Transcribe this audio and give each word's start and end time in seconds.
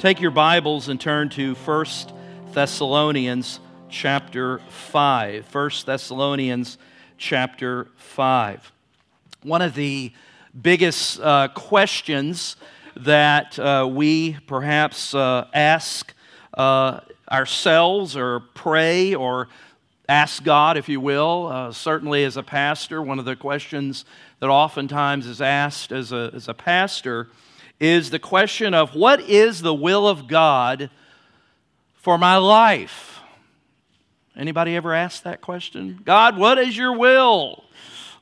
Take 0.00 0.22
your 0.22 0.30
Bibles 0.30 0.88
and 0.88 0.98
turn 0.98 1.28
to 1.28 1.54
1 1.54 1.86
Thessalonians 2.54 3.60
chapter 3.90 4.60
5. 4.70 5.54
1 5.54 5.70
Thessalonians 5.84 6.78
chapter 7.18 7.86
5. 7.96 8.72
One 9.42 9.60
of 9.60 9.74
the 9.74 10.10
biggest 10.58 11.20
uh, 11.20 11.48
questions 11.48 12.56
that 12.96 13.58
uh, 13.58 13.86
we 13.92 14.38
perhaps 14.46 15.14
uh, 15.14 15.48
ask 15.52 16.14
uh, 16.54 17.00
ourselves 17.30 18.16
or 18.16 18.40
pray 18.54 19.14
or 19.14 19.48
ask 20.08 20.42
God, 20.42 20.78
if 20.78 20.88
you 20.88 20.98
will, 20.98 21.48
uh, 21.48 21.72
certainly 21.72 22.24
as 22.24 22.38
a 22.38 22.42
pastor, 22.42 23.02
one 23.02 23.18
of 23.18 23.26
the 23.26 23.36
questions 23.36 24.06
that 24.38 24.48
oftentimes 24.48 25.26
is 25.26 25.42
asked 25.42 25.92
as 25.92 26.10
a, 26.10 26.30
as 26.32 26.48
a 26.48 26.54
pastor 26.54 27.28
is 27.80 28.10
the 28.10 28.18
question 28.18 28.74
of 28.74 28.94
what 28.94 29.20
is 29.20 29.62
the 29.62 29.74
will 29.74 30.06
of 30.06 30.28
God 30.28 30.90
for 31.94 32.18
my 32.18 32.36
life? 32.36 33.20
Anybody 34.36 34.76
ever 34.76 34.94
asked 34.94 35.24
that 35.24 35.40
question? 35.40 36.00
God, 36.04 36.36
what 36.36 36.58
is 36.58 36.76
your 36.76 36.96
will? 36.96 37.64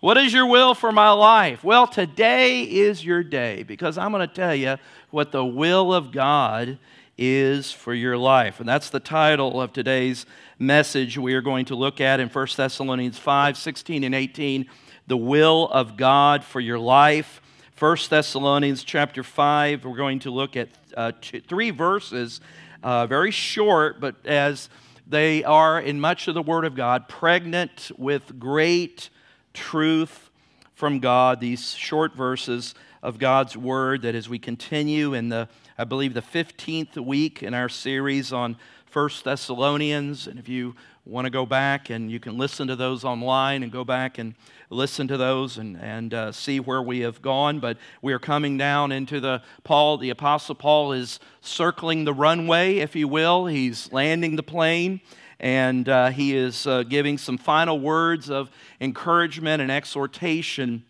What 0.01 0.17
is 0.17 0.33
your 0.33 0.47
will 0.47 0.75
for 0.75 0.93
my 0.93 1.11
life? 1.11 1.65
Well, 1.65 1.89
today 1.89 2.62
is 2.62 3.05
your 3.05 3.25
day 3.25 3.65
because 3.65 3.98
I'm 3.98 4.12
going 4.12 4.27
to 4.27 4.33
tell 4.33 4.55
you 4.55 4.77
what 5.11 5.33
the 5.33 5.45
will 5.45 5.93
of 5.93 6.12
God 6.12 6.79
is 7.17 7.73
for 7.73 7.93
your 7.93 8.17
life. 8.17 8.61
And 8.61 8.69
that's 8.69 8.91
the 8.91 9.01
title 9.01 9.61
of 9.61 9.73
today's 9.73 10.25
message 10.56 11.19
we 11.19 11.34
are 11.34 11.43
going 11.43 11.65
to 11.67 11.75
look 11.75 12.01
at 12.01 12.20
in 12.20 12.29
1 12.29 12.47
Thessalonians 12.56 13.19
5 13.19 13.56
16 13.56 14.05
and 14.05 14.15
18. 14.15 14.67
The 15.09 15.17
will 15.17 15.69
of 15.69 15.97
God 15.97 16.45
for 16.45 16.61
your 16.61 16.79
life. 16.79 17.43
1 17.79 17.97
Thessalonians 18.11 18.83
chapter 18.83 19.23
5, 19.23 19.85
we're 19.85 19.97
going 19.97 20.19
to 20.19 20.33
look 20.33 20.57
at 20.57 20.69
uh, 20.97 21.13
two, 21.21 21.39
three 21.39 21.71
verses, 21.71 22.41
uh, 22.83 23.07
very 23.07 23.31
short, 23.31 24.01
but 24.01 24.17
as 24.27 24.69
they 25.07 25.45
are 25.45 25.81
in 25.81 26.01
much 26.01 26.27
of 26.27 26.35
the 26.35 26.43
Word 26.43 26.65
of 26.65 26.75
God, 26.75 27.09
pregnant 27.09 27.93
with 27.97 28.41
great 28.41 29.11
truth 29.55 30.29
from 30.75 30.98
God, 30.98 31.39
these 31.39 31.73
short 31.73 32.17
verses 32.17 32.75
of 33.01 33.20
God's 33.20 33.57
Word, 33.57 34.03
that 34.03 34.17
as 34.17 34.29
we 34.29 34.41
continue 34.41 35.15
in 35.15 35.29
the, 35.29 35.48
I 35.79 35.85
believe, 35.85 36.15
the 36.15 36.20
15th 36.20 36.97
week 36.97 37.45
in 37.45 37.55
our 37.55 37.69
series 37.69 38.33
on 38.33 38.57
1 38.92 39.11
Thessalonians, 39.23 40.27
and 40.27 40.41
if 40.41 40.48
you 40.48 40.75
want 41.09 41.25
to 41.25 41.31
go 41.31 41.47
back 41.47 41.89
and 41.89 42.11
you 42.11 42.20
can 42.20 42.37
listen 42.37 42.69
to 42.69 42.77
those 42.77 43.03
online 43.03 43.62
and 43.62 43.73
go 43.73 43.83
back 43.83 44.19
and 44.19 44.34
listen 44.69 45.09
to 45.09 45.17
those 45.17 45.56
and, 45.56 45.78
and 45.81 46.12
uh, 46.12 46.31
see 46.31 46.61
where 46.61 46.83
we 46.83 47.01
have 47.01 47.23
gone. 47.23 47.61
But 47.61 47.78
we 48.03 48.12
are 48.12 48.19
coming 48.19 48.59
down 48.59 48.92
into 48.92 49.19
the 49.19 49.42
Paul, 49.64 49.97
the 49.97 50.11
Apostle 50.11 50.55
Paul 50.55 50.92
is 50.92 51.19
circling 51.41 52.05
the 52.05 52.12
runway, 52.12 52.77
if 52.77 52.95
you 52.95 53.09
will. 53.09 53.47
He's 53.47 53.91
landing 53.91 54.36
the 54.36 54.42
plane 54.42 55.01
and 55.41 55.89
uh, 55.89 56.11
he 56.11 56.36
is 56.36 56.67
uh, 56.67 56.83
giving 56.83 57.17
some 57.17 57.39
final 57.39 57.81
words 57.81 58.29
of 58.29 58.51
encouragement 58.79 59.62
and 59.62 59.70
exhortation 59.70 60.84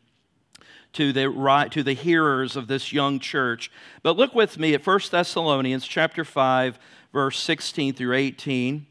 to 0.95 1.13
the, 1.13 1.69
to 1.71 1.83
the 1.85 1.93
hearers 1.93 2.57
of 2.57 2.67
this 2.67 2.93
young 2.93 3.21
church. 3.21 3.71
But 4.03 4.17
look 4.17 4.35
with 4.35 4.59
me 4.59 4.75
at 4.75 4.85
1 4.85 5.01
Thessalonians 5.13 5.87
chapter 5.87 6.25
5, 6.25 6.79
verse 7.13 7.39
16 7.39 7.95
through 7.95 8.17
18. 8.17 8.87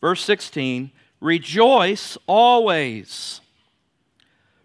Verse 0.00 0.22
16, 0.24 0.90
rejoice 1.20 2.18
always, 2.26 3.40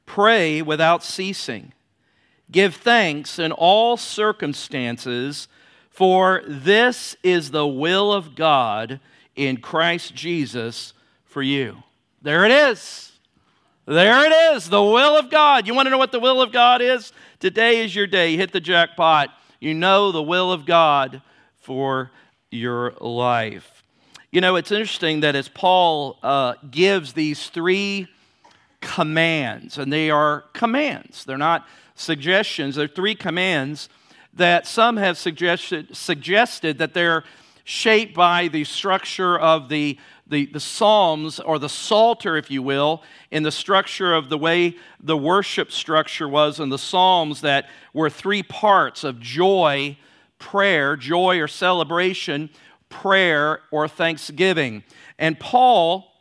pray 0.05 0.61
without 0.61 1.03
ceasing, 1.03 1.73
give 2.51 2.75
thanks 2.75 3.39
in 3.39 3.51
all 3.51 3.97
circumstances, 3.97 5.47
for 5.89 6.43
this 6.47 7.15
is 7.23 7.51
the 7.51 7.67
will 7.67 8.11
of 8.11 8.35
God 8.35 8.99
in 9.35 9.57
Christ 9.57 10.13
Jesus 10.13 10.93
for 11.23 11.41
you. 11.41 11.83
There 12.21 12.45
it 12.45 12.51
is. 12.51 13.11
There 13.85 14.25
it 14.25 14.55
is, 14.55 14.69
the 14.69 14.83
will 14.83 15.17
of 15.17 15.31
God. 15.31 15.65
You 15.65 15.73
want 15.73 15.87
to 15.87 15.89
know 15.89 15.97
what 15.97 16.11
the 16.11 16.19
will 16.19 16.41
of 16.41 16.51
God 16.51 16.81
is? 16.81 17.11
Today 17.39 17.83
is 17.83 17.95
your 17.95 18.05
day. 18.05 18.31
You 18.31 18.37
hit 18.37 18.51
the 18.51 18.61
jackpot. 18.61 19.29
You 19.59 19.73
know 19.73 20.11
the 20.11 20.21
will 20.21 20.51
of 20.51 20.65
God 20.65 21.21
for 21.59 22.11
your 22.51 22.93
life. 23.01 23.80
You 24.33 24.39
know, 24.39 24.55
it's 24.55 24.71
interesting 24.71 25.19
that 25.21 25.35
as 25.35 25.49
Paul 25.49 26.17
uh, 26.23 26.53
gives 26.69 27.11
these 27.11 27.49
three 27.49 28.07
commands, 28.79 29.77
and 29.77 29.91
they 29.91 30.09
are 30.09 30.45
commands, 30.53 31.25
they're 31.25 31.37
not 31.37 31.67
suggestions, 31.95 32.75
they're 32.75 32.87
three 32.87 33.13
commands 33.13 33.89
that 34.33 34.65
some 34.65 34.95
have 34.95 35.17
suggested, 35.17 35.93
suggested 35.97 36.77
that 36.77 36.93
they're 36.93 37.25
shaped 37.65 38.13
by 38.13 38.47
the 38.47 38.63
structure 38.63 39.37
of 39.37 39.67
the, 39.67 39.99
the, 40.25 40.45
the 40.45 40.61
Psalms 40.61 41.41
or 41.41 41.59
the 41.59 41.67
Psalter, 41.67 42.37
if 42.37 42.49
you 42.49 42.63
will, 42.63 43.03
in 43.31 43.43
the 43.43 43.51
structure 43.51 44.13
of 44.13 44.29
the 44.29 44.37
way 44.37 44.77
the 45.01 45.17
worship 45.17 45.73
structure 45.73 46.29
was 46.29 46.57
in 46.57 46.69
the 46.69 46.79
Psalms 46.79 47.41
that 47.41 47.69
were 47.93 48.09
three 48.09 48.43
parts 48.43 49.03
of 49.03 49.19
joy, 49.19 49.97
prayer, 50.39 50.95
joy 50.95 51.37
or 51.37 51.49
celebration, 51.49 52.49
prayer 52.91 53.61
or 53.71 53.87
thanksgiving. 53.87 54.83
And 55.17 55.39
Paul 55.39 56.11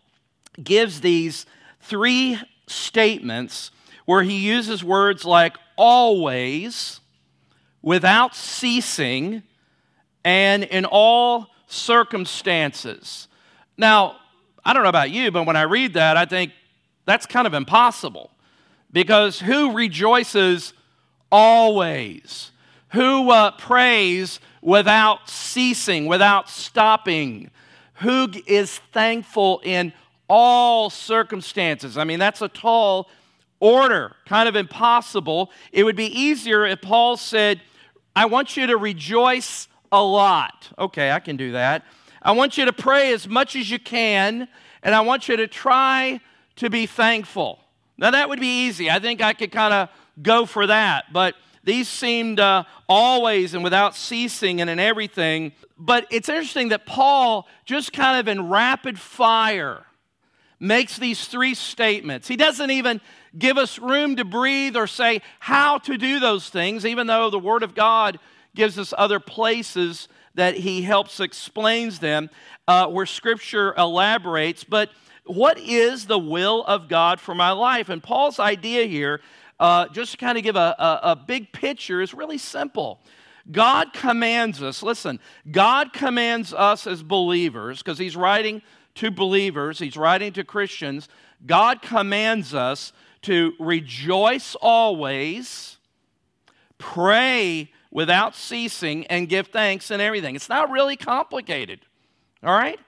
gives 0.63 1.03
these 1.03 1.45
three 1.81 2.39
statements 2.67 3.71
where 4.07 4.23
he 4.23 4.39
uses 4.39 4.83
words 4.83 5.25
like 5.25 5.57
always, 5.77 7.01
without 7.83 8.35
ceasing, 8.35 9.43
and 10.25 10.65
in 10.65 10.85
all 10.85 11.49
circumstances. 11.67 13.29
Now, 13.77 14.17
I 14.65 14.73
don't 14.73 14.83
know 14.83 14.89
about 14.89 15.11
you, 15.11 15.31
but 15.31 15.45
when 15.45 15.57
I 15.57 15.63
read 15.63 15.95
that, 15.95 16.17
I 16.17 16.25
think 16.25 16.53
that's 17.07 17.27
kind 17.27 17.47
of 17.47 17.55
impossible 17.55 18.31
because 18.93 19.41
who 19.41 19.73
rejoices 19.73 20.75
always? 21.31 22.51
Who 22.93 23.31
uh, 23.31 23.53
prays 23.53 24.41
without 24.62 25.28
ceasing, 25.28 26.06
without 26.06 26.49
stopping, 26.49 27.51
who 27.95 28.28
is 28.47 28.78
thankful 28.93 29.61
in 29.65 29.93
all 30.28 30.91
circumstances. 30.91 31.99
I 31.99 32.05
mean, 32.05 32.19
that's 32.19 32.41
a 32.41 32.49
tall 32.49 33.11
order, 33.59 34.17
kind 34.27 34.49
of 34.49 34.56
impossible. 34.56 35.51
It 35.73 35.84
would 35.84 35.97
be 35.97 36.06
easier 36.06 36.65
if 36.65 36.81
Paul 36.81 37.17
said, 37.17 37.61
I 38.15 38.27
want 38.27 38.56
you 38.56 38.67
to 38.69 38.77
rejoice 38.77 39.69
a 39.93 40.03
lot. 40.03 40.69
Okay, 40.78 41.11
I 41.11 41.21
can 41.21 41.37
do 41.37 41.53
that. 41.53 41.84
I 42.22 42.33
want 42.33 42.59
you 42.59 42.65
to 42.65 42.72
pray 42.72 43.12
as 43.12 43.28
much 43.28 43.57
as 43.57 43.71
you 43.71 43.78
can, 43.78 44.49
and 44.83 44.95
I 44.95 45.01
want 45.01 45.28
you 45.28 45.37
to 45.37 45.47
try 45.47 46.21
to 46.57 46.71
be 46.71 46.87
thankful. 46.87 47.59
Now, 47.99 48.11
that 48.11 48.28
would 48.28 48.41
be 48.41 48.67
easy. 48.67 48.91
I 48.91 48.99
think 48.99 49.21
I 49.21 49.33
could 49.33 49.53
kind 49.53 49.75
of 49.75 49.89
go 50.22 50.47
for 50.47 50.67
that, 50.67 51.12
but 51.12 51.34
these 51.62 51.88
seemed 51.88 52.41
uh, 52.41 52.65
always 52.88 53.54
and 53.54 53.62
without 53.62 53.94
ceasing 53.94 54.60
and 54.60 54.71
in 54.71 54.78
everything. 54.78 55.53
But 55.78 56.06
it's 56.10 56.28
interesting 56.28 56.71
that 56.71 56.87
Paul, 56.87 57.47
just 57.65 57.93
kind 57.93 58.19
of 58.19 58.28
in 58.28 58.48
rapid 58.48 58.98
fire, 58.98 59.84
makes 60.59 60.98
these 60.98 61.26
three 61.26 61.54
statements. 61.54 62.28
He 62.28 62.37
doesn't 62.37 62.71
even 62.71 63.00
give 63.38 63.59
us 63.59 63.78
room 63.78 64.16
to 64.16 64.25
breathe 64.25 64.76
or 64.76 64.87
say 64.87 65.22
how 65.38 65.78
to 65.78 65.97
do 65.97 66.21
those 66.21 66.48
things, 66.48 66.84
even 66.84 67.06
though 67.06 67.31
the 67.31 67.38
Word 67.38 67.62
of 67.62 67.75
God 67.75 68.19
gives 68.54 68.78
us 68.78 68.92
other 68.97 69.21
places 69.21 70.09
that 70.34 70.54
he 70.54 70.82
helps 70.82 71.21
explains 71.21 71.98
them 71.98 72.31
uh, 72.69 72.87
where 72.87 73.06
Scripture 73.06 73.75
elaborates. 73.77 74.65
But 74.65 74.91
what 75.25 75.59
is 75.59 76.06
the 76.06 76.19
will 76.19 76.65
of 76.65 76.88
God 76.88 77.21
for 77.21 77.34
my 77.34 77.53
life? 77.53 77.88
And 77.88 78.03
Paul's 78.03 78.38
idea 78.38 78.84
here 78.87 79.21
uh, 79.60 79.87
just 79.88 80.12
to 80.12 80.16
kind 80.16 80.37
of 80.37 80.43
give 80.43 80.56
a, 80.56 80.75
a, 80.78 81.00
a 81.10 81.16
big 81.16 81.53
picture, 81.53 82.00
is 82.00 82.12
really 82.12 82.38
simple. 82.38 83.00
God 83.50 83.93
commands 83.93 84.62
us, 84.62 84.82
listen, 84.82 85.21
God 85.50 85.93
commands 85.93 86.53
us 86.53 86.86
as 86.86 87.03
believers, 87.03 87.78
because 87.78 87.98
He's 87.98 88.16
writing 88.16 88.62
to 88.97 89.10
believers, 89.10 89.78
He's 89.78 89.97
writing 89.97 90.33
to 90.33 90.45
Christians. 90.45 91.09
God 91.47 91.80
commands 91.83 92.54
us 92.54 92.92
to 93.22 93.53
rejoice 93.59 94.57
always, 94.57 95.78
pray 96.78 97.71
without 97.91 98.34
ceasing, 98.34 99.06
and 99.09 99.28
give 99.28 99.48
thanks 99.48 99.91
in 99.91 100.01
everything. 100.01 100.36
It's 100.36 100.48
not 100.48 100.71
really 100.71 100.97
complicated, 100.97 101.80
all 102.42 102.53
right? 102.53 102.78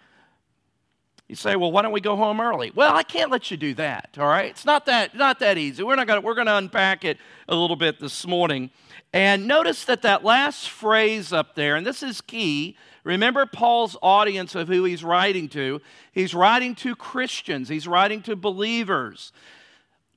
You 1.33 1.37
say, 1.37 1.57
well, 1.57 1.73
why 1.73 1.81
don't 1.81 1.93
we 1.93 2.03
go 2.03 2.15
home 2.15 2.43
early? 2.43 2.73
Well, 2.75 2.95
I 2.95 3.03
can't 3.03 3.31
let 3.31 3.51
you 3.51 3.57
do 3.57 3.73
that, 3.77 4.19
all 4.19 4.27
right? 4.27 4.51
It's 4.51 4.67
not 4.67 4.85
that, 4.85 5.15
not 5.15 5.39
that 5.39 5.57
easy. 5.57 5.83
We're, 5.83 5.97
not 5.97 6.07
gonna, 6.07 6.21
we're 6.21 6.35
to 6.35 6.59
unpack 6.59 7.07
it 7.07 7.17
a 7.49 7.57
little 7.57 7.75
bit 7.75 7.99
this 7.99 8.27
morning. 8.27 8.69
And 9.15 9.47
notice 9.47 9.87
that 9.87 10.03
that 10.03 10.25
last 10.25 10.69
phrase 10.69 11.33
up 11.33 11.55
there, 11.55 11.75
and 11.75 11.87
this 11.87 12.03
is 12.03 12.21
key. 12.21 12.77
Remember 13.03 13.47
Paul's 13.47 13.97
audience 14.03 14.55
of 14.55 14.69
who 14.69 14.85
he's 14.85 15.03
writing 15.03 15.49
to. 15.49 15.81
He's 16.13 16.35
writing 16.35 16.75
to 16.75 16.95
Christians, 16.95 17.71
he's 17.71 17.89
writing 17.89 18.21
to 18.25 18.37
believers. 18.37 19.33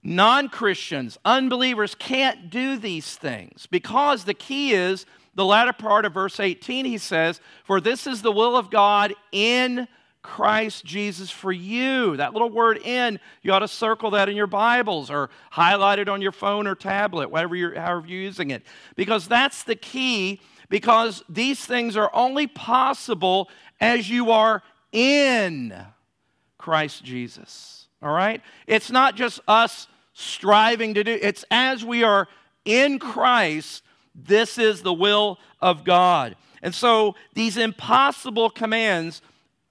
Non 0.04 0.50
Christians, 0.50 1.18
unbelievers 1.24 1.96
can't 1.96 2.50
do 2.50 2.78
these 2.78 3.16
things 3.16 3.68
because 3.72 4.26
the 4.26 4.34
key 4.34 4.74
is 4.74 5.06
the 5.34 5.46
latter 5.46 5.72
part 5.72 6.04
of 6.04 6.14
verse 6.14 6.42
18, 6.42 6.84
he 6.84 6.98
says, 6.98 7.40
For 7.64 7.80
this 7.80 8.06
is 8.06 8.22
the 8.22 8.34
will 8.34 8.58
of 8.58 8.70
God 8.70 9.14
in 9.32 9.88
Christ 10.26 10.84
Jesus 10.84 11.30
for 11.30 11.52
you. 11.52 12.18
That 12.18 12.34
little 12.34 12.50
word 12.50 12.80
in, 12.80 13.20
you 13.44 13.54
ought 13.54 13.60
to 13.60 13.68
circle 13.68 14.10
that 14.12 14.28
in 14.28 14.36
your 14.36 14.48
Bibles 14.48 15.12
or 15.12 15.30
highlight 15.52 16.00
it 16.00 16.10
on 16.10 16.20
your 16.20 16.32
phone 16.32 16.66
or 16.66 16.74
tablet, 16.74 17.30
whatever 17.30 17.56
you're, 17.56 17.80
however 17.80 18.08
you're 18.08 18.22
using 18.22 18.50
it. 18.50 18.64
Because 18.96 19.28
that's 19.28 19.64
the 19.64 19.76
key, 19.76 20.42
because 20.68 21.24
these 21.30 21.64
things 21.64 21.96
are 21.96 22.10
only 22.12 22.48
possible 22.48 23.50
as 23.80 24.10
you 24.10 24.32
are 24.32 24.64
in 24.92 25.74
Christ 26.58 27.04
Jesus. 27.04 27.88
All 28.02 28.12
right? 28.12 28.42
It's 28.66 28.90
not 28.90 29.16
just 29.16 29.40
us 29.48 29.88
striving 30.14 30.96
to 30.96 31.04
do, 31.04 31.20
it's 31.22 31.46
as 31.52 31.86
we 31.86 32.04
are 32.04 32.28
in 32.66 32.98
Christ, 32.98 33.84
this 34.16 34.58
is 34.58 34.82
the 34.82 34.94
will 34.94 35.38
of 35.62 35.84
God. 35.84 36.36
And 36.64 36.74
so 36.74 37.14
these 37.36 37.58
impossible 37.58 38.50
commands, 38.50 39.22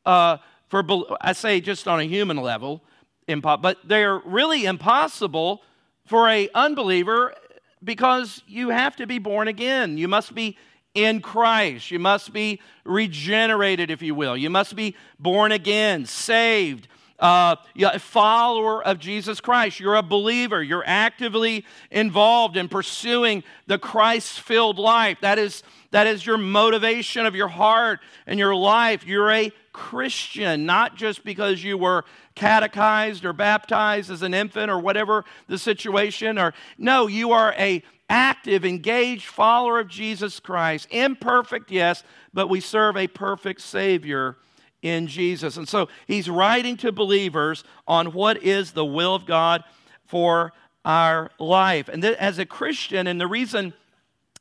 uh, 0.07 0.39
for 0.69 0.85
I 1.21 1.33
say 1.33 1.61
just 1.61 1.87
on 1.87 2.01
a 2.01 2.05
human 2.05 2.37
level, 2.37 2.83
impo- 3.29 3.61
but 3.61 3.79
they're 3.85 4.19
really 4.19 4.65
impossible 4.65 5.63
for 6.07 6.29
a 6.29 6.49
unbeliever 6.55 7.35
because 7.83 8.43
you 8.47 8.71
have 8.71 8.97
to 8.97 9.07
be 9.07 9.19
born 9.19 9.49
again. 9.49 9.99
You 9.99 10.09
must 10.09 10.35
be 10.35 10.57
in 10.95 11.21
Christ. 11.21 11.91
You 11.91 11.99
must 11.99 12.33
be 12.33 12.61
regenerated, 12.85 13.91
if 13.91 14.01
you 14.01 14.15
will. 14.15 14.37
You 14.37 14.51
must 14.51 14.77
be 14.77 14.97
born 15.19 15.53
again, 15.53 16.07
saved, 16.07 16.89
uh, 17.19 17.57
a 17.81 17.99
follower 17.99 18.85
of 18.85 18.99
Jesus 18.99 19.41
Christ. 19.41 19.81
You're 19.81 19.97
a 19.97 20.03
believer. 20.03 20.63
You're 20.63 20.85
actively 20.87 21.65
involved 21.91 22.57
in 22.57 22.69
pursuing 22.69 23.45
the 23.67 23.79
Christ 23.79 24.41
filled 24.41 24.79
life. 24.79 25.19
That 25.21 25.39
is, 25.39 25.63
that 25.95 26.09
is 26.09 26.27
your 26.27 26.39
motivation 26.39 27.25
of 27.25 27.37
your 27.37 27.47
heart 27.47 28.01
and 28.27 28.37
your 28.37 28.55
life. 28.55 29.07
You're 29.07 29.31
a 29.31 29.53
Christian, 29.73 30.67
not 30.67 30.97
just 30.97 31.23
because 31.23 31.63
you 31.63 31.79
were 31.79 32.05
catechized 32.35 33.25
or 33.25 33.33
baptized 33.33 34.11
as 34.11 34.23
an 34.23 34.35
infant 34.35 34.73
or 34.73 34.81
whatever 34.81 35.25
the 35.47 35.57
situation 35.57 36.37
or 36.37 36.53
no 36.79 37.07
you 37.07 37.31
are 37.31 37.55
a 37.57 37.81
active 38.11 38.65
engaged 38.65 39.25
follower 39.25 39.79
of 39.79 39.87
jesus 39.87 40.41
christ 40.41 40.89
imperfect 40.91 41.71
yes 41.71 42.03
but 42.33 42.49
we 42.49 42.59
serve 42.59 42.97
a 42.97 43.07
perfect 43.07 43.61
savior 43.61 44.37
in 44.85 45.07
Jesus. 45.07 45.57
And 45.57 45.67
so 45.67 45.89
he's 46.07 46.29
writing 46.29 46.77
to 46.77 46.93
believers 46.93 47.65
on 47.89 48.13
what 48.13 48.43
is 48.45 48.73
the 48.73 48.85
will 48.85 49.15
of 49.15 49.25
God 49.25 49.65
for 50.05 50.53
our 50.85 51.31
life. 51.41 51.89
And 51.89 52.05
as 52.05 52.39
a 52.39 52.45
Christian, 52.45 53.07
and 53.07 53.19
the 53.19 53.27
reason 53.27 53.73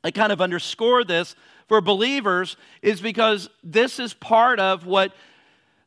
I 0.04 0.10
kind 0.10 0.30
of 0.30 0.42
underscore 0.42 1.02
this 1.02 1.34
for 1.66 1.80
believers 1.80 2.56
is 2.82 3.00
because 3.00 3.48
this 3.64 3.98
is 3.98 4.12
part 4.12 4.60
of 4.60 4.84
what 4.84 5.12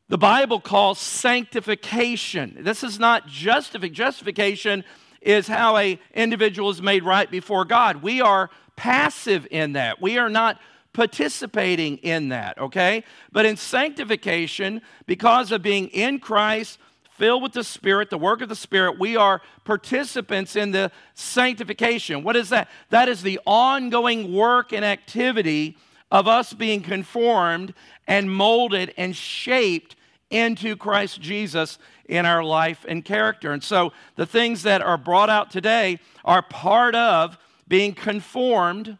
the 0.09 0.17
Bible 0.17 0.59
calls 0.59 0.97
sanctification. 0.97 2.57
This 2.61 2.83
is 2.83 2.97
not 2.97 3.27
justification. 3.27 3.93
Justification 3.93 4.83
is 5.21 5.47
how 5.47 5.77
a 5.77 5.99
individual 6.15 6.69
is 6.71 6.81
made 6.81 7.03
right 7.03 7.29
before 7.29 7.63
God. 7.63 8.01
We 8.01 8.21
are 8.21 8.49
passive 8.75 9.47
in 9.51 9.73
that. 9.73 10.01
We 10.01 10.17
are 10.17 10.29
not 10.29 10.59
participating 10.93 11.97
in 11.97 12.29
that, 12.29 12.57
okay? 12.57 13.03
But 13.31 13.45
in 13.45 13.55
sanctification, 13.55 14.81
because 15.05 15.51
of 15.51 15.61
being 15.61 15.89
in 15.89 16.19
Christ, 16.19 16.79
filled 17.17 17.43
with 17.43 17.53
the 17.53 17.63
Spirit, 17.63 18.09
the 18.09 18.17
work 18.17 18.41
of 18.41 18.49
the 18.49 18.55
Spirit, 18.55 18.99
we 18.99 19.15
are 19.15 19.41
participants 19.63 20.55
in 20.55 20.71
the 20.71 20.91
sanctification. 21.13 22.23
What 22.23 22.35
is 22.35 22.49
that? 22.49 22.69
That 22.89 23.09
is 23.09 23.23
the 23.23 23.39
ongoing 23.45 24.33
work 24.33 24.71
and 24.71 24.85
activity 24.85 25.77
of 26.11 26.27
us 26.27 26.53
being 26.53 26.81
conformed 26.81 27.73
and 28.07 28.31
molded 28.31 28.93
and 28.97 29.15
shaped 29.15 29.95
into 30.29 30.75
Christ 30.75 31.19
Jesus 31.19 31.79
in 32.07 32.25
our 32.25 32.43
life 32.43 32.85
and 32.87 33.03
character. 33.03 33.51
And 33.51 33.63
so 33.63 33.91
the 34.15 34.25
things 34.25 34.63
that 34.63 34.81
are 34.81 34.97
brought 34.97 35.29
out 35.29 35.51
today 35.51 35.99
are 36.23 36.41
part 36.41 36.95
of 36.95 37.37
being 37.67 37.93
conformed 37.93 38.97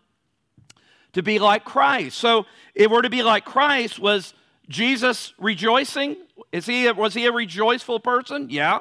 to 1.14 1.24
be 1.24 1.40
like 1.40 1.64
Christ. 1.64 2.18
So, 2.18 2.46
if 2.76 2.92
we're 2.92 3.02
to 3.02 3.10
be 3.10 3.24
like 3.24 3.44
Christ, 3.44 3.98
was 3.98 4.36
Jesus 4.70 5.34
rejoicing? 5.38 6.18
Is 6.52 6.66
he, 6.66 6.92
was 6.92 7.14
he 7.14 7.26
a 7.26 7.32
rejoiceful 7.32 8.00
person? 8.00 8.50
Yeah. 8.50 8.80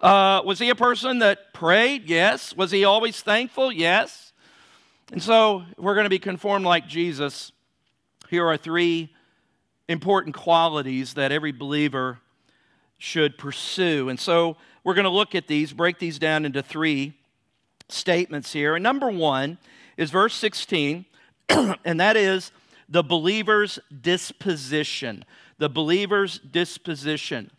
Uh, 0.00 0.42
was 0.44 0.58
he 0.58 0.70
a 0.70 0.74
person 0.74 1.20
that 1.20 1.52
prayed? 1.52 2.08
Yes. 2.08 2.56
Was 2.56 2.70
he 2.70 2.84
always 2.84 3.20
thankful? 3.20 3.70
Yes. 3.72 4.32
And 5.12 5.22
so, 5.22 5.64
we're 5.76 5.94
going 5.94 6.04
to 6.04 6.10
be 6.10 6.18
conformed 6.18 6.64
like 6.64 6.88
Jesus. 6.88 7.52
Here 8.30 8.46
are 8.46 8.56
three 8.56 9.12
important 9.88 10.34
qualities 10.34 11.14
that 11.14 11.32
every 11.32 11.52
believer 11.52 12.18
should 12.98 13.36
pursue. 13.36 14.08
And 14.08 14.18
so, 14.18 14.56
we're 14.84 14.94
going 14.94 15.04
to 15.04 15.10
look 15.10 15.34
at 15.34 15.46
these, 15.46 15.72
break 15.72 15.98
these 15.98 16.18
down 16.18 16.44
into 16.44 16.62
three 16.62 17.14
statements 17.88 18.52
here. 18.52 18.74
And 18.74 18.82
number 18.82 19.10
one 19.10 19.58
is 19.96 20.10
verse 20.10 20.34
16 20.34 21.04
and 21.48 22.00
that 22.00 22.16
is 22.16 22.50
the 22.92 23.02
believer's 23.02 23.78
disposition. 24.02 25.24
The 25.56 25.70
believer's 25.70 26.38
disposition. 26.38 27.50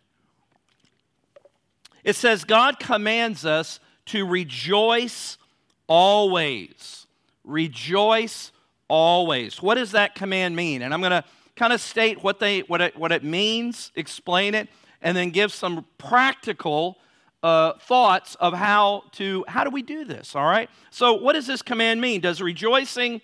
It 2.04 2.16
says, 2.16 2.44
God 2.44 2.80
commands 2.80 3.44
us 3.44 3.80
to 4.08 4.28
rejoice 4.28 5.40
always. 5.88 7.08
Rejoice 7.44 8.52
always. 8.88 9.60
What 9.60 9.76
does 9.76 9.92
that 9.94 10.14
command 10.14 10.56
mean? 10.56 10.84
And 10.84 10.94
I'm 10.94 11.02
going 11.02 11.12
to 11.12 11.24
kind 11.56 11.74
of 11.74 11.82
state 11.82 12.24
what, 12.24 12.40
they, 12.40 12.60
what, 12.62 12.82
it, 12.82 12.96
what 12.96 13.12
it 13.12 13.24
means, 13.24 13.92
explain 13.96 14.54
it, 14.54 14.70
and 15.02 15.18
then 15.18 15.32
give 15.32 15.52
some 15.52 15.86
practical 15.98 17.00
uh, 17.42 17.74
thoughts 17.80 18.36
of 18.36 18.54
how 18.54 19.04
to 19.12 19.44
how 19.50 19.66
do 19.66 19.70
we 19.70 19.82
do 19.82 20.06
this 20.06 20.34
all 20.34 20.46
right 20.46 20.70
so 20.92 21.16
what 21.16 21.34
does 21.34 21.46
this 21.46 21.62
command 21.62 22.00
mean 22.00 22.22
does 22.22 22.42
rejoicing 22.42 23.20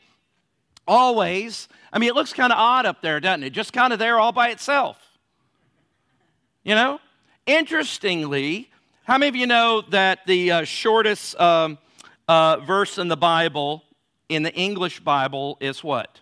always. 0.90 1.70
I 1.94 2.00
mean, 2.00 2.10
it 2.10 2.16
looks 2.16 2.34
kind 2.34 2.52
of 2.52 2.58
odd 2.58 2.86
up 2.86 3.02
there, 3.02 3.20
doesn't 3.20 3.44
it? 3.44 3.52
Just 3.52 3.72
kind 3.72 3.94
of 3.94 4.00
there 4.00 4.20
all 4.20 4.32
by 4.32 4.50
itself. 4.50 4.98
You 6.64 6.76
know? 6.76 7.00
Interestingly, 7.46 8.70
how 9.04 9.18
many 9.18 9.30
of 9.30 9.36
you 9.36 9.48
know 9.48 9.82
that 9.90 10.26
the 10.26 10.52
uh, 10.52 10.64
shortest 10.66 11.40
um, 11.40 11.78
uh, 12.28 12.58
verse 12.58 12.98
in 12.98 13.08
the 13.08 13.18
Bible, 13.18 13.84
in 14.28 14.44
the 14.44 14.54
English 14.54 15.00
Bible, 15.00 15.58
is 15.62 15.84
what? 15.84 16.20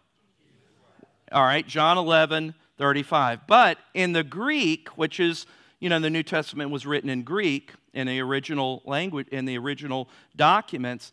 All 1.32 1.44
right, 1.44 1.66
John 1.68 1.98
11, 1.98 2.54
35. 2.78 3.48
But 3.48 3.78
in 3.94 4.14
the 4.14 4.24
Greek, 4.24 4.90
which 4.90 5.20
is, 5.20 5.46
you 5.80 5.90
know, 5.90 6.00
the 6.00 6.10
New 6.10 6.24
Testament 6.24 6.72
was 6.72 6.86
written 6.86 7.10
in 7.10 7.24
Greek 7.24 7.74
in 7.94 8.08
the 8.08 8.22
original 8.22 8.82
language, 8.86 9.28
in 9.30 9.46
the 9.46 9.58
original 9.58 10.08
documents, 10.36 11.12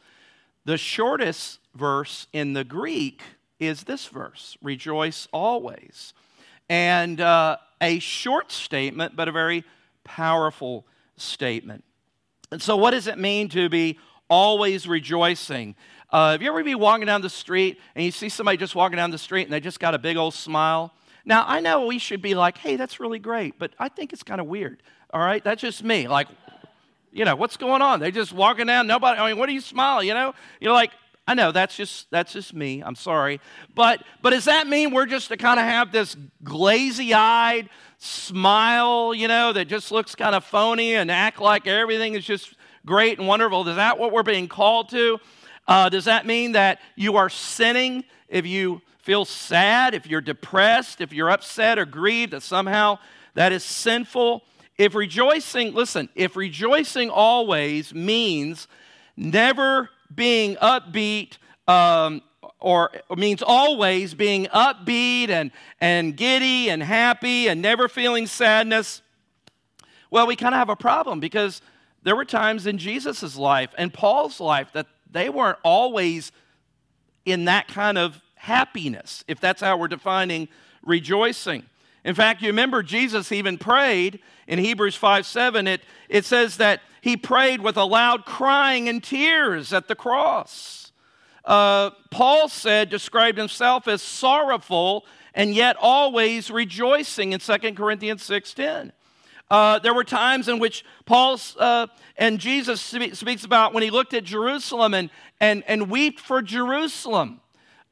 the 0.65 0.79
shortest 0.79 1.59
verse 1.75 2.27
in 2.33 2.53
the 2.53 2.65
Greek 2.65 3.23
is 3.67 3.85
this 3.85 4.07
verse 4.07 4.57
Rejoice 4.63 5.29
always. 5.33 6.15
And 6.69 7.21
uh, 7.21 7.59
a 7.81 7.99
short 7.99 8.51
statement, 8.51 9.17
but 9.17 9.29
a 9.29 9.33
very 9.33 9.65
powerful 10.03 10.87
statement. 11.17 11.85
And 12.51 12.63
so, 12.63 12.77
what 12.77 12.93
does 12.93 13.07
it 13.07 13.19
mean 13.19 13.49
to 13.51 13.69
be 13.69 13.99
always 14.29 14.87
rejoicing? 14.89 15.75
Uh, 16.11 16.33
have 16.33 16.43
you 16.43 16.49
ever 16.49 16.63
be 16.63 16.75
walking 16.75 17.07
down 17.07 17.21
the 17.21 17.29
street 17.29 17.79
and 17.95 18.05
you 18.05 18.11
see 18.11 18.29
somebody 18.29 18.57
just 18.57 18.75
walking 18.75 18.97
down 18.97 19.11
the 19.11 19.19
street 19.19 19.43
and 19.43 19.53
they 19.53 19.61
just 19.61 19.81
got 19.81 19.95
a 19.95 19.99
big 19.99 20.17
old 20.17 20.35
smile? 20.35 20.93
Now, 21.25 21.45
I 21.47 21.61
know 21.61 21.87
we 21.87 21.99
should 21.99 22.23
be 22.23 22.35
like, 22.35 22.59
hey, 22.59 22.77
that's 22.77 23.01
really 23.01 23.19
great, 23.19 23.59
but 23.59 23.73
I 23.79 23.89
think 23.89 24.13
it's 24.13 24.23
kind 24.23 24.41
of 24.41 24.47
weird. 24.47 24.83
All 25.13 25.21
right, 25.21 25.43
that's 25.43 25.61
just 25.61 25.83
me. 25.83 26.07
Like, 26.07 26.29
you 27.13 27.25
know, 27.25 27.35
what's 27.35 27.57
going 27.57 27.83
on? 27.83 28.01
They're 28.01 28.11
just 28.11 28.33
walking 28.33 28.67
down. 28.67 28.87
Nobody, 28.87 29.19
I 29.19 29.29
mean, 29.29 29.39
what 29.39 29.47
do 29.47 29.53
you 29.53 29.61
smile? 29.61 30.03
You 30.03 30.15
know, 30.15 30.35
you're 30.61 30.73
like, 30.73 30.91
I 31.27 31.35
know 31.35 31.53
that's 31.53 31.77
just 31.77 32.11
that's 32.11 32.33
just 32.35 32.53
me. 32.53 32.83
I'm 32.83 32.97
sorry. 32.97 33.41
But 33.75 34.03
but 34.21 34.31
does 34.31 34.45
that 34.45 34.67
mean 34.67 34.93
we're 34.93 35.07
just 35.07 35.29
to 35.29 35.37
kind 35.37 35.59
of 35.59 35.65
have 35.65 35.91
this 35.91 36.17
glazy-eyed 36.43 37.71
smile, 37.99 39.15
you 39.15 39.29
know, 39.29 39.53
that 39.53 39.67
just 39.67 39.91
looks 39.91 40.15
kind 40.15 40.35
of 40.35 40.45
phony 40.45 40.95
and 40.95 41.11
act 41.11 41.41
like 41.41 41.67
everything 41.67 42.15
is 42.15 42.25
just 42.25 42.55
great 42.85 43.19
and 43.19 43.27
wonderful? 43.27 43.67
Is 43.67 43.77
that 43.77 43.99
what 43.99 44.13
we're 44.13 44.23
being 44.23 44.49
called 44.49 44.91
to? 44.91 45.19
Uh, 45.67 45.89
does 45.89 46.05
that 46.05 46.27
mean 46.27 46.53
that 46.53 46.81
you 46.95 47.17
are 47.17 47.31
sinning 47.31 48.05
if 48.29 48.45
you 48.45 48.83
feel 48.99 49.25
sad, 49.25 49.95
if 49.95 50.07
you're 50.07 50.21
depressed, 50.21 51.01
if 51.01 51.13
you're 51.13 51.31
upset 51.31 51.79
or 51.79 51.87
grieved, 51.87 52.33
that 52.33 52.43
somehow 52.43 52.99
that 53.33 53.51
is 53.51 53.65
sinful? 53.65 54.43
If 54.77 54.95
rejoicing, 54.95 55.73
listen, 55.73 56.11
if 56.15 56.37
rejoicing 56.37 57.09
always 57.09 57.95
means 57.95 58.69
never 59.17 59.89
being 60.15 60.57
upbeat 60.57 61.39
um, 61.67 62.23
or 62.61 62.91
means 63.17 63.43
always 63.43 64.15
being 64.15 64.47
upbeat 64.47 65.29
and, 65.29 65.51
and 65.81 66.17
giddy 66.17 66.71
and 66.71 66.83
happy 66.83 67.49
and 67.49 67.61
never 67.61 67.89
feeling 67.89 68.27
sadness, 68.27 69.03
well, 70.11 70.27
we 70.27 70.37
kind 70.37 70.55
of 70.55 70.59
have 70.59 70.71
a 70.71 70.77
problem 70.77 71.21
because 71.21 71.61
there 72.03 72.17
were 72.17 72.25
times 72.25 72.67
in 72.67 72.79
Jesus' 72.79 73.37
life 73.37 73.71
and 73.77 73.93
Paul's 73.93 74.41
life 74.41 74.73
that 74.73 74.87
they 75.11 75.29
weren't 75.29 75.59
always 75.63 76.33
in 77.25 77.47
that 77.47 77.69
kind 77.69 77.99
of 77.99 78.21
happiness, 78.35 79.25
if 79.27 79.41
that's 79.41 79.61
how 79.61 79.77
we're 79.77 79.89
defining 79.89 80.49
rejoicing. 80.83 81.65
In 82.05 82.15
fact, 82.15 82.43
you 82.43 82.49
remember 82.49 82.83
Jesus 82.83 83.33
even 83.33 83.57
prayed 83.57 84.21
in 84.47 84.59
Hebrews 84.59 84.95
5 84.95 85.27
7. 85.27 85.67
It, 85.67 85.83
it 86.09 86.25
says 86.25 86.59
that 86.59 86.81
he 87.01 87.17
prayed 87.17 87.61
with 87.61 87.77
a 87.77 87.85
loud 87.85 88.25
crying 88.25 88.89
and 88.89 89.03
tears 89.03 89.73
at 89.73 89.89
the 89.89 89.95
cross. 89.95 90.93
Uh, 91.45 91.91
Paul 92.11 92.49
said, 92.49 92.89
described 92.89 93.37
himself 93.37 93.87
as 93.87 94.01
sorrowful 94.01 95.05
and 95.35 95.55
yet 95.55 95.77
always 95.79 96.51
rejoicing 96.51 97.33
in 97.33 97.41
2 97.41 97.59
Corinthians 97.75 98.27
6.10. 98.27 98.93
Uh, 99.51 99.79
there 99.81 99.93
were 99.93 100.05
times 100.05 100.49
in 100.49 100.59
which 100.59 100.85
Paul 101.05 101.39
uh, 101.59 101.87
and 102.17 102.39
Jesus 102.39 102.81
speaks 102.81 103.45
about 103.45 103.75
when 103.75 103.83
he 103.83 103.91
looked 103.91 104.15
at 104.15 104.25
Jerusalem 104.25 104.95
and, 104.95 105.11
and, 105.41 105.63
and 105.67 105.91
wept 105.91 106.21
for 106.21 106.41
Jerusalem 106.41 107.41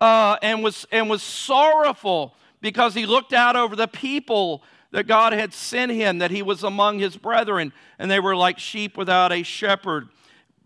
uh, 0.01 0.39
and, 0.41 0.65
was, 0.65 0.87
and 0.91 1.11
was 1.11 1.23
sorrowful 1.23 2.35
because 2.63 2.95
he 2.95 3.05
looked 3.05 3.35
out 3.35 3.57
over 3.57 3.77
the 3.77 3.89
people 3.89 4.63
that 4.93 5.07
God 5.07 5.35
had 5.35 5.53
sent 5.53 5.93
him, 5.93 6.19
that 6.19 6.31
he 6.31 6.43
was 6.43 6.63
among 6.63 6.99
his 6.99 7.17
brethren, 7.17 7.73
and 7.99 8.11
they 8.11 8.21
were 8.21 8.37
like 8.37 8.59
sheep 8.59 8.97
without 8.97 9.33
a 9.33 9.43
shepherd. 9.43 10.09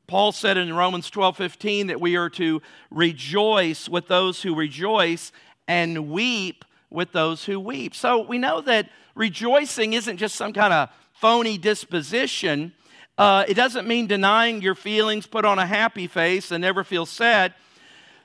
Paul 0.07 0.31
said 0.31 0.57
in 0.57 0.73
Romans 0.75 1.11
12 1.11 1.37
15 1.37 1.87
that 1.89 2.01
we 2.01 2.17
are 2.17 2.31
to 2.31 2.63
rejoice 2.91 3.89
with 3.89 4.07
those 4.07 4.43
who 4.43 4.55
rejoice 4.55 5.33
and 5.67 6.11
weep 6.11 6.65
with 6.91 7.11
those 7.11 7.45
who 7.45 7.59
weep. 7.59 7.95
So 7.95 8.21
we 8.21 8.39
know 8.39 8.61
that 8.61 8.91
rejoicing 9.17 9.95
isn't 9.95 10.19
just 10.19 10.37
some 10.37 10.53
kind 10.53 10.73
of 10.73 10.91
phony 11.13 11.59
disposition. 11.59 12.73
Uh, 13.19 13.45
it 13.49 13.55
doesn't 13.55 13.89
mean 13.89 14.07
denying 14.07 14.63
your 14.63 14.75
feelings, 14.75 15.27
put 15.27 15.45
on 15.45 15.59
a 15.59 15.67
happy 15.67 16.07
face, 16.07 16.53
and 16.53 16.61
never 16.61 16.85
feel 16.85 17.07
sad. 17.07 17.55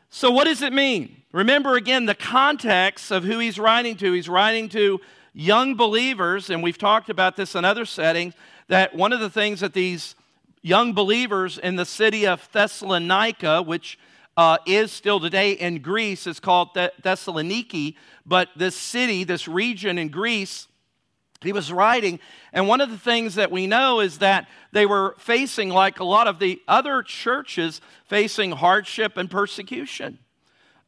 So, 0.09 0.29
what 0.29 0.43
does 0.43 0.61
it 0.61 0.73
mean? 0.73 1.20
Remember 1.31 1.75
again 1.75 2.05
the 2.05 2.15
context 2.15 3.09
of 3.09 3.23
who 3.23 3.39
he's 3.39 3.57
writing 3.57 3.95
to. 3.97 4.11
He's 4.11 4.27
writing 4.27 4.67
to 4.69 4.99
young 5.33 5.75
believers, 5.75 6.49
and 6.49 6.61
we've 6.61 6.77
talked 6.77 7.09
about 7.09 7.37
this 7.37 7.55
in 7.55 7.63
other 7.63 7.85
settings, 7.85 8.33
that 8.67 8.93
one 8.95 9.13
of 9.13 9.21
the 9.21 9.29
things 9.29 9.61
that 9.61 9.73
these 9.73 10.15
young 10.61 10.93
believers 10.93 11.57
in 11.57 11.77
the 11.77 11.85
city 11.85 12.27
of 12.27 12.47
Thessalonica, 12.51 13.61
which 13.61 13.97
uh, 14.35 14.57
is 14.65 14.91
still 14.91 15.19
today 15.19 15.51
in 15.53 15.81
Greece. 15.81 16.27
It's 16.27 16.39
called 16.39 16.73
Thessaloniki, 16.75 17.95
but 18.25 18.49
this 18.55 18.75
city, 18.75 19.23
this 19.23 19.47
region 19.47 19.97
in 19.97 20.09
Greece, 20.09 20.67
he 21.41 21.53
was 21.53 21.71
writing. 21.71 22.19
And 22.53 22.67
one 22.67 22.81
of 22.81 22.91
the 22.91 22.97
things 22.97 23.35
that 23.35 23.51
we 23.51 23.67
know 23.67 23.99
is 23.99 24.19
that 24.19 24.47
they 24.71 24.85
were 24.85 25.15
facing, 25.17 25.69
like 25.69 25.99
a 25.99 26.03
lot 26.03 26.27
of 26.27 26.39
the 26.39 26.61
other 26.67 27.01
churches, 27.03 27.81
facing 28.05 28.51
hardship 28.51 29.17
and 29.17 29.29
persecution. 29.29 30.19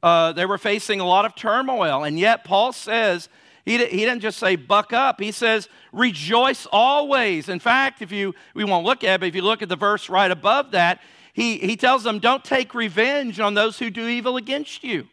Uh, 0.03 0.33
they 0.33 0.45
were 0.45 0.57
facing 0.57 0.99
a 0.99 1.05
lot 1.05 1.23
of 1.23 1.33
turmoil. 1.33 2.03
And 2.03 2.19
yet, 2.19 2.43
Paul 2.43 2.73
says, 2.73 3.29
he, 3.65 3.77
he 3.77 3.99
didn't 3.99 4.19
just 4.19 4.37
say 4.37 4.57
buck 4.57 4.91
up. 4.91 5.21
He 5.21 5.31
says 5.31 5.69
rejoice 5.93 6.67
always. 6.69 7.47
In 7.47 7.59
fact, 7.59 8.01
if 8.01 8.11
you 8.11 8.35
we 8.53 8.65
won't 8.65 8.85
look 8.85 9.05
at 9.05 9.15
it, 9.15 9.19
but 9.21 9.27
if 9.29 9.35
you 9.35 9.41
look 9.41 9.61
at 9.61 9.69
the 9.69 9.77
verse 9.77 10.09
right 10.09 10.29
above 10.29 10.71
that, 10.71 11.01
he, 11.31 11.57
he 11.57 11.77
tells 11.77 12.03
them, 12.03 12.19
Don't 12.19 12.43
take 12.43 12.75
revenge 12.75 13.39
on 13.39 13.53
those 13.53 13.79
who 13.79 13.89
do 13.89 14.05
evil 14.07 14.35
against 14.35 14.83
you. 14.83 15.07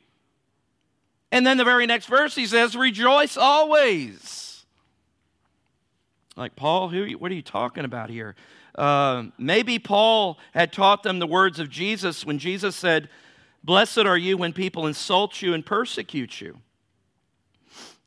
And 1.31 1.47
then 1.47 1.57
the 1.57 1.65
very 1.65 1.87
next 1.87 2.07
verse, 2.07 2.35
he 2.35 2.47
says, 2.47 2.75
Rejoice 2.75 3.37
always. 3.37 4.65
Like, 6.37 6.57
Paul, 6.57 6.89
who, 6.89 7.07
what 7.13 7.31
are 7.31 7.35
you 7.35 7.43
talking 7.43 7.85
about 7.85 8.11
here? 8.11 8.35
Uh, 8.75 9.25
maybe 9.39 9.79
Paul 9.79 10.39
had 10.53 10.73
taught 10.73 11.05
them 11.05 11.21
the 11.21 11.27
words 11.27 11.61
of 11.61 11.71
Jesus 11.71 12.25
when 12.25 12.39
Jesus 12.39 12.75
said, 12.75 13.09
Blessed 13.63 13.99
are 13.99 14.17
you 14.17 14.37
when 14.37 14.53
people 14.53 14.87
insult 14.87 15.43
you 15.43 15.53
and 15.55 15.65
persecute 15.65 16.41
you 16.41 16.61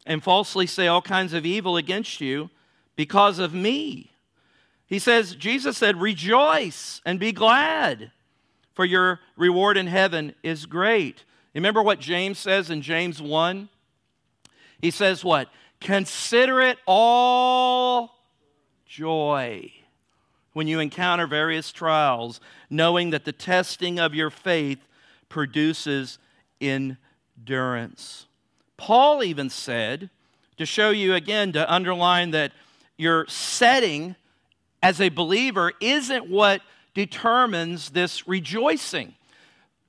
and 0.05 0.23
falsely 0.23 0.67
say 0.67 0.87
all 0.87 1.01
kinds 1.01 1.33
of 1.33 1.45
evil 1.45 1.77
against 1.77 2.19
you 2.19 2.49
because 2.95 3.39
of 3.39 3.53
me. 3.53 4.11
He 4.87 4.99
says, 4.99 5.35
Jesus 5.35 5.77
said, 5.77 6.01
Rejoice 6.01 7.01
and 7.05 7.19
be 7.19 7.31
glad, 7.31 8.11
for 8.73 8.85
your 8.85 9.19
reward 9.35 9.77
in 9.77 9.87
heaven 9.87 10.35
is 10.43 10.65
great. 10.65 11.23
Remember 11.53 11.81
what 11.81 11.99
James 11.99 12.39
says 12.39 12.69
in 12.69 12.81
James 12.81 13.21
1? 13.21 13.69
He 14.81 14.91
says, 14.91 15.23
What? 15.23 15.49
Consider 15.79 16.61
it 16.61 16.77
all 16.85 18.11
joy 18.85 19.71
when 20.53 20.67
you 20.67 20.79
encounter 20.79 21.27
various 21.27 21.71
trials, 21.71 22.39
knowing 22.69 23.09
that 23.09 23.25
the 23.25 23.31
testing 23.31 23.99
of 23.99 24.13
your 24.13 24.29
faith 24.29 24.79
produces 25.33 26.19
endurance. 26.61 28.27
Paul 28.77 29.23
even 29.23 29.49
said, 29.49 30.11
to 30.57 30.65
show 30.67 30.91
you 30.91 31.15
again, 31.15 31.53
to 31.53 31.73
underline 31.73 32.29
that 32.31 32.51
your 32.97 33.25
setting 33.27 34.15
as 34.83 35.01
a 35.01 35.09
believer 35.09 35.71
isn't 35.81 36.29
what 36.29 36.61
determines 36.93 37.89
this 37.89 38.27
rejoicing. 38.27 39.15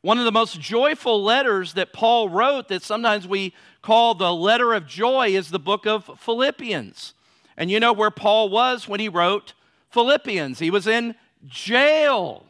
One 0.01 0.19
of 0.19 0.25
the 0.25 0.33
most 0.33 0.59
joyful 0.59 1.23
letters 1.23 1.75
that 1.75 1.93
Paul 1.93 2.31
wrote, 2.31 2.69
that 2.69 2.83
sometimes 2.83 3.29
we 3.29 3.53
call 3.83 4.15
the 4.15 4.33
letter 4.33 4.73
of 4.73 4.87
joy, 4.87 5.29
is 5.29 5.51
the 5.51 5.59
book 5.59 5.87
of 5.87 6.11
Philippians. 6.21 7.13
And 7.59 7.71
you 7.71 7.81
know 7.81 7.93
where 7.93 8.11
Paul 8.11 8.49
was 8.49 8.89
when 8.89 8.99
he 8.99 9.11
wrote 9.11 9.53
Philippians? 9.91 10.59
He 10.59 10.71
was 10.71 10.87
in 10.87 11.15
jail. 11.47 12.47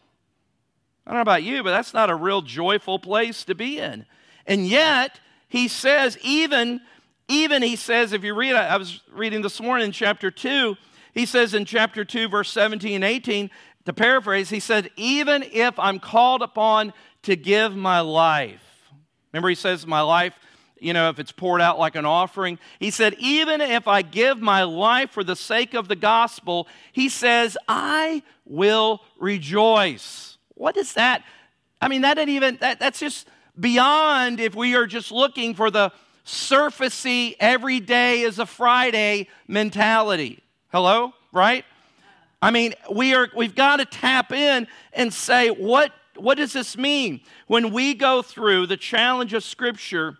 I 1.06 1.10
don't 1.10 1.16
know 1.16 1.22
about 1.22 1.42
you, 1.42 1.62
but 1.62 1.70
that's 1.70 1.92
not 1.92 2.10
a 2.10 2.14
real 2.14 2.42
joyful 2.42 2.98
place 2.98 3.44
to 3.44 3.54
be 3.54 3.78
in. 3.78 4.06
And 4.46 4.66
yet, 4.66 5.20
he 5.48 5.68
says, 5.68 6.18
even, 6.22 6.80
even 7.28 7.62
he 7.62 7.76
says, 7.76 8.12
if 8.12 8.24
you 8.24 8.34
read, 8.34 8.54
I 8.54 8.76
was 8.76 9.00
reading 9.12 9.42
this 9.42 9.60
morning 9.60 9.86
in 9.86 9.92
chapter 9.92 10.30
2, 10.30 10.76
he 11.12 11.26
says 11.26 11.54
in 11.54 11.64
chapter 11.64 12.04
2, 12.04 12.28
verse 12.28 12.50
17 12.50 12.94
and 12.94 13.04
18, 13.04 13.50
to 13.84 13.92
paraphrase, 13.92 14.50
he 14.50 14.60
said, 14.60 14.90
Even 14.96 15.42
if 15.42 15.78
I'm 15.78 16.00
called 16.00 16.42
upon 16.42 16.92
to 17.22 17.36
give 17.36 17.76
my 17.76 18.00
life. 18.00 18.62
Remember, 19.32 19.48
he 19.48 19.54
says, 19.54 19.86
My 19.86 20.00
life, 20.00 20.34
you 20.78 20.92
know, 20.92 21.08
if 21.08 21.18
it's 21.18 21.32
poured 21.32 21.60
out 21.60 21.78
like 21.78 21.96
an 21.96 22.06
offering. 22.06 22.58
He 22.78 22.90
said, 22.90 23.14
Even 23.18 23.60
if 23.60 23.86
I 23.86 24.02
give 24.02 24.40
my 24.40 24.62
life 24.62 25.10
for 25.10 25.22
the 25.22 25.36
sake 25.36 25.74
of 25.74 25.88
the 25.88 25.96
gospel, 25.96 26.66
he 26.92 27.08
says, 27.08 27.56
I 27.68 28.22
will 28.44 29.00
rejoice. 29.18 30.33
What 30.54 30.76
is 30.76 30.94
that? 30.94 31.24
I 31.80 31.88
mean, 31.88 32.02
that 32.02 32.14
didn't 32.14 32.34
even, 32.34 32.56
that, 32.60 32.78
that's 32.80 32.98
just 32.98 33.28
beyond 33.58 34.40
if 34.40 34.54
we 34.54 34.74
are 34.74 34.86
just 34.86 35.12
looking 35.12 35.54
for 35.54 35.70
the 35.70 35.92
surfacey, 36.24 37.36
every 37.38 37.80
day 37.80 38.22
is 38.22 38.38
a 38.38 38.46
Friday 38.46 39.28
mentality. 39.46 40.42
Hello? 40.72 41.12
Right? 41.32 41.64
I 42.40 42.50
mean, 42.50 42.74
we 42.90 43.14
are, 43.14 43.28
we've 43.36 43.54
got 43.54 43.76
to 43.76 43.84
tap 43.84 44.32
in 44.32 44.66
and 44.92 45.12
say, 45.12 45.48
what, 45.48 45.92
what 46.16 46.36
does 46.36 46.52
this 46.52 46.76
mean? 46.76 47.20
When 47.46 47.72
we 47.72 47.94
go 47.94 48.22
through 48.22 48.66
the 48.66 48.76
challenge 48.76 49.34
of 49.34 49.44
Scripture, 49.44 50.18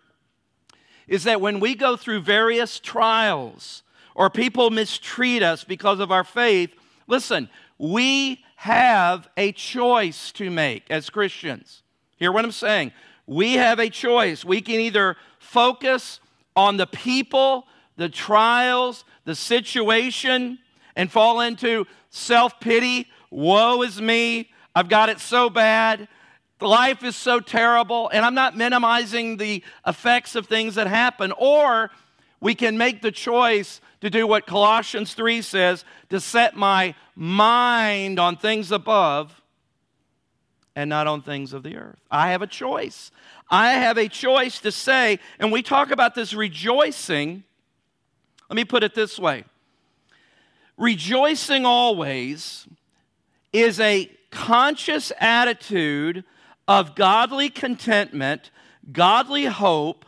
is 1.07 1.23
that 1.25 1.41
when 1.41 1.59
we 1.59 1.75
go 1.75 1.95
through 1.95 2.21
various 2.21 2.79
trials 2.79 3.83
or 4.15 4.29
people 4.29 4.69
mistreat 4.69 5.43
us 5.43 5.63
because 5.63 5.99
of 5.99 6.11
our 6.11 6.23
faith, 6.23 6.71
listen, 7.07 7.49
we 7.77 8.43
have 8.65 9.29
a 9.37 9.51
choice 9.51 10.31
to 10.31 10.49
make 10.49 10.89
as 10.89 11.11
Christians. 11.11 11.83
Hear 12.17 12.31
what 12.31 12.43
I'm 12.43 12.51
saying? 12.51 12.93
We 13.27 13.53
have 13.53 13.77
a 13.77 13.91
choice. 13.91 14.43
We 14.43 14.59
can 14.59 14.79
either 14.79 15.17
focus 15.37 16.19
on 16.55 16.77
the 16.77 16.87
people, 16.87 17.67
the 17.95 18.09
trials, 18.09 19.05
the 19.23 19.35
situation 19.35 20.57
and 20.95 21.11
fall 21.11 21.41
into 21.41 21.85
self 22.09 22.59
pity. 22.59 23.07
Woe 23.29 23.83
is 23.83 24.01
me. 24.01 24.49
I've 24.73 24.89
got 24.89 25.09
it 25.09 25.19
so 25.19 25.47
bad. 25.51 26.07
Life 26.59 27.03
is 27.03 27.15
so 27.15 27.39
terrible. 27.39 28.09
And 28.11 28.25
I'm 28.25 28.33
not 28.33 28.57
minimizing 28.57 29.37
the 29.37 29.63
effects 29.85 30.33
of 30.33 30.47
things 30.47 30.73
that 30.73 30.87
happen. 30.87 31.31
Or 31.37 31.91
we 32.41 32.55
can 32.55 32.79
make 32.79 33.03
the 33.03 33.11
choice 33.11 33.79
to 34.01 34.09
do 34.09 34.27
what 34.27 34.45
Colossians 34.45 35.13
3 35.13 35.41
says 35.41 35.85
to 36.09 36.19
set 36.19 36.55
my 36.55 36.95
mind 37.15 38.19
on 38.19 38.37
things 38.37 38.71
above 38.71 39.41
and 40.75 40.89
not 40.89 41.07
on 41.07 41.21
things 41.21 41.53
of 41.53 41.63
the 41.63 41.77
earth. 41.77 41.99
I 42.11 42.31
have 42.31 42.41
a 42.41 42.47
choice. 42.47 43.11
I 43.49 43.71
have 43.71 43.97
a 43.97 44.09
choice 44.09 44.59
to 44.59 44.71
say, 44.71 45.19
and 45.39 45.51
we 45.51 45.61
talk 45.61 45.91
about 45.91 46.15
this 46.15 46.33
rejoicing 46.33 47.43
let 48.49 48.55
me 48.55 48.65
put 48.65 48.83
it 48.83 48.93
this 48.93 49.17
way 49.17 49.43
Rejoicing 50.77 51.65
always 51.65 52.67
is 53.53 53.79
a 53.79 54.11
conscious 54.29 55.11
attitude 55.19 56.25
of 56.67 56.95
godly 56.95 57.49
contentment, 57.49 58.51
godly 58.91 59.45
hope, 59.45 60.05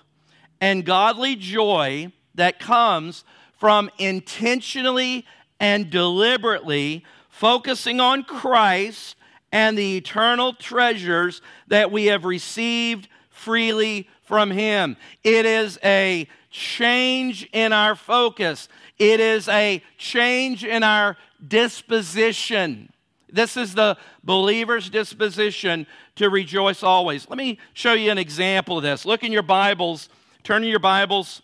and 0.60 0.84
godly 0.84 1.38
joy 1.38 2.12
that 2.36 2.60
comes 2.60 3.24
from 3.58 3.90
intentionally 3.98 5.26
and 5.60 5.90
deliberately 5.90 7.04
focusing 7.30 8.00
on 8.00 8.24
Christ 8.24 9.16
and 9.52 9.78
the 9.78 9.98
eternal 9.98 10.54
treasures 10.54 11.42
that 11.68 11.92
we 11.92 12.06
have 12.06 12.26
received 12.26 13.08
freely 13.30 14.08
from 14.24 14.52
Him. 14.52 14.98
It 15.24 15.46
is 15.46 15.80
a 15.84 16.28
change 16.50 17.48
in 17.54 17.74
our 17.74 17.96
focus, 17.96 18.68
it 18.98 19.20
is 19.20 19.48
a 19.48 19.84
change 19.98 20.64
in 20.64 20.84
our 20.84 21.18
disposition. 21.46 22.92
This 23.30 23.58
is 23.58 23.76
the 23.76 23.98
believer's 24.24 24.90
disposition 24.90 25.86
to 26.16 26.30
rejoice 26.30 26.82
always. 26.82 27.30
Let 27.30 27.38
me 27.38 27.60
show 27.74 27.94
you 27.94 28.10
an 28.10 28.18
example 28.18 28.78
of 28.78 28.84
this. 28.84 29.06
Look 29.06 29.24
in 29.24 29.32
your 29.32 29.44
Bibles, 29.44 30.10
turn 30.44 30.64
in 30.64 30.70
your 30.70 30.80
Bibles, 30.80 31.42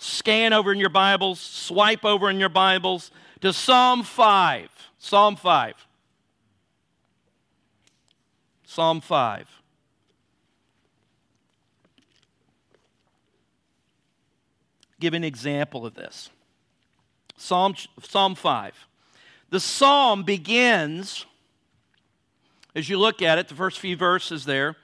scan 0.00 0.54
over 0.54 0.72
in 0.72 0.78
your 0.78 0.88
Bibles, 0.88 1.38
swipe 1.38 2.06
over 2.06 2.30
in 2.30 2.40
your 2.40 2.48
Bibles 2.48 3.10
to 3.42 3.52
Psalm 3.52 4.02
5. 4.02 4.70
Psalm 4.98 5.36
5. 5.36 5.74
Psalm 8.64 9.00
5. 9.02 9.46
Give 15.00 15.12
an 15.12 15.22
example 15.22 15.84
of 15.84 15.94
this. 15.94 16.30
Psalm, 17.36 17.74
Psalm 18.02 18.34
5. 18.34 18.86
The 19.50 19.60
psalm 19.60 20.22
begins, 20.22 21.26
as 22.74 22.88
you 22.88 22.98
look 22.98 23.20
at 23.20 23.38
it, 23.38 23.48
the 23.48 23.54
first 23.54 23.78
few 23.78 23.96
verses 23.96 24.46
there, 24.46 24.76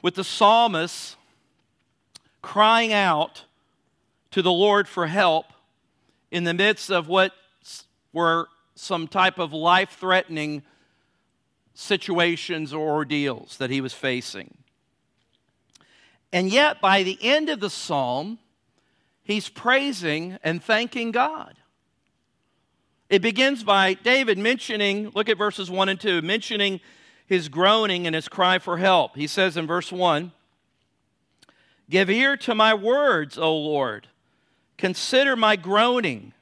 with 0.00 0.14
the 0.14 0.24
psalmist 0.24 1.16
crying 2.40 2.92
out 2.92 3.44
to 4.30 4.42
the 4.42 4.52
Lord 4.52 4.88
for 4.88 5.06
help 5.06 5.46
in 6.30 6.44
the 6.44 6.54
midst 6.54 6.90
of 6.90 7.08
what 7.08 7.32
were 8.12 8.48
some 8.74 9.08
type 9.08 9.38
of 9.38 9.52
life 9.52 9.96
threatening 9.98 10.62
situations 11.74 12.72
or 12.72 12.90
ordeals 12.90 13.56
that 13.58 13.70
he 13.70 13.80
was 13.80 13.92
facing. 13.92 14.58
And 16.32 16.50
yet, 16.50 16.80
by 16.80 17.02
the 17.02 17.18
end 17.22 17.48
of 17.48 17.60
the 17.60 17.70
psalm, 17.70 18.38
he's 19.22 19.48
praising 19.48 20.38
and 20.42 20.62
thanking 20.62 21.10
God. 21.10 21.54
It 23.08 23.22
begins 23.22 23.64
by 23.64 23.94
David 23.94 24.36
mentioning, 24.36 25.10
look 25.14 25.28
at 25.28 25.38
verses 25.38 25.70
1 25.70 25.88
and 25.88 25.98
2, 25.98 26.20
mentioning 26.20 26.80
his 27.26 27.48
groaning 27.48 28.06
and 28.06 28.14
his 28.14 28.28
cry 28.28 28.58
for 28.58 28.76
help. 28.76 29.16
He 29.16 29.26
says 29.26 29.56
in 29.56 29.66
verse 29.66 29.90
1 29.90 30.32
Give 31.88 32.10
ear 32.10 32.36
to 32.38 32.54
my 32.54 32.74
words, 32.74 33.38
O 33.38 33.56
Lord. 33.56 34.08
Consider 34.78 35.36
my 35.36 35.56
groaning. 35.56 36.32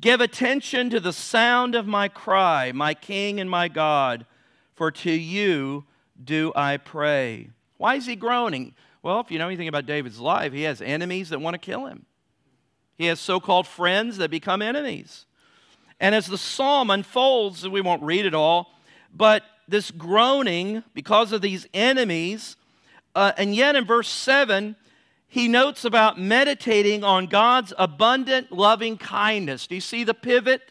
Give 0.00 0.20
attention 0.20 0.90
to 0.90 1.00
the 1.00 1.12
sound 1.12 1.74
of 1.74 1.86
my 1.86 2.08
cry, 2.08 2.72
my 2.72 2.92
King 2.92 3.40
and 3.40 3.48
my 3.48 3.68
God, 3.68 4.26
for 4.74 4.90
to 4.90 5.10
you 5.10 5.84
do 6.22 6.52
I 6.54 6.76
pray. 6.76 7.50
Why 7.78 7.94
is 7.94 8.06
he 8.06 8.16
groaning? 8.16 8.74
Well, 9.02 9.20
if 9.20 9.30
you 9.30 9.38
know 9.38 9.46
anything 9.46 9.68
about 9.68 9.86
David's 9.86 10.18
life, 10.18 10.52
he 10.52 10.62
has 10.62 10.82
enemies 10.82 11.30
that 11.30 11.40
want 11.40 11.54
to 11.54 11.58
kill 11.58 11.86
him. 11.86 12.06
He 12.98 13.06
has 13.06 13.20
so 13.20 13.40
called 13.40 13.66
friends 13.66 14.18
that 14.18 14.30
become 14.30 14.62
enemies. 14.62 15.26
And 16.00 16.14
as 16.14 16.26
the 16.26 16.38
psalm 16.38 16.90
unfolds, 16.90 17.68
we 17.68 17.80
won't 17.80 18.02
read 18.02 18.26
it 18.26 18.34
all, 18.34 18.72
but 19.14 19.42
this 19.68 19.90
groaning 19.90 20.82
because 20.92 21.32
of 21.32 21.40
these 21.40 21.66
enemies, 21.72 22.56
uh, 23.14 23.32
and 23.36 23.54
yet 23.54 23.76
in 23.76 23.84
verse 23.84 24.08
7, 24.08 24.76
he 25.34 25.48
notes 25.48 25.84
about 25.84 26.16
meditating 26.16 27.02
on 27.02 27.26
God's 27.26 27.72
abundant 27.76 28.52
loving 28.52 28.96
kindness. 28.96 29.66
Do 29.66 29.74
you 29.74 29.80
see 29.80 30.04
the 30.04 30.14
pivot? 30.14 30.62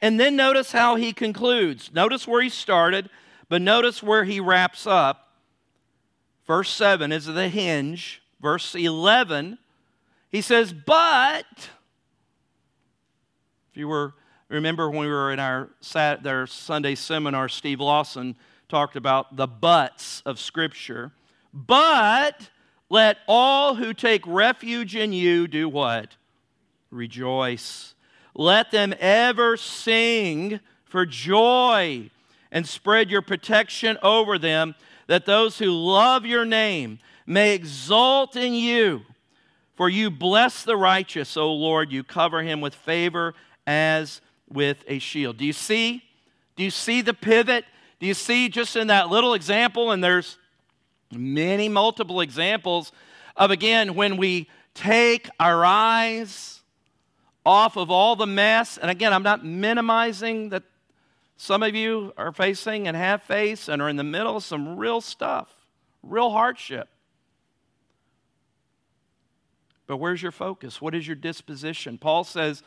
And 0.00 0.20
then 0.20 0.36
notice 0.36 0.70
how 0.70 0.94
he 0.94 1.12
concludes. 1.12 1.90
Notice 1.92 2.28
where 2.28 2.40
he 2.40 2.48
started, 2.48 3.10
but 3.48 3.60
notice 3.60 4.04
where 4.04 4.22
he 4.22 4.38
wraps 4.38 4.86
up. 4.86 5.32
Verse 6.46 6.70
7 6.70 7.10
is 7.10 7.26
the 7.26 7.48
hinge. 7.48 8.22
Verse 8.40 8.72
11, 8.76 9.58
he 10.28 10.42
says, 10.42 10.72
But 10.72 11.44
if 11.58 11.68
you 13.74 13.88
were 13.88 14.14
remember 14.48 14.88
when 14.88 15.00
we 15.00 15.08
were 15.08 15.32
in 15.32 15.40
our, 15.40 15.70
our 15.96 16.46
Sunday 16.46 16.94
seminar, 16.94 17.48
Steve 17.48 17.80
Lawson 17.80 18.36
talked 18.68 18.94
about 18.94 19.34
the 19.34 19.48
buts 19.48 20.22
of 20.24 20.38
Scripture. 20.38 21.10
But 21.52 22.50
let 22.88 23.18
all 23.26 23.74
who 23.74 23.92
take 23.92 24.22
refuge 24.26 24.94
in 24.94 25.12
you 25.12 25.48
do 25.48 25.68
what? 25.68 26.16
Rejoice. 26.90 27.94
Let 28.34 28.70
them 28.70 28.94
ever 29.00 29.56
sing 29.56 30.60
for 30.84 31.04
joy 31.04 32.10
and 32.52 32.66
spread 32.66 33.10
your 33.10 33.22
protection 33.22 33.98
over 34.02 34.38
them, 34.38 34.74
that 35.08 35.26
those 35.26 35.58
who 35.58 35.70
love 35.70 36.24
your 36.24 36.44
name 36.44 36.98
may 37.26 37.54
exult 37.54 38.36
in 38.36 38.54
you. 38.54 39.02
For 39.74 39.88
you 39.88 40.10
bless 40.10 40.62
the 40.62 40.76
righteous, 40.76 41.36
O 41.36 41.52
Lord. 41.52 41.92
You 41.92 42.02
cover 42.02 42.42
him 42.42 42.60
with 42.60 42.74
favor 42.74 43.34
as 43.66 44.20
with 44.48 44.84
a 44.86 44.98
shield. 44.98 45.36
Do 45.36 45.44
you 45.44 45.52
see? 45.52 46.02
Do 46.56 46.64
you 46.64 46.70
see 46.70 47.02
the 47.02 47.12
pivot? 47.12 47.64
Do 48.00 48.06
you 48.06 48.14
see 48.14 48.48
just 48.48 48.76
in 48.76 48.86
that 48.86 49.10
little 49.10 49.34
example? 49.34 49.90
And 49.90 50.02
there's 50.02 50.38
many 51.12 51.68
multiple 51.68 52.20
examples 52.20 52.92
of, 53.36 53.50
again, 53.50 53.94
when 53.94 54.16
we 54.16 54.48
take 54.74 55.28
our 55.38 55.64
eyes 55.64 56.60
off 57.44 57.76
of 57.76 57.90
all 57.90 58.16
the 58.16 58.26
mess. 58.26 58.76
And 58.76 58.90
again, 58.90 59.12
I'm 59.12 59.22
not 59.22 59.44
minimizing 59.44 60.50
that 60.50 60.64
some 61.36 61.62
of 61.62 61.74
you 61.74 62.12
are 62.16 62.32
facing 62.32 62.88
and 62.88 62.96
have 62.96 63.22
faced 63.22 63.68
and 63.68 63.80
are 63.80 63.88
in 63.88 63.96
the 63.96 64.04
middle 64.04 64.36
of 64.36 64.44
some 64.44 64.76
real 64.76 65.00
stuff, 65.00 65.52
real 66.02 66.30
hardship. 66.30 66.88
But 69.86 69.98
where's 69.98 70.22
your 70.22 70.32
focus? 70.32 70.80
What 70.80 70.94
is 70.94 71.06
your 71.06 71.14
disposition? 71.14 71.98
Paul 71.98 72.24
says, 72.24 72.62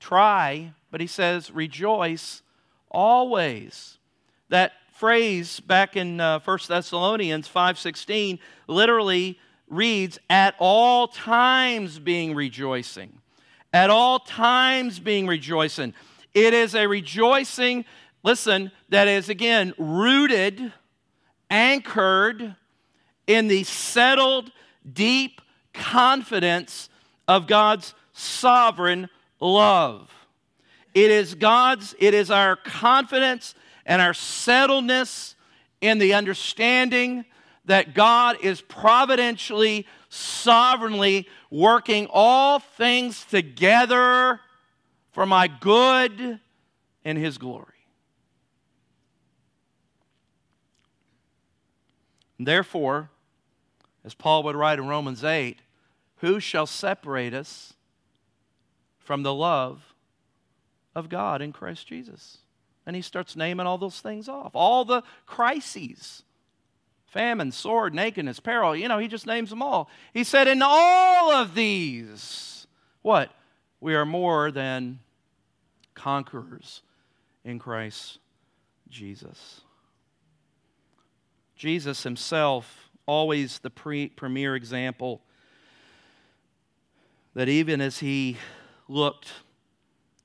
try, 0.00 0.72
but 0.90 1.00
he 1.00 1.06
says, 1.06 1.50
rejoice 1.50 2.42
always. 2.90 3.98
That 4.48 4.72
phrase 4.98 5.60
back 5.60 5.96
in 5.96 6.18
uh, 6.20 6.40
1 6.40 6.58
Thessalonians 6.66 7.48
5.16 7.48 8.40
literally 8.66 9.38
reads, 9.68 10.18
at 10.28 10.56
all 10.58 11.06
times 11.06 12.00
being 12.00 12.34
rejoicing. 12.34 13.20
At 13.72 13.90
all 13.90 14.18
times 14.18 14.98
being 14.98 15.28
rejoicing. 15.28 15.94
It 16.34 16.52
is 16.52 16.74
a 16.74 16.88
rejoicing, 16.88 17.84
listen, 18.24 18.72
that 18.88 19.06
is 19.06 19.28
again 19.28 19.72
rooted, 19.78 20.72
anchored 21.48 22.56
in 23.28 23.46
the 23.46 23.62
settled, 23.62 24.50
deep 24.90 25.40
confidence 25.74 26.88
of 27.28 27.46
God's 27.46 27.94
sovereign 28.12 29.08
love. 29.38 30.10
It 30.92 31.12
is 31.12 31.36
God's, 31.36 31.94
it 32.00 32.14
is 32.14 32.32
our 32.32 32.56
confidence 32.56 33.54
and 33.88 34.02
our 34.02 34.12
settledness 34.12 35.34
in 35.80 35.98
the 35.98 36.14
understanding 36.14 37.24
that 37.64 37.94
God 37.94 38.36
is 38.42 38.60
providentially, 38.60 39.86
sovereignly 40.10 41.26
working 41.50 42.06
all 42.10 42.58
things 42.58 43.24
together 43.24 44.40
for 45.10 45.26
my 45.26 45.48
good 45.48 46.38
and 47.04 47.18
His 47.18 47.38
glory. 47.38 47.64
Therefore, 52.38 53.10
as 54.04 54.14
Paul 54.14 54.42
would 54.44 54.54
write 54.54 54.78
in 54.78 54.86
Romans 54.86 55.24
8, 55.24 55.58
who 56.18 56.40
shall 56.40 56.66
separate 56.66 57.34
us 57.34 57.72
from 58.98 59.22
the 59.22 59.34
love 59.34 59.94
of 60.94 61.08
God 61.08 61.40
in 61.40 61.52
Christ 61.52 61.86
Jesus. 61.86 62.38
And 62.88 62.96
he 62.96 63.02
starts 63.02 63.36
naming 63.36 63.66
all 63.66 63.76
those 63.76 64.00
things 64.00 64.30
off, 64.30 64.52
all 64.54 64.86
the 64.86 65.02
crises 65.26 66.22
famine, 67.04 67.52
sword, 67.52 67.94
nakedness, 67.94 68.40
peril. 68.40 68.74
You 68.74 68.88
know, 68.88 68.98
he 68.98 69.08
just 69.08 69.26
names 69.26 69.50
them 69.50 69.60
all. 69.60 69.90
He 70.14 70.24
said, 70.24 70.48
In 70.48 70.62
all 70.62 71.30
of 71.30 71.54
these, 71.54 72.66
what? 73.02 73.30
We 73.78 73.94
are 73.94 74.06
more 74.06 74.50
than 74.50 75.00
conquerors 75.94 76.80
in 77.44 77.58
Christ 77.58 78.20
Jesus. 78.88 79.60
Jesus 81.56 82.04
himself, 82.04 82.88
always 83.04 83.58
the 83.58 83.70
pre- 83.70 84.08
premier 84.08 84.56
example, 84.56 85.20
that 87.34 87.50
even 87.50 87.82
as 87.82 87.98
he 87.98 88.38
looked 88.88 89.28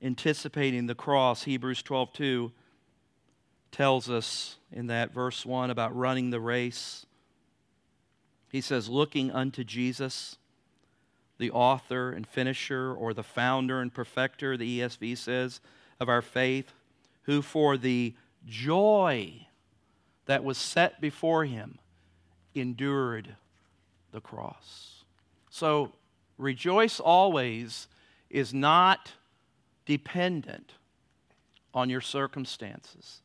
anticipating 0.04 0.86
the 0.86 0.94
cross, 0.94 1.44
Hebrews 1.44 1.82
12:2 1.82 2.52
tells 3.72 4.08
us 4.08 4.58
in 4.70 4.86
that 4.86 5.12
verse 5.12 5.44
1 5.44 5.70
about 5.70 5.96
running 5.96 6.30
the 6.30 6.40
race. 6.40 7.06
He 8.52 8.60
says, 8.60 8.88
looking 8.88 9.32
unto 9.32 9.64
Jesus, 9.64 10.36
the 11.38 11.50
author 11.50 12.12
and 12.12 12.24
finisher, 12.24 12.94
or 12.94 13.12
the 13.12 13.24
founder 13.24 13.80
and 13.80 13.92
perfecter, 13.92 14.56
the 14.56 14.78
ESV 14.78 15.18
says, 15.18 15.60
of 15.98 16.08
our 16.08 16.22
faith, 16.22 16.72
who 17.22 17.42
for 17.42 17.76
the 17.76 18.14
joy 18.46 19.48
that 20.26 20.44
was 20.44 20.56
set 20.56 21.00
before 21.00 21.44
him 21.44 21.78
endured 22.54 23.34
the 24.12 24.20
cross. 24.20 25.04
So, 25.50 25.92
rejoice 26.38 27.00
always 27.00 27.88
is 28.30 28.54
not 28.54 29.14
dependent 29.86 30.72
on 31.72 31.90
your 31.90 32.00
circumstances. 32.00 33.20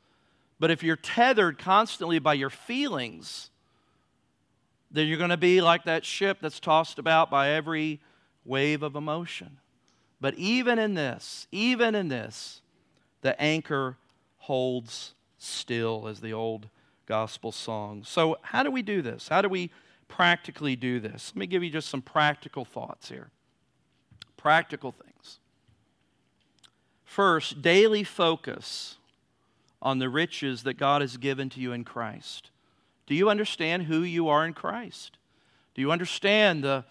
But 0.60 0.72
if 0.72 0.84
you're 0.84 0.96
tethered 0.96 1.58
constantly 1.58 2.20
by 2.20 2.34
your 2.34 2.50
feelings, 2.50 3.50
then 4.92 5.08
you're 5.08 5.18
going 5.18 5.30
to 5.30 5.38
be 5.38 5.62
like 5.62 5.86
that 5.86 6.04
ship 6.04 6.40
that's 6.42 6.60
tossed 6.60 7.00
about 7.00 7.30
by 7.30 7.50
every 7.50 8.02
wave 8.44 8.84
of 8.84 8.96
emotion. 8.96 9.58
But 10.20 10.34
even 10.36 10.80
in 10.80 10.96
this, 10.96 11.48
even 11.52 11.96
in 11.96 12.10
this, 12.10 12.62
the 13.22 13.40
anchor 13.42 13.98
holds 14.38 15.14
still, 15.38 16.08
as 16.08 16.20
the 16.20 16.34
old 16.34 16.68
gospel 17.06 17.52
song. 17.52 18.04
So, 18.04 18.38
how 18.42 18.64
do 18.64 18.72
we 18.72 18.82
do 18.82 19.02
this? 19.02 19.28
How 19.28 19.42
do 19.42 19.48
we 19.48 19.72
practically 20.08 20.76
do 20.76 21.00
this? 21.00 21.32
Let 21.34 21.40
me 21.40 21.48
give 21.48 21.64
you 21.64 21.70
just 21.70 21.90
some 21.90 22.02
practical 22.02 22.66
thoughts 22.66 23.08
here. 23.10 23.30
Practical 24.36 24.92
things. 24.92 25.09
First, 27.10 27.64
daily 27.64 28.04
focus 28.04 28.98
on 29.82 29.98
the 29.98 30.10
riches 30.10 30.62
that 30.62 30.76
God 30.76 31.02
has 31.02 31.18
given 31.18 31.50
to 31.50 31.60
you 31.60 31.74
in 31.74 31.84
Christ. 31.84 32.52
Do 33.08 33.16
you 33.16 33.32
understand 33.32 33.84
who 33.84 34.04
you 34.04 34.30
are 34.30 34.46
in 34.46 34.54
Christ? 34.54 35.18
Do 35.74 35.82
you 35.82 35.92
understand 35.92 36.64
the, 36.64 36.86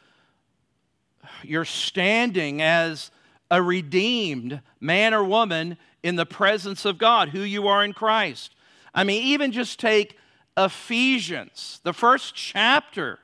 your 1.45 1.65
standing 1.65 2.61
as 2.61 3.13
a 3.49 3.63
redeemed 3.63 4.61
man 4.81 5.15
or 5.15 5.23
woman 5.23 5.79
in 6.03 6.17
the 6.17 6.27
presence 6.27 6.85
of 6.85 6.99
God, 6.99 7.29
who 7.29 7.43
you 7.43 7.69
are 7.69 7.85
in 7.85 7.93
Christ? 7.93 8.57
I 8.93 9.05
mean, 9.05 9.23
even 9.23 9.53
just 9.53 9.79
take 9.79 10.19
Ephesians, 10.57 11.81
the 11.85 11.93
first 11.93 12.35
chapter, 12.35 13.21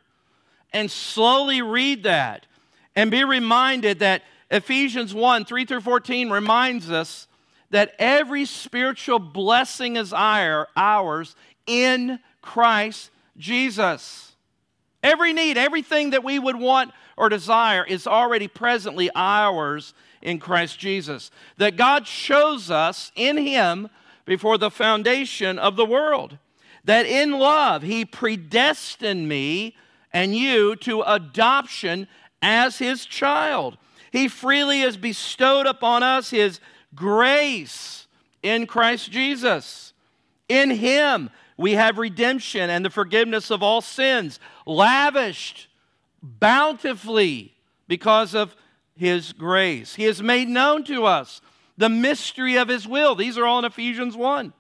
and 0.72 0.88
slowly 0.88 1.60
read 1.60 2.04
that 2.04 2.46
and 2.94 3.10
be 3.10 3.24
reminded 3.24 3.98
that 3.98 4.22
Ephesians 4.50 5.14
1 5.14 5.44
3 5.44 5.64
through 5.64 5.80
14 5.80 6.30
reminds 6.30 6.90
us 6.90 7.26
that 7.70 7.94
every 7.98 8.44
spiritual 8.44 9.18
blessing 9.18 9.96
is 9.96 10.12
ours 10.12 11.34
in 11.66 12.18
Christ 12.42 13.10
Jesus. 13.36 14.32
Every 15.02 15.32
need, 15.32 15.58
everything 15.58 16.10
that 16.10 16.24
we 16.24 16.38
would 16.38 16.56
want 16.56 16.92
or 17.16 17.28
desire 17.28 17.84
is 17.84 18.06
already 18.06 18.48
presently 18.48 19.10
ours 19.14 19.92
in 20.22 20.38
Christ 20.38 20.78
Jesus. 20.78 21.30
That 21.58 21.76
God 21.76 22.06
shows 22.06 22.70
us 22.70 23.12
in 23.14 23.36
Him 23.36 23.90
before 24.24 24.58
the 24.58 24.70
foundation 24.70 25.58
of 25.58 25.76
the 25.76 25.84
world. 25.84 26.38
That 26.84 27.06
in 27.06 27.32
love, 27.32 27.82
He 27.82 28.04
predestined 28.04 29.28
me 29.28 29.76
and 30.12 30.34
you 30.34 30.76
to 30.76 31.02
adoption 31.02 32.08
as 32.40 32.78
His 32.78 33.04
child. 33.04 33.76
He 34.14 34.28
freely 34.28 34.78
has 34.82 34.96
bestowed 34.96 35.66
upon 35.66 36.04
us 36.04 36.30
His 36.30 36.60
grace 36.94 38.06
in 38.44 38.68
Christ 38.68 39.10
Jesus. 39.10 39.92
In 40.48 40.70
Him, 40.70 41.30
we 41.56 41.72
have 41.72 41.98
redemption 41.98 42.70
and 42.70 42.84
the 42.84 42.90
forgiveness 42.90 43.50
of 43.50 43.60
all 43.60 43.80
sins, 43.80 44.38
lavished 44.66 45.66
bountifully 46.22 47.56
because 47.88 48.36
of 48.36 48.54
His 48.94 49.32
grace. 49.32 49.96
He 49.96 50.04
has 50.04 50.22
made 50.22 50.48
known 50.48 50.84
to 50.84 51.06
us 51.06 51.40
the 51.76 51.88
mystery 51.88 52.54
of 52.54 52.68
His 52.68 52.86
will. 52.86 53.16
These 53.16 53.36
are 53.36 53.44
all 53.44 53.58
in 53.58 53.64
Ephesians 53.64 54.16
1. 54.16 54.52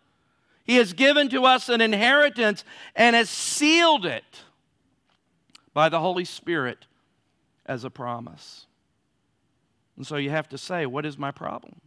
He 0.64 0.78
has 0.78 0.94
given 0.94 1.28
to 1.28 1.44
us 1.44 1.68
an 1.68 1.80
inheritance 1.80 2.64
and 2.96 3.14
has 3.14 3.30
sealed 3.30 4.04
it 4.04 4.24
by 5.72 5.88
the 5.88 6.00
Holy 6.00 6.24
Spirit 6.24 6.86
as 7.64 7.84
a 7.84 7.90
promise. 7.90 8.66
And 9.96 10.06
so 10.06 10.16
you 10.16 10.30
have 10.30 10.48
to 10.50 10.58
say, 10.58 10.86
what 10.86 11.06
is 11.06 11.18
my 11.18 11.30
problem? 11.30 11.80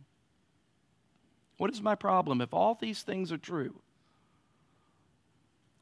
What 1.58 1.72
is 1.72 1.82
my 1.82 1.96
problem? 1.96 2.42
If 2.42 2.54
all 2.54 2.78
these 2.80 3.02
things 3.02 3.32
are 3.32 3.38
true, 3.38 3.76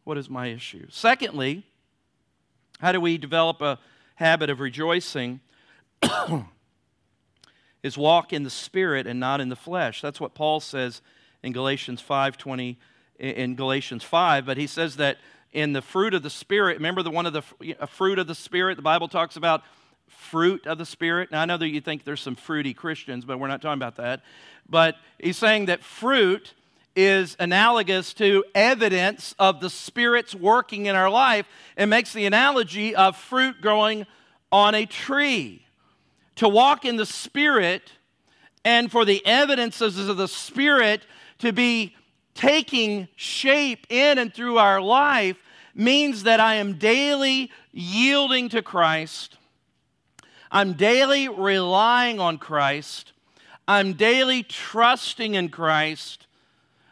what 0.04 0.18
is 0.18 0.30
my 0.30 0.48
issue? 0.48 0.88
Secondly, 0.90 1.64
how 2.80 2.92
do 2.92 3.02
we 3.02 3.18
develop 3.18 3.62
a 3.62 3.80
habit 4.16 4.50
of 4.50 4.60
rejoicing? 4.60 5.42
is 7.86 7.98
walk 7.98 8.34
in 8.34 8.42
the 8.42 8.50
spirit 8.50 9.06
and 9.06 9.20
not 9.20 9.40
in 9.40 9.50
the 9.50 9.56
flesh. 9.56 10.02
That's 10.02 10.20
what 10.20 10.34
Paul 10.34 10.60
says 10.60 11.04
in 11.44 11.54
Galatians 11.54 12.02
5:20 12.02 12.78
in 13.20 13.56
Galatians 13.56 14.04
5, 14.04 14.46
but 14.46 14.58
he 14.58 14.68
says 14.68 14.98
that 14.98 15.20
in 15.54 15.72
the 15.72 15.82
fruit 15.82 16.14
of 16.14 16.24
the 16.24 16.30
spirit, 16.30 16.78
remember 16.78 17.04
the 17.04 17.12
one 17.12 17.28
of 17.28 17.34
the 17.34 17.44
fruit 17.88 18.18
of 18.18 18.26
the 18.28 18.36
spirit 18.36 18.76
the 18.76 18.82
Bible 18.82 19.08
talks 19.08 19.36
about 19.36 19.64
fruit 20.08 20.68
of 20.68 20.78
the 20.78 20.86
Spirit. 20.86 21.32
Now, 21.32 21.42
I 21.42 21.46
know 21.46 21.58
that 21.58 21.70
you 21.70 21.82
think 21.82 22.04
there's 22.04 22.22
some 22.22 22.36
fruity 22.36 22.74
Christians, 22.74 23.26
but 23.26 23.40
we're 23.40 23.48
not 23.48 23.62
talking 23.62 23.80
about 23.80 23.98
that. 23.98 24.24
But 24.68 24.96
he's 25.20 25.38
saying 25.38 25.66
that 25.66 25.84
fruit 25.84 26.54
is 26.96 27.36
analogous 27.40 28.14
to 28.16 28.44
evidence 28.56 29.36
of 29.38 29.60
the 29.60 29.70
Spirit's 29.70 30.34
working 30.34 30.86
in 30.86 30.96
our 30.96 31.10
life 31.10 31.46
and 31.78 31.90
makes 31.90 32.14
the 32.14 32.26
analogy 32.26 32.96
of 32.96 33.18
fruit 33.18 33.62
growing 33.62 34.06
on 34.52 34.74
a 34.74 34.86
tree. 34.86 35.66
To 36.38 36.50
walk 36.50 36.86
in 36.86 36.96
the 36.96 37.06
Spirit 37.06 37.92
and 38.64 38.92
for 38.92 39.06
the 39.06 39.26
evidences 39.26 40.08
of 40.08 40.18
the 40.18 40.28
Spirit 40.28 41.06
to 41.40 41.52
be 41.52 41.96
taking 42.34 43.08
shape 43.16 43.86
in 43.90 44.18
and 44.18 44.34
through 44.34 44.58
our 44.58 44.82
life 44.82 45.38
means 45.74 46.24
that 46.24 46.40
I 46.40 46.56
am 46.56 46.74
daily 46.74 47.52
yielding 47.72 48.50
to 48.50 48.62
Christ 48.62 49.38
I'm 50.56 50.72
daily 50.72 51.28
relying 51.28 52.22
on 52.22 52.38
Christ. 52.38 53.12
I'm 53.68 53.92
daily 53.92 54.42
trusting 54.42 55.36
in 55.36 55.50
Christ. 55.50 56.28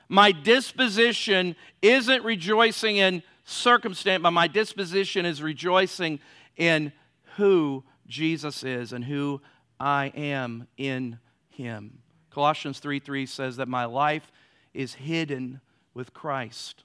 My 0.10 0.34
disposition 0.34 1.56
isn't 1.82 2.26
rejoicing 2.26 2.97
in 2.97 3.23
circumstance, 3.45 4.21
but 4.21 4.32
my 4.32 4.47
disposition 4.47 5.26
is 5.26 5.41
rejoicing 5.41 6.19
in 6.58 6.91
who 7.38 7.86
Jesus 8.06 8.65
is 8.65 8.91
and 8.91 9.06
who 9.06 9.39
I 9.80 10.12
am 10.13 10.67
in 10.76 11.19
him. 11.47 11.99
Colossians 12.32 12.80
3 12.80 12.99
3 12.99 13.26
says 13.26 13.56
that 13.56 13.69
my 13.69 13.86
life 13.86 14.30
is 14.73 14.95
hidden 14.95 15.62
with 15.93 16.13
Christ 16.13 16.84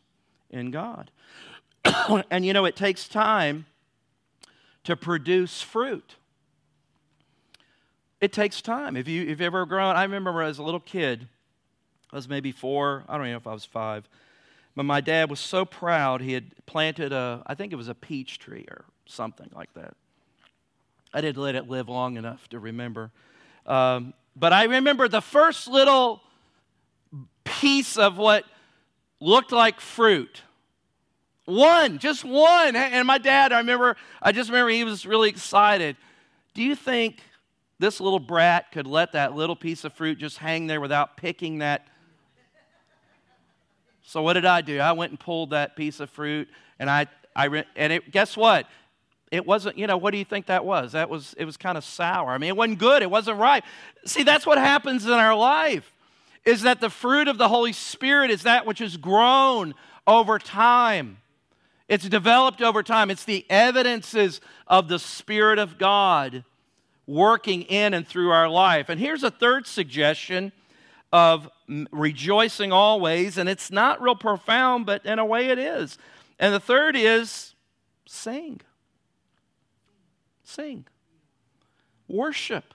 in 0.48 0.70
God. 0.70 1.10
and 2.30 2.46
you 2.46 2.52
know, 2.52 2.66
it 2.66 2.76
takes 2.76 3.08
time 3.08 3.66
to 4.84 4.94
produce 4.94 5.60
fruit. 5.60 6.14
It 8.20 8.32
takes 8.32 8.60
time. 8.60 8.96
If, 8.96 9.06
you, 9.06 9.22
if 9.22 9.28
you've 9.28 9.40
ever 9.42 9.64
grown, 9.64 9.94
I 9.94 10.02
remember 10.02 10.42
as 10.42 10.58
a 10.58 10.62
little 10.62 10.80
kid, 10.80 11.28
I 12.12 12.16
was 12.16 12.28
maybe 12.28 12.52
four, 12.52 13.04
I 13.08 13.16
don't 13.16 13.26
even 13.26 13.32
know 13.32 13.38
if 13.38 13.46
I 13.46 13.52
was 13.52 13.64
five, 13.64 14.08
but 14.74 14.84
my 14.84 15.00
dad 15.00 15.30
was 15.30 15.40
so 15.40 15.64
proud 15.64 16.20
he 16.20 16.32
had 16.32 16.50
planted 16.66 17.12
a, 17.12 17.42
I 17.46 17.54
think 17.54 17.72
it 17.72 17.76
was 17.76 17.88
a 17.88 17.94
peach 17.94 18.38
tree 18.38 18.66
or 18.70 18.84
something 19.06 19.50
like 19.54 19.72
that. 19.74 19.94
I 21.12 21.20
didn't 21.20 21.42
let 21.42 21.54
it 21.54 21.68
live 21.68 21.88
long 21.88 22.16
enough 22.16 22.48
to 22.48 22.58
remember. 22.58 23.10
Um, 23.66 24.14
but 24.36 24.52
I 24.52 24.64
remember 24.64 25.08
the 25.08 25.22
first 25.22 25.68
little 25.68 26.22
piece 27.44 27.96
of 27.96 28.18
what 28.18 28.44
looked 29.20 29.52
like 29.52 29.80
fruit. 29.80 30.42
One, 31.44 31.98
just 31.98 32.24
one. 32.24 32.76
And 32.76 33.06
my 33.06 33.18
dad, 33.18 33.52
I 33.52 33.58
remember, 33.58 33.96
I 34.20 34.32
just 34.32 34.50
remember 34.50 34.70
he 34.70 34.84
was 34.84 35.06
really 35.06 35.28
excited. 35.28 35.96
Do 36.54 36.62
you 36.62 36.74
think 36.74 37.22
this 37.78 38.00
little 38.00 38.18
brat 38.18 38.72
could 38.72 38.86
let 38.86 39.12
that 39.12 39.34
little 39.34 39.56
piece 39.56 39.84
of 39.84 39.92
fruit 39.92 40.18
just 40.18 40.38
hang 40.38 40.66
there 40.66 40.80
without 40.80 41.16
picking 41.16 41.58
that. 41.58 41.86
So 44.02 44.22
what 44.22 44.32
did 44.32 44.44
I 44.44 44.62
do? 44.62 44.80
I 44.80 44.92
went 44.92 45.12
and 45.12 45.20
pulled 45.20 45.50
that 45.50 45.76
piece 45.76 46.00
of 46.00 46.10
fruit, 46.10 46.48
and 46.78 46.90
I, 46.90 47.06
I 47.36 47.64
and 47.76 47.92
it, 47.92 48.10
guess 48.10 48.36
what? 48.36 48.66
It 49.30 49.46
wasn't. 49.46 49.76
You 49.76 49.86
know, 49.86 49.98
what 49.98 50.12
do 50.12 50.18
you 50.18 50.24
think 50.24 50.46
that 50.46 50.64
was? 50.64 50.92
That 50.92 51.10
was. 51.10 51.34
It 51.36 51.44
was 51.44 51.56
kind 51.56 51.76
of 51.76 51.84
sour. 51.84 52.30
I 52.30 52.38
mean, 52.38 52.48
it 52.48 52.56
wasn't 52.56 52.78
good. 52.78 53.02
It 53.02 53.10
wasn't 53.10 53.38
right. 53.38 53.62
See, 54.06 54.22
that's 54.22 54.46
what 54.46 54.56
happens 54.58 55.04
in 55.04 55.12
our 55.12 55.34
life. 55.34 55.92
Is 56.46 56.62
that 56.62 56.80
the 56.80 56.88
fruit 56.88 57.28
of 57.28 57.36
the 57.36 57.48
Holy 57.48 57.74
Spirit 57.74 58.30
is 58.30 58.44
that 58.44 58.64
which 58.64 58.80
is 58.80 58.96
grown 58.96 59.74
over 60.06 60.38
time. 60.38 61.18
It's 61.86 62.08
developed 62.08 62.62
over 62.62 62.82
time. 62.82 63.10
It's 63.10 63.24
the 63.24 63.44
evidences 63.50 64.40
of 64.66 64.88
the 64.88 64.98
Spirit 64.98 65.58
of 65.58 65.76
God 65.78 66.44
working 67.08 67.62
in 67.62 67.94
and 67.94 68.06
through 68.06 68.30
our 68.30 68.48
life. 68.48 68.90
And 68.90 69.00
here's 69.00 69.24
a 69.24 69.30
third 69.30 69.66
suggestion 69.66 70.52
of 71.10 71.48
rejoicing 71.90 72.70
always, 72.70 73.38
and 73.38 73.48
it's 73.48 73.70
not 73.70 74.00
real 74.02 74.14
profound, 74.14 74.84
but 74.84 75.04
in 75.06 75.18
a 75.18 75.24
way 75.24 75.48
it 75.48 75.58
is. 75.58 75.96
And 76.38 76.54
the 76.54 76.60
third 76.60 76.94
is 76.96 77.54
sing. 78.06 78.60
Sing. 80.44 80.84
Worship. 82.08 82.74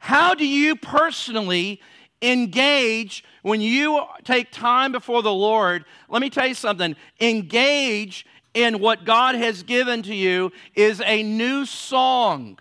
How 0.00 0.34
do 0.34 0.46
you 0.46 0.74
personally 0.74 1.80
engage 2.20 3.24
when 3.42 3.60
you 3.60 4.04
take 4.24 4.50
time 4.50 4.90
before 4.90 5.22
the 5.22 5.32
Lord? 5.32 5.84
Let 6.08 6.20
me 6.20 6.30
tell 6.30 6.48
you 6.48 6.54
something. 6.54 6.96
Engage 7.20 8.26
in 8.54 8.80
what 8.80 9.04
God 9.04 9.36
has 9.36 9.62
given 9.62 10.02
to 10.02 10.14
you 10.14 10.50
is 10.74 11.00
a 11.04 11.22
new 11.22 11.64
song. 11.64 12.58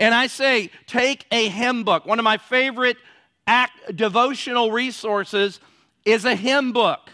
And 0.00 0.14
I 0.14 0.26
say, 0.26 0.70
take 0.86 1.26
a 1.30 1.48
hymn 1.48 1.84
book. 1.84 2.06
One 2.06 2.18
of 2.18 2.24
my 2.24 2.38
favorite 2.38 2.96
act, 3.46 3.94
devotional 3.94 4.72
resources 4.72 5.60
is 6.06 6.24
a 6.24 6.34
hymn 6.34 6.72
book. 6.72 7.10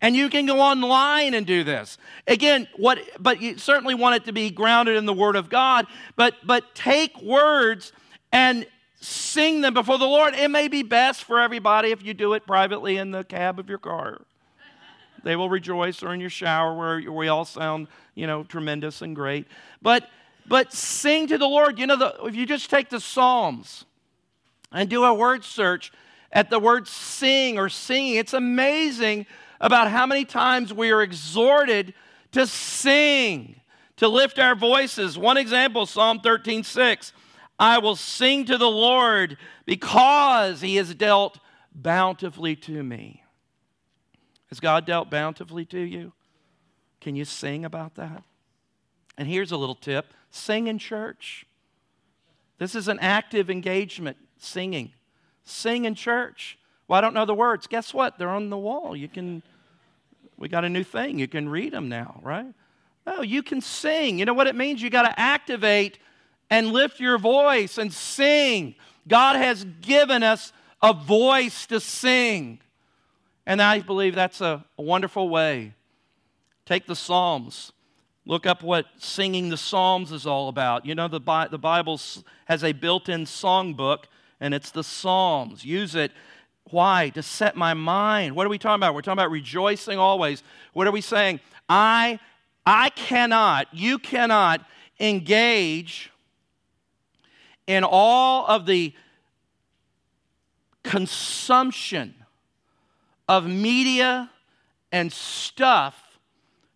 And 0.00 0.16
you 0.16 0.30
can 0.30 0.46
go 0.46 0.60
online 0.60 1.34
and 1.34 1.44
do 1.44 1.64
this. 1.64 1.98
Again, 2.26 2.68
what 2.76 3.00
but 3.18 3.42
you 3.42 3.58
certainly 3.58 3.94
want 3.94 4.16
it 4.16 4.24
to 4.26 4.32
be 4.32 4.48
grounded 4.48 4.96
in 4.96 5.04
the 5.04 5.12
word 5.12 5.36
of 5.36 5.50
God, 5.50 5.86
but 6.16 6.36
but 6.42 6.74
take 6.74 7.20
words 7.20 7.92
and 8.32 8.64
sing 9.00 9.60
them 9.60 9.74
before 9.74 9.98
the 9.98 10.06
Lord. 10.06 10.34
It 10.34 10.50
may 10.50 10.68
be 10.68 10.82
best 10.82 11.24
for 11.24 11.38
everybody 11.38 11.90
if 11.90 12.02
you 12.02 12.14
do 12.14 12.32
it 12.32 12.46
privately 12.46 12.96
in 12.96 13.10
the 13.10 13.24
cab 13.24 13.58
of 13.58 13.68
your 13.68 13.78
car. 13.78 14.22
They 15.22 15.36
will 15.36 15.50
rejoice 15.50 16.02
or 16.02 16.14
in 16.14 16.20
your 16.20 16.30
shower 16.30 16.74
where 16.74 17.12
we 17.12 17.28
all 17.28 17.44
sound, 17.44 17.88
you 18.14 18.26
know, 18.26 18.42
tremendous 18.44 19.02
and 19.02 19.14
great. 19.14 19.46
But 19.82 20.08
but 20.50 20.72
sing 20.72 21.28
to 21.28 21.38
the 21.38 21.46
Lord. 21.46 21.78
You 21.78 21.86
know, 21.86 21.96
the, 21.96 22.24
if 22.24 22.34
you 22.34 22.44
just 22.44 22.68
take 22.68 22.90
the 22.90 22.98
Psalms 22.98 23.84
and 24.72 24.90
do 24.90 25.04
a 25.04 25.14
word 25.14 25.44
search 25.44 25.92
at 26.32 26.50
the 26.50 26.58
word 26.58 26.88
sing 26.88 27.56
or 27.56 27.68
singing, 27.68 28.16
it's 28.16 28.34
amazing 28.34 29.26
about 29.60 29.92
how 29.92 30.06
many 30.06 30.24
times 30.24 30.74
we 30.74 30.90
are 30.90 31.02
exhorted 31.02 31.94
to 32.32 32.48
sing, 32.48 33.60
to 33.96 34.08
lift 34.08 34.40
our 34.40 34.56
voices. 34.56 35.16
One 35.16 35.36
example, 35.36 35.86
Psalm 35.86 36.18
13 36.18 36.64
6. 36.64 37.12
I 37.56 37.78
will 37.78 37.94
sing 37.94 38.44
to 38.46 38.58
the 38.58 38.70
Lord 38.70 39.36
because 39.66 40.62
he 40.62 40.76
has 40.76 40.92
dealt 40.96 41.38
bountifully 41.72 42.56
to 42.56 42.82
me. 42.82 43.22
Has 44.48 44.58
God 44.58 44.84
dealt 44.84 45.10
bountifully 45.10 45.64
to 45.66 45.78
you? 45.78 46.12
Can 47.00 47.14
you 47.14 47.24
sing 47.24 47.64
about 47.64 47.94
that? 47.94 48.24
And 49.16 49.28
here's 49.28 49.52
a 49.52 49.56
little 49.56 49.76
tip 49.76 50.12
sing 50.30 50.66
in 50.66 50.78
church. 50.78 51.46
This 52.58 52.74
is 52.74 52.88
an 52.88 52.98
active 53.00 53.50
engagement, 53.50 54.16
singing. 54.38 54.92
Sing 55.44 55.84
in 55.84 55.94
church. 55.94 56.58
Well, 56.88 56.98
I 56.98 57.00
don't 57.00 57.14
know 57.14 57.24
the 57.24 57.34
words. 57.34 57.66
Guess 57.66 57.94
what? 57.94 58.18
They're 58.18 58.28
on 58.28 58.50
the 58.50 58.58
wall. 58.58 58.96
You 58.96 59.08
can, 59.08 59.42
we 60.36 60.48
got 60.48 60.64
a 60.64 60.68
new 60.68 60.84
thing. 60.84 61.18
You 61.18 61.28
can 61.28 61.48
read 61.48 61.72
them 61.72 61.88
now, 61.88 62.20
right? 62.22 62.52
No, 63.06 63.22
you 63.22 63.42
can 63.42 63.60
sing. 63.60 64.18
You 64.18 64.24
know 64.24 64.34
what 64.34 64.46
it 64.46 64.54
means? 64.54 64.82
You 64.82 64.90
got 64.90 65.02
to 65.02 65.18
activate 65.18 65.98
and 66.50 66.68
lift 66.68 67.00
your 67.00 67.18
voice 67.18 67.78
and 67.78 67.92
sing. 67.92 68.74
God 69.08 69.36
has 69.36 69.64
given 69.80 70.22
us 70.22 70.52
a 70.82 70.92
voice 70.92 71.66
to 71.66 71.80
sing. 71.80 72.60
And 73.46 73.62
I 73.62 73.80
believe 73.80 74.14
that's 74.14 74.40
a, 74.40 74.64
a 74.78 74.82
wonderful 74.82 75.28
way. 75.28 75.74
Take 76.66 76.86
the 76.86 76.96
Psalms. 76.96 77.72
Look 78.26 78.46
up 78.46 78.62
what 78.62 78.86
singing 78.98 79.48
the 79.48 79.56
Psalms 79.56 80.12
is 80.12 80.26
all 80.26 80.48
about. 80.48 80.84
You 80.84 80.94
know, 80.94 81.08
the, 81.08 81.20
Bi- 81.20 81.48
the 81.48 81.58
Bible 81.58 82.00
has 82.44 82.62
a 82.62 82.72
built 82.72 83.08
in 83.08 83.24
songbook, 83.24 84.04
and 84.40 84.52
it's 84.54 84.70
the 84.70 84.84
Psalms. 84.84 85.64
Use 85.64 85.94
it. 85.94 86.12
Why? 86.70 87.10
To 87.10 87.22
set 87.22 87.56
my 87.56 87.74
mind. 87.74 88.36
What 88.36 88.46
are 88.46 88.50
we 88.50 88.58
talking 88.58 88.80
about? 88.80 88.94
We're 88.94 89.02
talking 89.02 89.18
about 89.18 89.30
rejoicing 89.30 89.98
always. 89.98 90.42
What 90.72 90.86
are 90.86 90.92
we 90.92 91.00
saying? 91.00 91.40
I, 91.68 92.20
I 92.66 92.90
cannot, 92.90 93.68
you 93.72 93.98
cannot 93.98 94.64
engage 95.00 96.10
in 97.66 97.84
all 97.84 98.46
of 98.46 98.66
the 98.66 98.92
consumption 100.82 102.14
of 103.28 103.46
media 103.46 104.30
and 104.92 105.12
stuff 105.12 106.09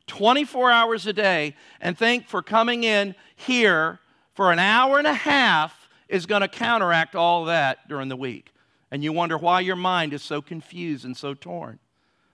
24 0.06 0.70
hours 0.70 1.06
a 1.06 1.12
day 1.12 1.54
and 1.80 1.96
think 1.96 2.28
for 2.28 2.42
coming 2.42 2.84
in 2.84 3.14
here 3.36 4.00
for 4.34 4.52
an 4.52 4.58
hour 4.58 4.98
and 4.98 5.06
a 5.06 5.14
half 5.14 5.88
is 6.08 6.26
going 6.26 6.42
to 6.42 6.48
counteract 6.48 7.14
all 7.14 7.46
that 7.46 7.88
during 7.88 8.08
the 8.08 8.16
week. 8.16 8.52
And 8.90 9.02
you 9.02 9.12
wonder 9.12 9.38
why 9.38 9.60
your 9.60 9.76
mind 9.76 10.12
is 10.12 10.22
so 10.22 10.42
confused 10.42 11.04
and 11.04 11.16
so 11.16 11.34
torn. 11.34 11.78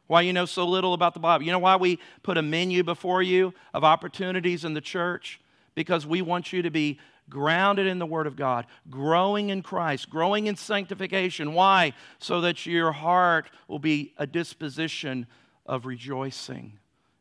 Why 0.08 0.22
you 0.22 0.32
know 0.32 0.44
so 0.44 0.66
little 0.66 0.92
about 0.92 1.14
the 1.14 1.20
Bible. 1.20 1.44
You 1.44 1.52
know 1.52 1.60
why 1.60 1.76
we 1.76 2.00
put 2.22 2.36
a 2.36 2.42
menu 2.42 2.82
before 2.82 3.22
you 3.22 3.54
of 3.72 3.84
opportunities 3.84 4.64
in 4.64 4.74
the 4.74 4.80
church? 4.80 5.40
Because 5.76 6.04
we 6.04 6.20
want 6.20 6.52
you 6.52 6.62
to 6.62 6.70
be 6.70 6.98
grounded 7.28 7.86
in 7.86 8.00
the 8.00 8.06
Word 8.06 8.26
of 8.26 8.34
God, 8.34 8.66
growing 8.90 9.50
in 9.50 9.62
Christ, 9.62 10.10
growing 10.10 10.48
in 10.48 10.56
sanctification. 10.56 11.54
Why? 11.54 11.92
So 12.18 12.40
that 12.40 12.66
your 12.66 12.90
heart 12.90 13.50
will 13.68 13.78
be 13.78 14.12
a 14.16 14.26
disposition 14.26 15.28
of 15.64 15.86
rejoicing 15.86 16.79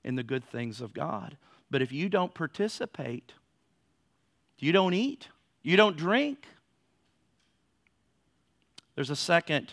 in 0.10 0.16
the 0.16 0.24
good 0.24 0.44
things 0.44 0.82
of 0.82 0.94
God. 0.94 1.38
But 1.72 1.82
if 1.82 1.94
you 1.94 2.10
don't 2.10 2.34
participate, 2.34 3.32
you 4.58 4.74
don't 4.74 4.94
eat, 4.94 5.30
you 5.64 5.78
don't 5.78 5.96
drink. 5.96 6.46
There's 8.96 9.10
a 9.10 9.16
second 9.16 9.72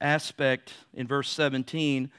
aspect 0.00 0.74
in 0.92 1.06
verse 1.06 1.30
17 1.30 2.10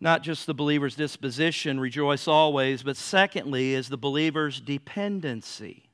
not 0.00 0.22
just 0.22 0.46
the 0.46 0.54
believer's 0.54 0.96
disposition, 0.96 1.78
rejoice 1.78 2.26
always, 2.26 2.82
but 2.82 2.96
secondly, 2.96 3.74
is 3.74 3.90
the 3.90 3.98
believer's 3.98 4.58
dependency. 4.58 5.90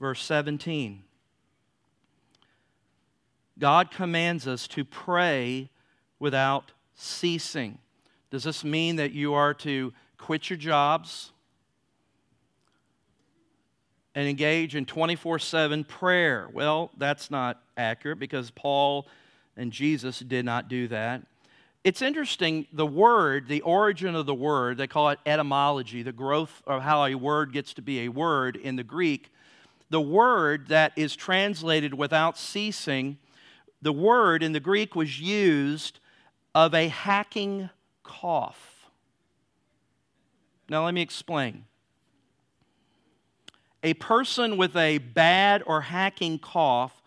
Verse 0.00 0.22
17. 0.24 1.04
God 3.58 3.90
commands 3.90 4.48
us 4.48 4.66
to 4.68 4.84
pray 4.84 5.70
without 6.18 6.72
ceasing. 7.00 7.78
Does 8.30 8.44
this 8.44 8.62
mean 8.62 8.96
that 8.96 9.12
you 9.12 9.34
are 9.34 9.54
to 9.54 9.92
quit 10.18 10.50
your 10.50 10.56
jobs 10.56 11.32
and 14.14 14.28
engage 14.28 14.76
in 14.76 14.86
24 14.86 15.38
7 15.38 15.84
prayer? 15.84 16.48
Well, 16.52 16.90
that's 16.96 17.30
not 17.30 17.62
accurate 17.76 18.18
because 18.18 18.50
Paul 18.50 19.08
and 19.56 19.72
Jesus 19.72 20.20
did 20.20 20.44
not 20.44 20.68
do 20.68 20.88
that. 20.88 21.22
It's 21.82 22.02
interesting, 22.02 22.66
the 22.72 22.86
word, 22.86 23.48
the 23.48 23.62
origin 23.62 24.14
of 24.14 24.26
the 24.26 24.34
word, 24.34 24.76
they 24.76 24.86
call 24.86 25.08
it 25.08 25.18
etymology, 25.24 26.02
the 26.02 26.12
growth 26.12 26.62
of 26.66 26.82
how 26.82 27.06
a 27.06 27.14
word 27.14 27.54
gets 27.54 27.72
to 27.74 27.82
be 27.82 28.00
a 28.00 28.08
word 28.08 28.56
in 28.56 28.76
the 28.76 28.84
Greek. 28.84 29.32
The 29.88 30.00
word 30.00 30.68
that 30.68 30.92
is 30.94 31.16
translated 31.16 31.94
without 31.94 32.36
ceasing, 32.36 33.16
the 33.80 33.94
word 33.94 34.42
in 34.42 34.52
the 34.52 34.60
Greek 34.60 34.94
was 34.94 35.18
used 35.18 36.00
of 36.54 36.74
a 36.74 36.88
hacking 36.88 37.70
cough. 38.02 38.86
Now, 40.68 40.84
let 40.84 40.94
me 40.94 41.02
explain. 41.02 41.64
A 43.82 43.94
person 43.94 44.56
with 44.56 44.76
a 44.76 44.98
bad 44.98 45.62
or 45.66 45.80
hacking 45.80 46.38
cough 46.38 47.02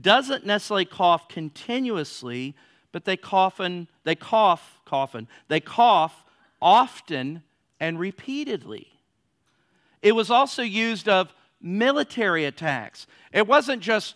doesn't 0.00 0.46
necessarily 0.46 0.84
cough 0.84 1.28
continuously 1.28 2.54
but 2.92 3.06
they 3.06 3.16
cough, 3.16 3.60
they 4.04 4.14
cough, 4.14 4.80
coughin, 4.86 5.26
they 5.48 5.60
cough 5.60 6.24
often 6.60 7.42
and 7.80 7.98
repeatedly. 7.98 8.88
It 10.02 10.12
was 10.12 10.30
also 10.30 10.62
used 10.62 11.08
of 11.08 11.34
military 11.60 12.44
attacks. 12.44 13.06
It 13.32 13.46
wasn't 13.46 13.82
just 13.82 14.14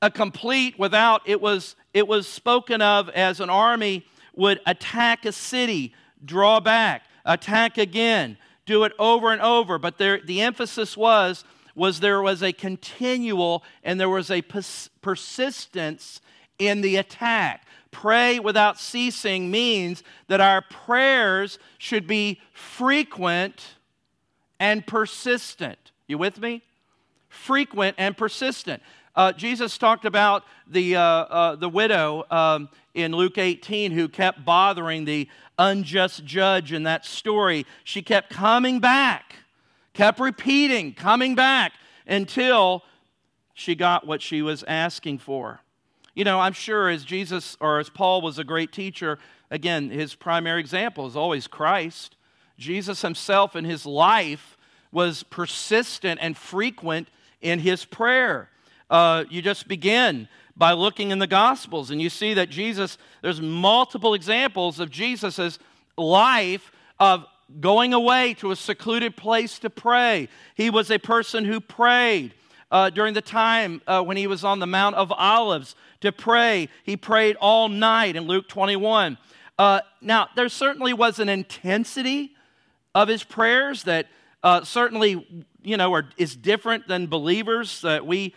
a 0.00 0.10
complete 0.10 0.78
without, 0.78 1.22
it 1.26 1.40
was, 1.40 1.76
it 1.92 2.08
was 2.08 2.26
spoken 2.26 2.82
of 2.82 3.08
as 3.10 3.40
an 3.40 3.50
army 3.50 4.06
would 4.36 4.60
attack 4.66 5.24
a 5.24 5.32
city, 5.32 5.94
draw 6.24 6.60
back, 6.60 7.04
attack 7.24 7.78
again, 7.78 8.36
do 8.66 8.84
it 8.84 8.92
over 8.98 9.32
and 9.32 9.42
over. 9.42 9.78
But 9.78 9.98
there, 9.98 10.20
the 10.24 10.40
emphasis 10.40 10.96
was, 10.96 11.44
was 11.74 12.00
there 12.00 12.22
was 12.22 12.42
a 12.42 12.52
continual 12.52 13.64
and 13.82 13.98
there 13.98 14.08
was 14.08 14.30
a 14.30 14.42
pers- 14.42 14.90
persistence 15.02 16.20
in 16.58 16.80
the 16.80 16.96
attack 16.96 17.66
pray 17.94 18.40
without 18.40 18.78
ceasing 18.78 19.50
means 19.50 20.02
that 20.26 20.40
our 20.40 20.60
prayers 20.60 21.58
should 21.78 22.06
be 22.06 22.40
frequent 22.52 23.76
and 24.58 24.86
persistent. 24.86 25.92
You 26.08 26.18
with 26.18 26.40
me? 26.40 26.62
Frequent 27.28 27.94
and 27.96 28.16
persistent. 28.16 28.82
Uh, 29.16 29.32
Jesus 29.32 29.78
talked 29.78 30.04
about 30.04 30.42
the, 30.66 30.96
uh, 30.96 31.00
uh, 31.00 31.56
the 31.56 31.68
widow 31.68 32.24
um, 32.30 32.68
in 32.94 33.12
Luke 33.12 33.38
18 33.38 33.92
who 33.92 34.08
kept 34.08 34.44
bothering 34.44 35.04
the 35.04 35.28
unjust 35.58 36.24
judge 36.24 36.72
in 36.72 36.84
that 36.84 37.04
story. 37.04 37.66
She 37.82 38.02
kept 38.02 38.30
coming 38.30 38.80
back, 38.80 39.34
kept 39.92 40.20
repeating, 40.20 40.94
coming 40.94 41.34
back 41.34 41.72
until 42.06 42.84
she 43.52 43.74
got 43.74 44.06
what 44.06 44.22
she 44.22 44.42
was 44.42 44.62
asking 44.64 45.18
for. 45.18 45.60
You 46.14 46.24
know, 46.24 46.40
I'm 46.40 46.52
sure 46.52 46.88
as 46.88 47.04
Jesus 47.04 47.56
or 47.60 47.80
as 47.80 47.88
Paul 47.88 48.22
was 48.22 48.38
a 48.38 48.44
great 48.44 48.72
teacher, 48.72 49.18
again, 49.50 49.90
his 49.90 50.14
primary 50.14 50.60
example 50.60 51.06
is 51.06 51.16
always 51.16 51.46
Christ. 51.48 52.16
Jesus 52.56 53.02
himself 53.02 53.56
in 53.56 53.64
his 53.64 53.84
life 53.84 54.56
was 54.92 55.24
persistent 55.24 56.20
and 56.22 56.36
frequent 56.36 57.08
in 57.40 57.58
his 57.58 57.84
prayer. 57.84 58.48
Uh, 58.88 59.24
you 59.28 59.42
just 59.42 59.66
begin 59.66 60.28
by 60.56 60.72
looking 60.72 61.10
in 61.10 61.18
the 61.18 61.26
Gospels, 61.26 61.90
and 61.90 62.00
you 62.00 62.08
see 62.08 62.34
that 62.34 62.48
Jesus, 62.48 62.96
there's 63.22 63.40
multiple 63.40 64.14
examples 64.14 64.78
of 64.78 64.90
Jesus 64.90 65.58
life 65.96 66.70
of 66.98 67.26
going 67.60 67.92
away 67.92 68.34
to 68.34 68.50
a 68.50 68.56
secluded 68.56 69.16
place 69.16 69.58
to 69.60 69.70
pray. 69.70 70.28
He 70.54 70.70
was 70.70 70.90
a 70.90 70.98
person 70.98 71.44
who 71.44 71.60
prayed. 71.60 72.34
Uh, 72.70 72.90
during 72.90 73.14
the 73.14 73.20
time 73.20 73.80
uh, 73.86 74.02
when 74.02 74.16
he 74.16 74.26
was 74.26 74.42
on 74.42 74.58
the 74.58 74.66
Mount 74.66 74.96
of 74.96 75.12
Olives 75.12 75.76
to 76.00 76.10
pray, 76.10 76.68
he 76.82 76.96
prayed 76.96 77.36
all 77.40 77.68
night 77.68 78.16
in 78.16 78.24
Luke 78.24 78.48
21. 78.48 79.16
Uh, 79.58 79.80
now, 80.00 80.28
there 80.34 80.48
certainly 80.48 80.92
was 80.92 81.20
an 81.20 81.28
intensity 81.28 82.34
of 82.94 83.06
his 83.06 83.22
prayers 83.22 83.84
that 83.84 84.08
uh, 84.42 84.64
certainly, 84.64 85.44
you 85.62 85.76
know, 85.76 85.92
are, 85.94 86.08
is 86.16 86.34
different 86.34 86.88
than 86.88 87.06
believers 87.06 87.80
that 87.82 88.06
we 88.06 88.34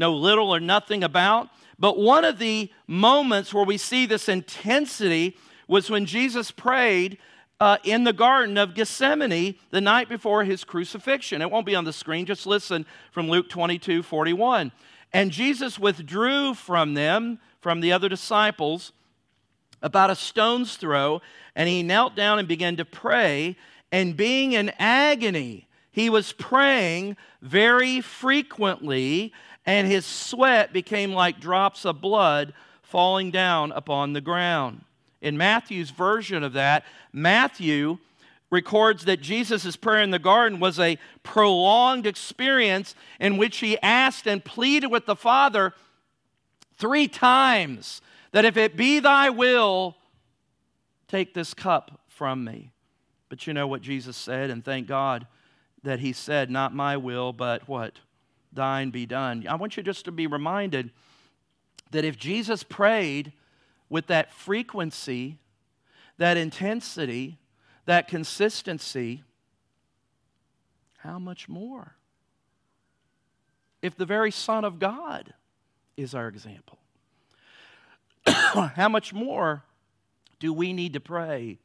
know 0.00 0.12
little 0.12 0.52
or 0.52 0.58
nothing 0.58 1.04
about. 1.04 1.48
But 1.78 1.96
one 1.96 2.24
of 2.24 2.38
the 2.38 2.70
moments 2.86 3.54
where 3.54 3.64
we 3.64 3.78
see 3.78 4.04
this 4.06 4.28
intensity 4.28 5.36
was 5.68 5.88
when 5.88 6.04
Jesus 6.04 6.50
prayed 6.50 7.18
uh, 7.60 7.76
in 7.84 8.04
the 8.04 8.12
Garden 8.12 8.58
of 8.58 8.74
Gethsemane 8.74 9.54
the 9.70 9.80
night 9.80 10.08
before 10.08 10.44
his 10.44 10.64
crucifixion. 10.64 11.42
It 11.42 11.50
won't 11.50 11.66
be 11.66 11.74
on 11.74 11.84
the 11.84 11.92
screen, 11.92 12.26
just 12.26 12.46
listen 12.46 12.86
from 13.12 13.28
Luke 13.28 13.48
22 13.48 14.02
41. 14.02 14.72
And 15.12 15.30
Jesus 15.30 15.78
withdrew 15.78 16.54
from 16.54 16.94
them, 16.94 17.38
from 17.60 17.80
the 17.80 17.92
other 17.92 18.08
disciples, 18.08 18.92
about 19.82 20.10
a 20.10 20.16
stone's 20.16 20.76
throw, 20.76 21.20
and 21.54 21.68
he 21.68 21.82
knelt 21.82 22.14
down 22.14 22.38
and 22.38 22.48
began 22.48 22.76
to 22.76 22.84
pray. 22.84 23.56
And 23.92 24.16
being 24.16 24.52
in 24.52 24.70
agony, 24.78 25.66
he 25.90 26.08
was 26.08 26.32
praying 26.32 27.16
very 27.42 28.00
frequently, 28.00 29.32
and 29.66 29.86
his 29.86 30.06
sweat 30.06 30.72
became 30.72 31.12
like 31.12 31.40
drops 31.40 31.84
of 31.84 32.00
blood 32.00 32.52
falling 32.82 33.30
down 33.30 33.72
upon 33.72 34.12
the 34.12 34.20
ground. 34.20 34.84
In 35.20 35.36
Matthew's 35.36 35.90
version 35.90 36.42
of 36.42 36.54
that, 36.54 36.84
Matthew 37.12 37.98
records 38.50 39.04
that 39.04 39.20
Jesus' 39.20 39.76
prayer 39.76 40.02
in 40.02 40.10
the 40.10 40.18
garden 40.18 40.58
was 40.58 40.78
a 40.78 40.98
prolonged 41.22 42.06
experience 42.06 42.94
in 43.20 43.36
which 43.36 43.58
he 43.58 43.78
asked 43.80 44.26
and 44.26 44.44
pleaded 44.44 44.88
with 44.88 45.06
the 45.06 45.14
Father 45.14 45.72
three 46.76 47.06
times 47.06 48.02
that 48.32 48.44
if 48.44 48.56
it 48.56 48.76
be 48.76 48.98
thy 48.98 49.30
will, 49.30 49.96
take 51.06 51.34
this 51.34 51.54
cup 51.54 52.00
from 52.08 52.44
me. 52.44 52.72
But 53.28 53.46
you 53.46 53.52
know 53.52 53.66
what 53.66 53.82
Jesus 53.82 54.16
said, 54.16 54.50
and 54.50 54.64
thank 54.64 54.88
God 54.88 55.26
that 55.82 56.00
he 56.00 56.12
said, 56.12 56.50
Not 56.50 56.74
my 56.74 56.96
will, 56.96 57.32
but 57.32 57.68
what? 57.68 57.94
Thine 58.52 58.90
be 58.90 59.06
done. 59.06 59.46
I 59.48 59.54
want 59.54 59.76
you 59.76 59.82
just 59.82 60.04
to 60.06 60.12
be 60.12 60.26
reminded 60.26 60.90
that 61.90 62.04
if 62.04 62.16
Jesus 62.16 62.62
prayed 62.62 63.32
with 63.88 64.06
that 64.08 64.32
frequency, 64.32 65.38
that 66.18 66.36
intensity, 66.36 67.38
that 67.86 68.08
consistency, 68.08 69.22
how 70.98 71.18
much 71.18 71.48
more? 71.48 71.96
If 73.82 73.96
the 73.96 74.04
very 74.04 74.30
Son 74.30 74.64
of 74.64 74.78
God 74.78 75.32
is 75.96 76.14
our 76.14 76.28
example, 76.28 76.78
how 78.26 78.88
much 78.88 79.12
more 79.12 79.64
do 80.38 80.52
we 80.52 80.72
need 80.72 80.92
to 80.92 81.00
pray 81.00 81.58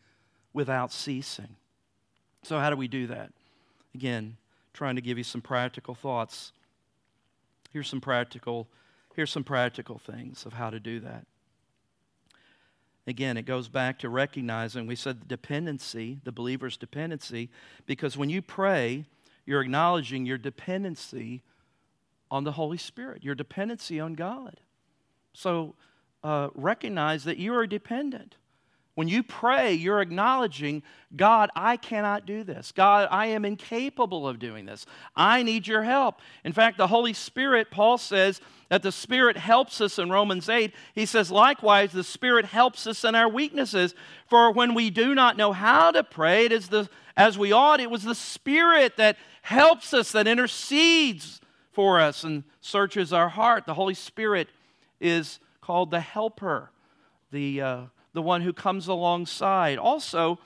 without 0.53 0.91
ceasing? 0.91 1.55
So, 2.43 2.59
how 2.59 2.69
do 2.69 2.75
we 2.75 2.87
do 2.87 3.07
that? 3.07 3.31
Again, 3.93 4.37
trying 4.73 4.95
to 4.95 5.01
give 5.01 5.17
you 5.17 5.23
some 5.23 5.41
practical 5.41 5.95
thoughts. 5.95 6.51
Here's 7.75 7.89
some 7.89 7.99
practical, 7.99 8.69
here's 9.15 9.31
some 9.31 9.43
practical 9.43 9.97
things 9.97 10.45
of 10.45 10.53
how 10.53 10.69
to 10.69 10.79
do 10.79 11.01
that. 11.01 11.25
Again, 13.05 13.35
it 13.35 13.41
goes 13.41 13.67
back 13.67 13.99
to 13.99 14.07
recognizing, 14.07 14.87
we 14.87 14.95
said 14.95 15.19
the 15.19 15.25
dependency, 15.25 16.19
the 16.23 16.31
believer's 16.31 16.77
dependency, 16.77 17.49
because 17.85 18.15
when 18.15 18.29
you 18.29 18.41
pray, 18.41 19.03
you're 19.45 19.59
acknowledging 19.59 20.25
your 20.25 20.37
dependency 20.37 21.41
on 22.31 22.45
the 22.45 22.53
Holy 22.53 22.77
Spirit, 22.77 23.25
your 23.25 23.35
dependency 23.35 23.99
on 23.99 24.13
God. 24.13 24.61
So 25.33 25.75
uh, 26.23 26.51
recognize 26.55 27.25
that 27.25 27.39
you 27.39 27.53
are 27.55 27.67
dependent. 27.67 28.37
When 28.95 29.09
you 29.09 29.23
pray, 29.23 29.73
you're 29.73 30.01
acknowledging, 30.01 30.81
God, 31.13 31.49
I 31.53 31.75
cannot 31.75 32.25
do 32.25 32.45
this. 32.45 32.71
God, 32.71 33.09
I 33.11 33.27
am 33.27 33.43
incapable 33.43 34.25
of 34.25 34.39
doing 34.39 34.65
this. 34.65 34.85
I 35.17 35.43
need 35.43 35.67
your 35.67 35.83
help. 35.83 36.21
In 36.45 36.53
fact, 36.53 36.77
the 36.77 36.87
Holy 36.87 37.11
Spirit, 37.11 37.69
Paul 37.69 37.97
says 37.97 38.39
that 38.69 38.83
the 38.83 38.93
Spirit 38.93 39.35
helps 39.35 39.81
us 39.81 39.99
in 39.99 40.09
Romans 40.09 40.47
8. 40.47 40.73
He 40.93 41.05
says, 41.05 41.29
likewise, 41.29 41.91
the 41.91 42.05
Spirit 42.05 42.45
helps 42.45 42.87
us 42.87 43.03
in 43.03 43.15
our 43.15 43.27
weaknesses. 43.27 43.93
For 44.29 44.49
when 44.49 44.73
we 44.73 44.89
do 44.89 45.13
not 45.13 45.35
know 45.35 45.51
how 45.51 45.91
to 45.91 46.01
pray, 46.01 46.45
it 46.45 46.53
is 46.53 46.69
the, 46.69 46.89
as 47.17 47.37
we 47.37 47.51
ought, 47.51 47.81
it 47.81 47.91
was 47.91 48.03
the 48.03 48.15
Spirit 48.15 48.95
that 48.95 49.17
helps 49.41 49.93
us, 49.93 50.13
that 50.13 50.25
intercedes 50.25 51.41
for 51.73 51.99
us 51.99 52.23
and 52.23 52.45
searches 52.61 53.11
our 53.11 53.27
heart. 53.27 53.65
The 53.65 53.73
Holy 53.73 53.93
Spirit 53.93 54.47
is 55.01 55.39
called 55.59 55.91
the 55.91 55.99
helper, 55.99 56.71
the. 57.29 57.61
Uh, 57.61 57.81
the 58.15 58.21
one 58.21 58.41
who 58.41 58.53
comes 58.53 58.87
alongside. 58.87 59.77
Also, 59.77 60.39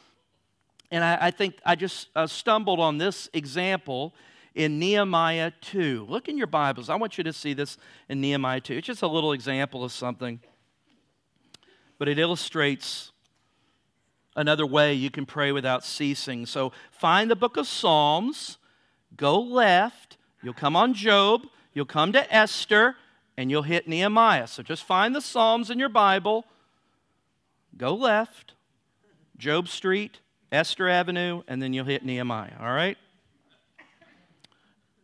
and 0.89 1.03
I, 1.03 1.27
I 1.27 1.31
think 1.31 1.59
I 1.63 1.75
just 1.75 2.09
uh, 2.15 2.25
stumbled 2.25 2.79
on 2.79 2.97
this 2.97 3.29
example 3.31 4.15
in 4.55 4.79
Nehemiah 4.79 5.51
2. 5.61 6.07
Look 6.09 6.27
in 6.27 6.35
your 6.35 6.47
Bibles. 6.47 6.89
I 6.89 6.95
want 6.95 7.19
you 7.19 7.23
to 7.23 7.31
see 7.31 7.53
this 7.53 7.77
in 8.09 8.19
Nehemiah 8.19 8.59
2. 8.59 8.73
It's 8.73 8.87
just 8.87 9.03
a 9.03 9.07
little 9.07 9.33
example 9.33 9.83
of 9.83 9.91
something, 9.91 10.39
but 11.99 12.09
it 12.09 12.17
illustrates 12.17 13.11
another 14.35 14.65
way 14.65 14.95
you 14.95 15.11
can 15.11 15.27
pray 15.27 15.51
without 15.51 15.85
ceasing. 15.85 16.47
So 16.47 16.71
find 16.89 17.29
the 17.29 17.35
book 17.35 17.55
of 17.55 17.67
Psalms, 17.67 18.57
go 19.15 19.39
left, 19.39 20.17
you'll 20.41 20.55
come 20.55 20.75
on 20.75 20.95
Job, 20.95 21.43
you'll 21.71 21.85
come 21.85 22.13
to 22.13 22.33
Esther, 22.33 22.95
and 23.37 23.51
you'll 23.51 23.61
hit 23.61 23.87
Nehemiah. 23.87 24.47
So 24.47 24.63
just 24.63 24.83
find 24.83 25.15
the 25.15 25.21
Psalms 25.21 25.69
in 25.69 25.77
your 25.77 25.89
Bible 25.89 26.45
go 27.79 27.95
left, 27.95 28.53
Job 29.37 29.67
Street, 29.69 30.19
Esther 30.51 30.89
Avenue, 30.89 31.41
and 31.47 31.61
then 31.61 31.73
you'll 31.73 31.85
hit 31.85 32.03
Nehemiah, 32.05 32.53
all 32.59 32.73
right? 32.73 32.97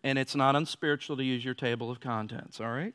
And 0.04 0.20
it's 0.20 0.36
not 0.36 0.56
unspiritual 0.56 1.18
to 1.18 1.24
use 1.24 1.44
your 1.44 1.54
table 1.54 1.90
of 1.90 2.00
contents, 2.00 2.60
all 2.60 2.70
right? 2.70 2.94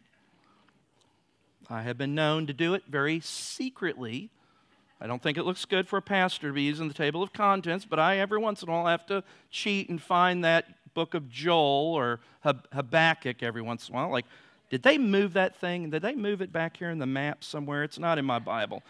I 1.68 1.82
have 1.82 1.96
been 1.96 2.14
known 2.14 2.46
to 2.46 2.52
do 2.52 2.74
it 2.74 2.82
very 2.88 3.20
secretly. 3.20 4.30
I 5.00 5.06
don't 5.06 5.22
think 5.22 5.38
it 5.38 5.44
looks 5.44 5.64
good 5.64 5.88
for 5.88 5.96
a 5.96 6.02
pastor 6.02 6.48
to 6.48 6.52
be 6.52 6.62
using 6.62 6.88
the 6.88 6.94
table 6.94 7.22
of 7.22 7.32
contents, 7.32 7.86
but 7.86 7.98
I 7.98 8.18
every 8.18 8.38
once 8.38 8.62
in 8.62 8.68
a 8.68 8.72
while 8.72 8.86
have 8.86 9.06
to 9.06 9.24
cheat 9.50 9.88
and 9.88 10.00
find 10.00 10.44
that 10.44 10.66
book 10.92 11.14
of 11.14 11.30
Joel 11.30 11.94
or 11.94 12.20
Habakkuk 12.42 13.42
every 13.42 13.62
once 13.62 13.88
in 13.88 13.94
a 13.94 13.98
while. 13.98 14.10
Like, 14.10 14.26
did 14.68 14.82
they 14.82 14.98
move 14.98 15.32
that 15.32 15.56
thing? 15.56 15.90
Did 15.90 16.02
they 16.02 16.14
move 16.14 16.42
it 16.42 16.52
back 16.52 16.76
here 16.76 16.90
in 16.90 16.98
the 16.98 17.06
map 17.06 17.42
somewhere? 17.42 17.82
It's 17.82 17.98
not 17.98 18.18
in 18.18 18.24
my 18.24 18.38
Bible. 18.38 18.82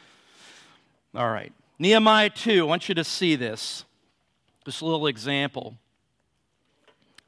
All 1.12 1.28
right. 1.28 1.52
Nehemiah 1.80 2.30
2, 2.30 2.60
I 2.60 2.62
want 2.62 2.88
you 2.88 2.94
to 2.94 3.02
see 3.02 3.34
this. 3.34 3.84
This 4.64 4.80
little 4.80 5.08
example. 5.08 5.76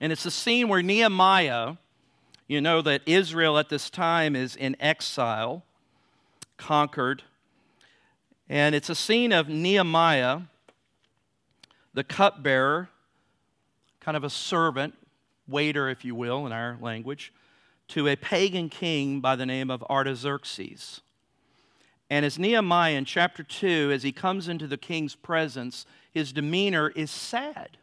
And 0.00 0.12
it's 0.12 0.24
a 0.24 0.30
scene 0.30 0.68
where 0.68 0.82
Nehemiah, 0.82 1.74
you 2.46 2.60
know 2.60 2.80
that 2.82 3.02
Israel 3.06 3.58
at 3.58 3.70
this 3.70 3.90
time 3.90 4.36
is 4.36 4.54
in 4.54 4.76
exile, 4.78 5.64
conquered. 6.56 7.24
And 8.48 8.74
it's 8.74 8.88
a 8.88 8.94
scene 8.94 9.32
of 9.32 9.48
Nehemiah, 9.48 10.42
the 11.94 12.04
cupbearer, 12.04 12.88
kind 13.98 14.16
of 14.16 14.22
a 14.22 14.30
servant, 14.30 14.94
waiter, 15.48 15.88
if 15.88 16.04
you 16.04 16.14
will, 16.14 16.46
in 16.46 16.52
our 16.52 16.78
language, 16.80 17.32
to 17.88 18.06
a 18.06 18.14
pagan 18.14 18.68
king 18.68 19.20
by 19.20 19.34
the 19.34 19.46
name 19.46 19.70
of 19.70 19.82
Artaxerxes. 19.84 21.00
And 22.12 22.26
as 22.26 22.38
Nehemiah 22.38 22.92
in 22.92 23.06
chapter 23.06 23.42
2, 23.42 23.90
as 23.90 24.02
he 24.02 24.12
comes 24.12 24.46
into 24.46 24.66
the 24.66 24.76
king's 24.76 25.14
presence, 25.14 25.86
his 26.12 26.30
demeanor 26.30 26.90
is 26.90 27.10
sad. 27.10 27.78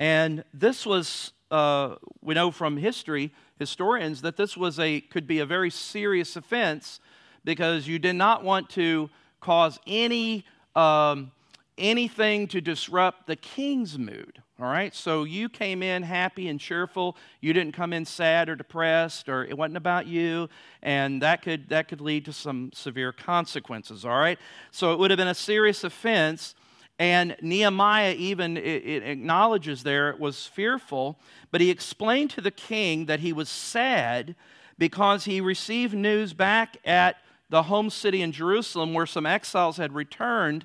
And 0.00 0.42
this 0.52 0.84
was, 0.84 1.30
uh, 1.52 1.94
we 2.22 2.34
know 2.34 2.50
from 2.50 2.76
history, 2.76 3.32
historians, 3.56 4.22
that 4.22 4.36
this 4.36 4.56
was 4.56 4.80
a, 4.80 5.00
could 5.00 5.28
be 5.28 5.38
a 5.38 5.46
very 5.46 5.70
serious 5.70 6.34
offense 6.34 6.98
because 7.44 7.86
you 7.86 8.00
did 8.00 8.16
not 8.16 8.42
want 8.42 8.68
to 8.70 9.10
cause 9.40 9.78
any, 9.86 10.44
um, 10.74 11.30
anything 11.78 12.48
to 12.48 12.60
disrupt 12.60 13.28
the 13.28 13.36
king's 13.36 13.96
mood. 13.96 14.42
All 14.58 14.66
right, 14.66 14.94
so 14.94 15.24
you 15.24 15.50
came 15.50 15.82
in 15.82 16.02
happy 16.02 16.48
and 16.48 16.58
cheerful. 16.58 17.18
You 17.42 17.52
didn't 17.52 17.72
come 17.72 17.92
in 17.92 18.06
sad 18.06 18.48
or 18.48 18.56
depressed, 18.56 19.28
or 19.28 19.44
it 19.44 19.58
wasn't 19.58 19.76
about 19.76 20.06
you, 20.06 20.48
and 20.82 21.20
that 21.20 21.42
could 21.42 21.68
that 21.68 21.88
could 21.88 22.00
lead 22.00 22.24
to 22.24 22.32
some 22.32 22.70
severe 22.72 23.12
consequences. 23.12 24.06
All 24.06 24.16
right, 24.16 24.38
so 24.70 24.94
it 24.94 24.98
would 24.98 25.10
have 25.10 25.18
been 25.18 25.28
a 25.28 25.34
serious 25.34 25.84
offense. 25.84 26.54
And 26.98 27.36
Nehemiah 27.42 28.14
even 28.14 28.56
it, 28.56 29.02
acknowledges 29.02 29.82
there 29.82 30.08
it 30.08 30.18
was 30.18 30.46
fearful, 30.46 31.20
but 31.50 31.60
he 31.60 31.68
explained 31.68 32.30
to 32.30 32.40
the 32.40 32.50
king 32.50 33.04
that 33.04 33.20
he 33.20 33.34
was 33.34 33.50
sad 33.50 34.34
because 34.78 35.26
he 35.26 35.42
received 35.42 35.92
news 35.92 36.32
back 36.32 36.78
at 36.82 37.16
the 37.50 37.64
home 37.64 37.90
city 37.90 38.22
in 38.22 38.32
Jerusalem 38.32 38.94
where 38.94 39.04
some 39.04 39.26
exiles 39.26 39.76
had 39.76 39.94
returned 39.94 40.64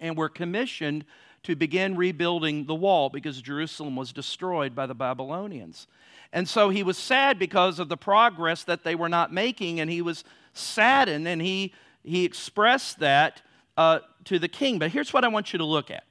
and 0.00 0.16
were 0.16 0.30
commissioned 0.30 1.04
to 1.46 1.54
begin 1.54 1.94
rebuilding 1.96 2.66
the 2.66 2.74
wall 2.74 3.08
because 3.08 3.40
Jerusalem 3.40 3.94
was 3.94 4.12
destroyed 4.12 4.74
by 4.74 4.84
the 4.86 4.96
Babylonians. 4.96 5.86
And 6.32 6.48
so 6.48 6.70
he 6.70 6.82
was 6.82 6.98
sad 6.98 7.38
because 7.38 7.78
of 7.78 7.88
the 7.88 7.96
progress 7.96 8.64
that 8.64 8.82
they 8.82 8.96
were 8.96 9.08
not 9.08 9.32
making, 9.32 9.78
and 9.78 9.88
he 9.88 10.02
was 10.02 10.24
saddened, 10.54 11.28
and 11.28 11.40
he, 11.40 11.72
he 12.02 12.24
expressed 12.24 12.98
that 12.98 13.42
uh, 13.76 14.00
to 14.24 14.40
the 14.40 14.48
king. 14.48 14.80
But 14.80 14.90
here's 14.90 15.12
what 15.12 15.22
I 15.22 15.28
want 15.28 15.52
you 15.52 15.58
to 15.58 15.64
look 15.64 15.88
at 15.88 16.02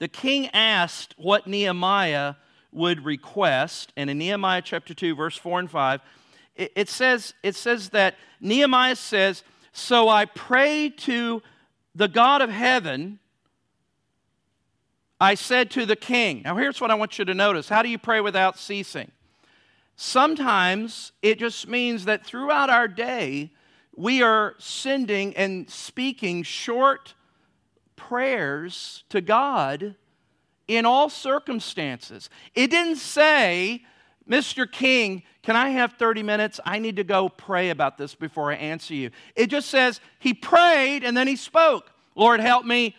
the 0.00 0.08
king 0.08 0.48
asked 0.48 1.14
what 1.16 1.46
Nehemiah 1.46 2.34
would 2.72 3.04
request, 3.04 3.92
and 3.96 4.10
in 4.10 4.18
Nehemiah 4.18 4.62
chapter 4.62 4.94
2, 4.94 5.14
verse 5.14 5.36
4 5.36 5.60
and 5.60 5.70
5, 5.70 6.00
it, 6.56 6.72
it 6.74 6.88
says, 6.88 7.34
it 7.44 7.54
says 7.54 7.90
that 7.90 8.16
Nehemiah 8.40 8.96
says, 8.96 9.44
So 9.72 10.08
I 10.08 10.24
pray 10.24 10.88
to 10.88 11.40
the 11.94 12.08
God 12.08 12.42
of 12.42 12.50
heaven 12.50 13.20
I 15.22 15.36
said 15.36 15.70
to 15.70 15.86
the 15.86 15.94
king, 15.94 16.42
now 16.44 16.56
here's 16.56 16.80
what 16.80 16.90
I 16.90 16.96
want 16.96 17.16
you 17.16 17.24
to 17.24 17.32
notice. 17.32 17.68
How 17.68 17.82
do 17.82 17.88
you 17.88 17.96
pray 17.96 18.20
without 18.20 18.58
ceasing? 18.58 19.12
Sometimes 19.94 21.12
it 21.22 21.38
just 21.38 21.68
means 21.68 22.06
that 22.06 22.26
throughout 22.26 22.70
our 22.70 22.88
day, 22.88 23.52
we 23.94 24.20
are 24.20 24.56
sending 24.58 25.36
and 25.36 25.70
speaking 25.70 26.42
short 26.42 27.14
prayers 27.94 29.04
to 29.10 29.20
God 29.20 29.94
in 30.66 30.84
all 30.84 31.08
circumstances. 31.08 32.28
It 32.56 32.72
didn't 32.72 32.96
say, 32.96 33.84
Mr. 34.28 34.68
King, 34.70 35.22
can 35.44 35.54
I 35.54 35.68
have 35.68 35.92
30 35.92 36.24
minutes? 36.24 36.58
I 36.64 36.80
need 36.80 36.96
to 36.96 37.04
go 37.04 37.28
pray 37.28 37.70
about 37.70 37.96
this 37.96 38.16
before 38.16 38.50
I 38.50 38.56
answer 38.56 38.94
you. 38.94 39.10
It 39.36 39.50
just 39.50 39.68
says 39.68 40.00
he 40.18 40.34
prayed 40.34 41.04
and 41.04 41.16
then 41.16 41.28
he 41.28 41.36
spoke. 41.36 41.92
Lord, 42.16 42.40
help 42.40 42.64
me. 42.64 42.96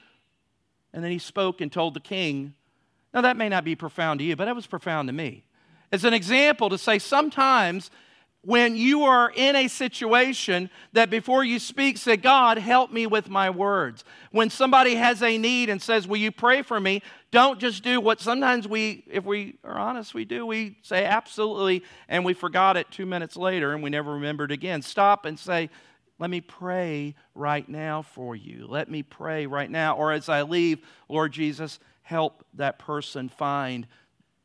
And 0.93 1.03
then 1.03 1.11
he 1.11 1.19
spoke 1.19 1.61
and 1.61 1.71
told 1.71 1.93
the 1.93 1.99
king. 1.99 2.53
Now, 3.13 3.21
that 3.21 3.37
may 3.37 3.49
not 3.49 3.63
be 3.63 3.75
profound 3.75 4.19
to 4.19 4.25
you, 4.25 4.35
but 4.35 4.45
that 4.45 4.55
was 4.55 4.67
profound 4.67 5.09
to 5.09 5.13
me. 5.13 5.45
As 5.91 6.03
an 6.03 6.13
example, 6.13 6.69
to 6.69 6.77
say 6.77 6.99
sometimes 6.99 7.91
when 8.45 8.75
you 8.75 9.03
are 9.03 9.31
in 9.33 9.55
a 9.55 9.69
situation 9.69 10.69
that 10.91 11.09
before 11.09 11.45
you 11.45 11.59
speak, 11.59 11.97
say, 11.97 12.17
God, 12.17 12.57
help 12.57 12.91
me 12.91 13.07
with 13.07 13.29
my 13.29 13.49
words. 13.49 14.03
When 14.31 14.49
somebody 14.49 14.95
has 14.95 15.23
a 15.23 15.37
need 15.37 15.69
and 15.69 15.81
says, 15.81 16.07
Will 16.07 16.17
you 16.17 16.31
pray 16.31 16.61
for 16.61 16.79
me? 16.79 17.01
Don't 17.31 17.57
just 17.59 17.83
do 17.83 18.01
what 18.01 18.19
sometimes 18.19 18.67
we, 18.67 19.05
if 19.09 19.23
we 19.23 19.55
are 19.63 19.77
honest, 19.77 20.13
we 20.13 20.25
do. 20.25 20.45
We 20.45 20.77
say, 20.81 21.05
Absolutely, 21.05 21.83
and 22.09 22.25
we 22.25 22.33
forgot 22.33 22.75
it 22.75 22.91
two 22.91 23.05
minutes 23.05 23.37
later 23.37 23.73
and 23.73 23.81
we 23.81 23.89
never 23.89 24.13
remembered 24.13 24.51
again. 24.51 24.81
Stop 24.81 25.25
and 25.25 25.39
say, 25.39 25.69
let 26.19 26.29
me 26.29 26.41
pray 26.41 27.15
right 27.33 27.67
now 27.67 28.01
for 28.01 28.35
you. 28.35 28.67
Let 28.69 28.89
me 28.89 29.03
pray 29.03 29.45
right 29.45 29.69
now. 29.69 29.95
Or 29.95 30.11
as 30.11 30.29
I 30.29 30.43
leave, 30.43 30.79
Lord 31.09 31.31
Jesus, 31.31 31.79
help 32.03 32.45
that 32.53 32.79
person 32.79 33.29
find 33.29 33.87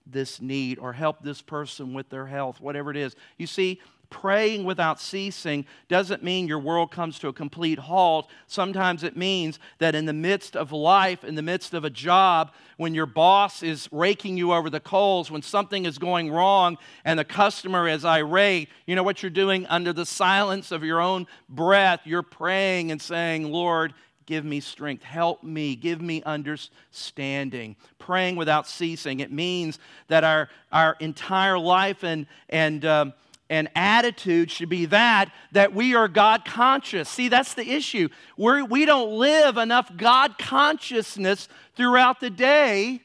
this 0.07 0.41
need 0.41 0.79
or 0.79 0.93
help 0.93 1.23
this 1.23 1.43
person 1.43 1.93
with 1.93 2.09
their 2.09 2.27
health, 2.27 2.61
whatever 2.61 2.91
it 2.91 2.97
is. 2.97 3.14
You 3.37 3.47
see, 3.47 3.81
praying 4.11 4.65
without 4.65 5.01
ceasing 5.01 5.67
doesn't 5.89 6.23
mean 6.23 6.49
your 6.49 6.59
world 6.59 6.91
comes 6.91 7.19
to 7.19 7.29
a 7.29 7.33
complete 7.33 7.79
halt. 7.79 8.29
Sometimes 8.47 9.05
it 9.05 9.17
means 9.17 9.59
that 9.79 9.95
in 9.95 10.07
the 10.07 10.13
midst 10.13 10.57
of 10.57 10.73
life, 10.73 11.25
in 11.25 11.35
the 11.35 11.43
midst 11.43 11.75
of 11.75 11.85
a 11.85 11.91
job, 11.91 12.53
when 12.77 12.95
your 12.95 13.07
boss 13.07 13.63
is 13.63 13.89
raking 13.93 14.37
you 14.37 14.53
over 14.53 14.71
the 14.71 14.81
coals, 14.81 15.31
when 15.31 15.43
something 15.43 15.85
is 15.85 15.99
going 15.99 16.31
wrong 16.31 16.79
and 17.05 17.19
the 17.19 17.25
customer 17.25 17.89
is 17.89 18.05
irate, 18.05 18.69
you 18.87 18.97
know 18.97 19.03
what 19.03 19.23
you're 19.23 19.31
doing 19.31 19.67
under 19.67 19.93
the 19.93 20.07
silence 20.07 20.73
of 20.73 20.85
your 20.85 21.01
own 21.01 21.27
breath? 21.49 22.01
You're 22.05 22.23
praying 22.23 22.91
and 22.91 23.03
saying, 23.03 23.51
Lord, 23.51 23.95
give 24.27 24.45
me 24.45 24.61
strength. 24.61 25.03
Help 25.03 25.43
me. 25.43 25.75
Give 25.75 26.01
me 26.01 26.23
understanding. 26.23 27.77
Praying 27.99 28.37
without 28.37 28.67
ceasing. 28.67 29.21
It 29.21 29.33
means 29.33 29.79
that 30.09 30.23
our, 30.23 30.49
our 30.71 30.97
entire 31.01 31.59
life 31.59 32.05
and, 32.05 32.27
and, 32.49 32.85
um, 32.85 33.13
and 33.51 33.69
attitude 33.75 34.51
should 34.51 34.69
be 34.69 34.87
that 34.87 35.33
that 35.53 35.73
we 35.75 35.95
are 35.95 36.09
god 36.09 36.45
conscious. 36.45 37.09
See 37.09 37.29
that's 37.29 37.55
the 37.55 37.71
issue. 37.71 38.09
We're, 38.37 38.65
we 38.65 38.85
don't 38.85 39.13
live 39.13 39.57
enough 39.57 39.97
god 39.97 40.39
consciousness 40.39 41.49
throughout 41.75 42.21
the 42.21 42.31
day 42.31 43.01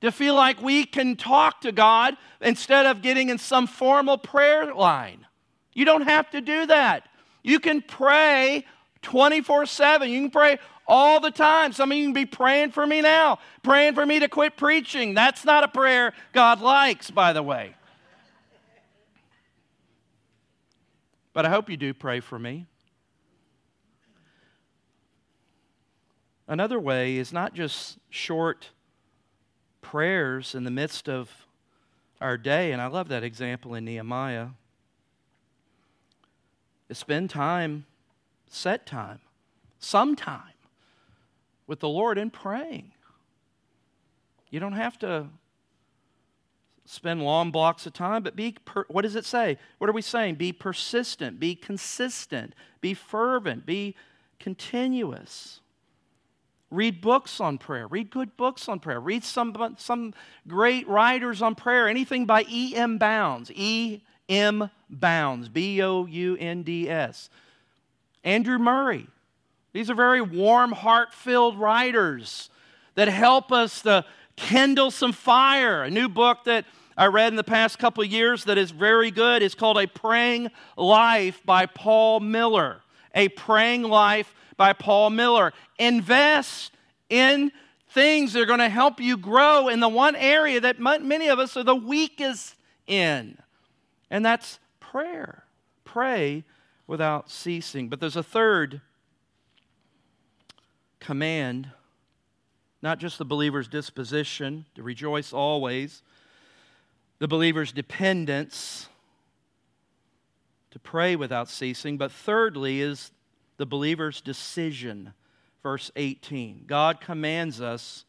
to 0.00 0.10
feel 0.10 0.34
like 0.34 0.62
we 0.62 0.84
can 0.84 1.16
talk 1.16 1.60
to 1.62 1.72
god 1.72 2.16
instead 2.40 2.86
of 2.86 3.02
getting 3.02 3.28
in 3.28 3.38
some 3.38 3.66
formal 3.66 4.18
prayer 4.18 4.74
line. 4.74 5.26
You 5.72 5.84
don't 5.84 6.02
have 6.02 6.30
to 6.30 6.40
do 6.40 6.66
that. 6.66 7.08
You 7.42 7.60
can 7.60 7.82
pray 7.82 8.64
24 9.02 9.66
7 9.66 10.08
you 10.08 10.20
can 10.22 10.30
pray 10.30 10.58
all 10.86 11.20
the 11.20 11.30
time. 11.30 11.72
Some 11.72 11.92
of 11.92 11.98
you 11.98 12.04
can 12.04 12.14
be 12.14 12.26
praying 12.26 12.70
for 12.70 12.86
me 12.86 13.02
now 13.02 13.38
praying 13.62 13.94
for 13.94 14.06
me 14.06 14.20
to 14.20 14.28
quit 14.28 14.56
preaching. 14.56 15.12
That's 15.12 15.44
not 15.44 15.62
a 15.62 15.68
prayer 15.68 16.14
god 16.32 16.62
likes 16.62 17.10
by 17.10 17.34
the 17.34 17.42
way 17.42 17.74
But 21.34 21.44
I 21.44 21.50
hope 21.50 21.68
you 21.68 21.76
do 21.76 21.92
pray 21.92 22.20
for 22.20 22.38
me. 22.38 22.66
Another 26.46 26.78
way 26.78 27.16
is 27.16 27.32
not 27.32 27.54
just 27.54 27.98
short 28.08 28.70
prayers 29.82 30.54
in 30.54 30.64
the 30.64 30.70
midst 30.70 31.08
of 31.08 31.30
our 32.20 32.38
day, 32.38 32.70
and 32.72 32.80
I 32.80 32.86
love 32.86 33.08
that 33.08 33.24
example 33.24 33.74
in 33.74 33.84
Nehemiah. 33.84 34.48
Is 36.88 36.98
spend 36.98 37.30
time, 37.30 37.86
set 38.46 38.86
time, 38.86 39.20
some 39.78 40.14
time 40.14 40.52
with 41.66 41.80
the 41.80 41.88
Lord 41.88 42.16
in 42.16 42.30
praying. 42.30 42.92
You 44.50 44.60
don't 44.60 44.74
have 44.74 44.98
to 45.00 45.26
spend 46.86 47.22
long 47.22 47.50
blocks 47.50 47.86
of 47.86 47.92
time, 47.92 48.22
but 48.22 48.36
be, 48.36 48.56
per, 48.64 48.84
what 48.88 49.02
does 49.02 49.16
it 49.16 49.24
say? 49.24 49.58
What 49.78 49.88
are 49.88 49.94
we 49.94 50.02
saying? 50.02 50.34
Be 50.36 50.52
persistent, 50.52 51.40
be 51.40 51.54
consistent, 51.54 52.54
be 52.80 52.94
fervent, 52.94 53.64
be 53.64 53.96
continuous. 54.38 55.60
Read 56.70 57.00
books 57.00 57.40
on 57.40 57.56
prayer. 57.56 57.86
Read 57.86 58.10
good 58.10 58.36
books 58.36 58.68
on 58.68 58.80
prayer. 58.80 59.00
Read 59.00 59.22
some, 59.22 59.76
some 59.78 60.12
great 60.48 60.88
writers 60.88 61.40
on 61.40 61.54
prayer. 61.54 61.88
Anything 61.88 62.26
by 62.26 62.44
E.M. 62.48 62.98
Bounds. 62.98 63.50
E.M. 63.54 64.70
Bounds. 64.90 65.48
B 65.48 65.80
O 65.82 66.04
U 66.04 66.36
N 66.36 66.64
D 66.64 66.90
S. 66.90 67.30
Andrew 68.24 68.58
Murray. 68.58 69.06
These 69.72 69.88
are 69.88 69.94
very 69.94 70.20
warm, 70.20 70.72
heart 70.72 71.12
filled 71.12 71.58
writers 71.58 72.50
that 72.96 73.08
help 73.08 73.52
us 73.52 73.82
to 73.82 74.04
kindle 74.36 74.90
some 74.90 75.12
fire. 75.12 75.82
A 75.82 75.90
new 75.90 76.08
book 76.08 76.44
that 76.44 76.64
I 76.96 77.06
read 77.06 77.32
in 77.32 77.36
the 77.36 77.44
past 77.44 77.78
couple 77.78 78.04
years 78.04 78.44
that 78.44 78.58
is 78.58 78.70
very 78.70 79.10
good 79.10 79.42
is 79.42 79.54
called 79.54 79.78
A 79.78 79.86
Praying 79.86 80.50
Life 80.76 81.40
by 81.44 81.66
Paul 81.66 82.20
Miller. 82.20 82.82
A 83.14 83.28
Praying 83.28 83.82
Life 83.82 84.34
by 84.56 84.72
Paul 84.72 85.10
Miller. 85.10 85.52
Invest 85.78 86.72
in 87.08 87.52
things 87.90 88.32
that 88.32 88.42
are 88.42 88.46
going 88.46 88.58
to 88.58 88.68
help 88.68 89.00
you 89.00 89.16
grow 89.16 89.68
in 89.68 89.80
the 89.80 89.88
one 89.88 90.16
area 90.16 90.60
that 90.60 90.80
many 90.80 91.28
of 91.28 91.38
us 91.38 91.56
are 91.56 91.62
the 91.62 91.76
weakest 91.76 92.56
in, 92.86 93.38
and 94.10 94.24
that's 94.24 94.58
prayer. 94.80 95.44
Pray 95.84 96.44
without 96.86 97.30
ceasing. 97.30 97.88
But 97.88 98.00
there's 98.00 98.16
a 98.16 98.22
third 98.22 98.80
command 100.98 101.70
not 102.84 102.98
just 102.98 103.16
the 103.16 103.24
believer's 103.24 103.66
disposition 103.66 104.66
to 104.74 104.82
rejoice 104.82 105.32
always, 105.32 106.02
the 107.18 107.26
believer's 107.26 107.72
dependence 107.72 108.90
to 110.70 110.78
pray 110.78 111.16
without 111.16 111.48
ceasing, 111.48 111.96
but 111.96 112.12
thirdly 112.12 112.82
is 112.82 113.10
the 113.56 113.64
believer's 113.64 114.20
decision. 114.20 115.14
Verse 115.62 115.90
18 115.96 116.64
God 116.66 117.00
commands 117.00 117.58
us 117.58 118.04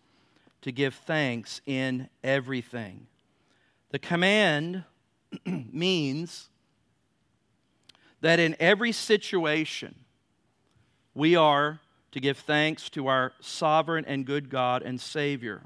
to 0.61 0.73
give 0.73 0.93
thanks 0.93 1.61
in 1.65 2.09
everything. 2.21 3.07
The 3.91 3.99
command 3.99 4.83
means 5.45 6.49
that 8.19 8.41
in 8.41 8.57
every 8.59 8.91
situation 8.91 9.95
we 11.13 11.37
are 11.37 11.79
to 12.15 12.21
give 12.21 12.37
thanks 12.37 12.89
to 12.89 13.07
our 13.07 13.33
sovereign 13.41 14.05
and 14.05 14.25
good 14.25 14.49
God 14.49 14.83
and 14.83 15.01
Savior. 15.01 15.63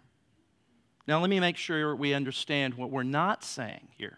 Now, 1.08 1.22
let 1.22 1.30
me 1.30 1.40
make 1.40 1.58
sure 1.58 1.96
we 1.96 2.16
understand 2.16 2.74
what 2.74 2.90
we're 2.90 3.04
not 3.04 3.44
saying 3.44 3.90
here. 4.00 4.18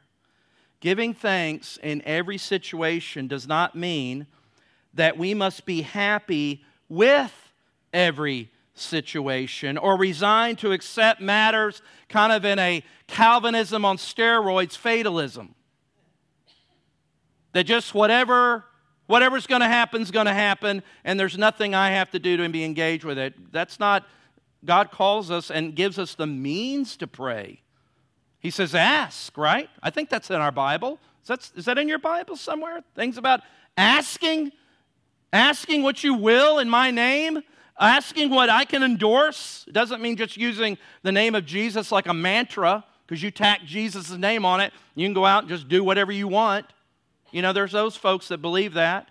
Giving 0.80 1.14
thanks 1.14 1.78
in 1.84 2.02
every 2.06 2.38
situation 2.38 3.28
does 3.28 3.50
not 3.50 3.76
mean 3.76 4.28
that 4.94 5.18
we 5.18 5.34
must 5.34 5.66
be 5.66 5.82
happy 5.82 6.64
with 6.88 7.34
every 7.92 8.50
situation 8.76 9.78
or 9.78 9.98
resigned 9.98 10.58
to 10.60 10.72
accept 10.72 11.20
matters 11.20 11.82
kind 12.08 12.32
of 12.32 12.46
in 12.46 12.60
a 12.60 12.82
Calvinism 13.08 13.84
on 13.84 13.98
steroids, 13.98 14.78
fatalism. 14.78 15.54
That 17.52 17.66
just 17.66 17.94
whatever 17.94 18.64
whatever's 19.12 19.46
going 19.46 19.62
to 19.62 19.68
happen 19.68 20.02
is 20.02 20.10
going 20.10 20.26
to 20.26 20.34
happen, 20.34 20.82
and 21.04 21.20
there's 21.20 21.38
nothing 21.38 21.76
I 21.76 21.92
have 21.92 22.10
to 22.12 22.20
do 22.20 22.38
to 22.38 22.50
be 22.50 22.64
engaged 22.64 23.04
with 23.04 23.18
it. 23.20 23.52
That's 23.52 23.80
not, 23.80 24.08
God 24.66 24.90
calls 24.90 25.30
us 25.30 25.52
and 25.52 25.76
gives 25.76 26.00
us 26.00 26.16
the 26.16 26.26
means 26.26 26.98
to 26.98 27.08
pray. 27.08 27.62
He 28.40 28.50
says, 28.50 28.74
ask, 28.74 29.38
right? 29.38 29.70
I 29.84 29.92
think 29.92 30.10
that's 30.10 30.32
in 30.32 30.38
our 30.38 30.52
Bible. 30.52 30.98
Is 31.22 31.28
that, 31.28 31.52
is 31.56 31.66
that 31.66 31.78
in 31.78 31.88
your 31.88 32.00
Bible 32.00 32.36
somewhere? 32.36 32.82
Things 32.96 33.18
about 33.18 33.42
asking, 33.78 34.52
asking 35.32 35.84
what 35.84 36.04
you 36.04 36.16
will 36.16 36.58
in 36.58 36.70
my 36.70 36.90
name, 36.90 37.42
asking 37.80 38.32
what 38.32 38.50
I 38.50 38.66
can 38.66 38.82
endorse. 38.82 39.66
It 39.68 39.74
doesn't 39.74 40.02
mean 40.02 40.16
just 40.18 40.38
using 40.38 40.78
the 41.04 41.12
name 41.12 41.36
of 41.36 41.46
Jesus 41.46 41.92
like 41.92 42.08
a 42.08 42.14
mantra 42.14 42.84
because 43.06 43.22
you 43.22 43.30
tack 43.30 43.62
Jesus' 43.66 44.10
name 44.12 44.46
on 44.46 44.60
it. 44.62 44.74
You 44.96 45.06
can 45.06 45.14
go 45.14 45.26
out 45.26 45.44
and 45.44 45.50
just 45.50 45.68
do 45.68 45.84
whatever 45.84 46.12
you 46.12 46.28
want. 46.28 46.66
You 47.32 47.42
know, 47.42 47.54
there's 47.54 47.72
those 47.72 47.96
folks 47.96 48.28
that 48.30 48.40
believe 48.40 48.74
that. 48.74 49.10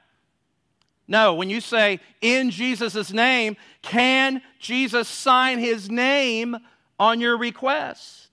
No, 1.08 1.34
when 1.34 1.50
you 1.50 1.60
say 1.60 2.00
in 2.20 2.50
Jesus' 2.50 3.12
name, 3.12 3.56
can 3.82 4.42
Jesus 4.58 5.08
sign 5.08 5.58
his 5.58 5.90
name 5.90 6.56
on 6.98 7.20
your 7.20 7.36
request? 7.36 8.28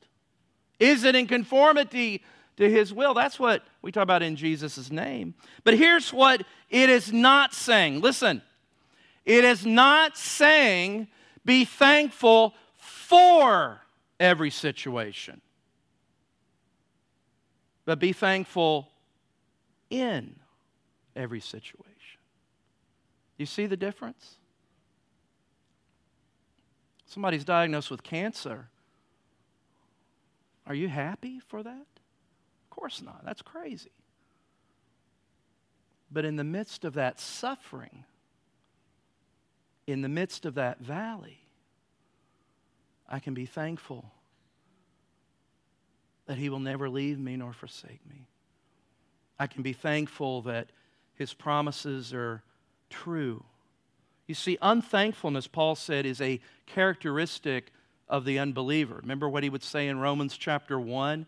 Is 0.80 1.04
it 1.04 1.16
in 1.16 1.26
conformity 1.26 2.24
to 2.58 2.70
his 2.70 2.94
will? 2.94 3.14
That's 3.14 3.40
what 3.40 3.64
we 3.82 3.92
talk 3.92 4.04
about 4.04 4.22
in 4.22 4.36
Jesus' 4.36 4.92
name. 4.92 5.34
But 5.64 5.74
here's 5.74 6.14
what 6.14 6.44
it 6.70 6.90
is 6.90 7.12
not 7.12 7.54
saying. 7.54 8.02
Listen, 8.02 8.44
it 9.26 9.44
is 9.44 9.66
not 9.66 10.16
saying 10.18 11.08
be 11.44 11.66
thankful 11.66 12.54
for 12.76 13.82
every 14.20 14.52
situation 14.52 15.42
but 17.88 18.00
be 18.00 18.12
thankful 18.14 18.90
in 19.90 20.36
every 21.16 21.40
situation. 21.40 22.20
You 23.38 23.46
see 23.46 23.66
the 23.66 23.78
difference? 23.78 24.38
Somebody's 27.06 27.46
diagnosed 27.46 27.90
with 27.90 28.04
cancer. 28.04 28.68
Are 30.66 30.76
you 30.76 30.88
happy 30.88 31.40
for 31.40 31.64
that? 31.64 31.72
Of 31.72 32.70
course 32.70 33.02
not. 33.02 33.24
That's 33.24 33.42
crazy. 33.42 33.92
But 36.12 36.26
in 36.26 36.36
the 36.36 36.44
midst 36.44 36.84
of 36.86 36.94
that 36.96 37.20
suffering, 37.20 38.04
in 39.86 40.02
the 40.02 40.10
midst 40.10 40.46
of 40.46 40.56
that 40.56 40.80
valley, 40.80 41.40
I 43.08 43.20
can 43.20 43.34
be 43.34 43.46
thankful 43.46 44.12
that 46.26 46.38
He 46.38 46.50
will 46.50 46.60
never 46.60 46.90
leave 46.90 47.18
me 47.18 47.38
nor 47.38 47.54
forsake 47.54 48.06
me. 48.10 48.28
I 49.40 49.48
can 49.48 49.64
be 49.64 49.74
thankful 49.74 50.42
that 50.44 50.70
His 51.16 51.34
promises 51.34 52.14
are 52.14 52.44
true. 52.90 53.44
You 54.28 54.36
see, 54.36 54.58
unthankfulness, 54.62 55.48
Paul 55.48 55.76
said, 55.76 56.06
is 56.06 56.20
a 56.22 56.40
characteristic 56.66 57.72
of 58.10 58.26
the 58.26 58.40
unbeliever. 58.40 59.00
Remember 59.02 59.30
what 59.30 59.44
he 59.44 59.50
would 59.50 59.64
say 59.64 59.88
in 59.88 60.00
Romans 60.00 60.38
chapter 60.38 60.80
1? 60.80 61.26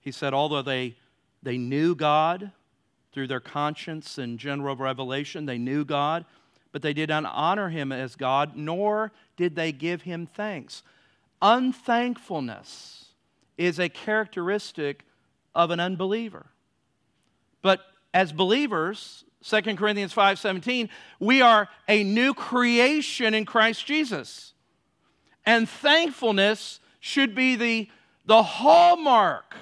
He 0.00 0.12
said, 0.12 0.34
although 0.34 0.62
they, 0.62 0.96
they 1.42 1.58
knew 1.58 1.94
God 1.94 2.52
through 3.12 3.26
their 3.26 3.40
conscience 3.40 4.18
and 4.18 4.38
general 4.38 4.76
revelation, 4.76 5.46
they 5.46 5.58
knew 5.58 5.84
God, 5.84 6.24
but 6.72 6.82
they 6.82 6.92
did 6.92 7.08
not 7.08 7.24
honor 7.26 7.68
him 7.68 7.92
as 7.92 8.16
God, 8.16 8.56
nor 8.56 9.12
did 9.36 9.54
they 9.54 9.72
give 9.72 10.02
him 10.02 10.26
thanks. 10.26 10.82
Unthankfulness 11.40 13.06
is 13.58 13.78
a 13.78 13.88
characteristic 13.88 15.04
of 15.54 15.70
an 15.70 15.80
unbeliever. 15.80 16.46
But 17.62 17.80
as 18.12 18.32
believers, 18.32 19.24
2 19.42 19.76
Corinthians 19.76 20.12
5:17, 20.12 20.88
we 21.18 21.40
are 21.40 21.68
a 21.88 22.04
new 22.04 22.34
creation 22.34 23.34
in 23.34 23.44
Christ 23.44 23.86
Jesus. 23.86 24.52
And 25.44 25.68
thankfulness 25.68 26.80
should 27.00 27.34
be 27.34 27.56
the, 27.56 27.88
the 28.26 28.42
hallmark 28.42 29.56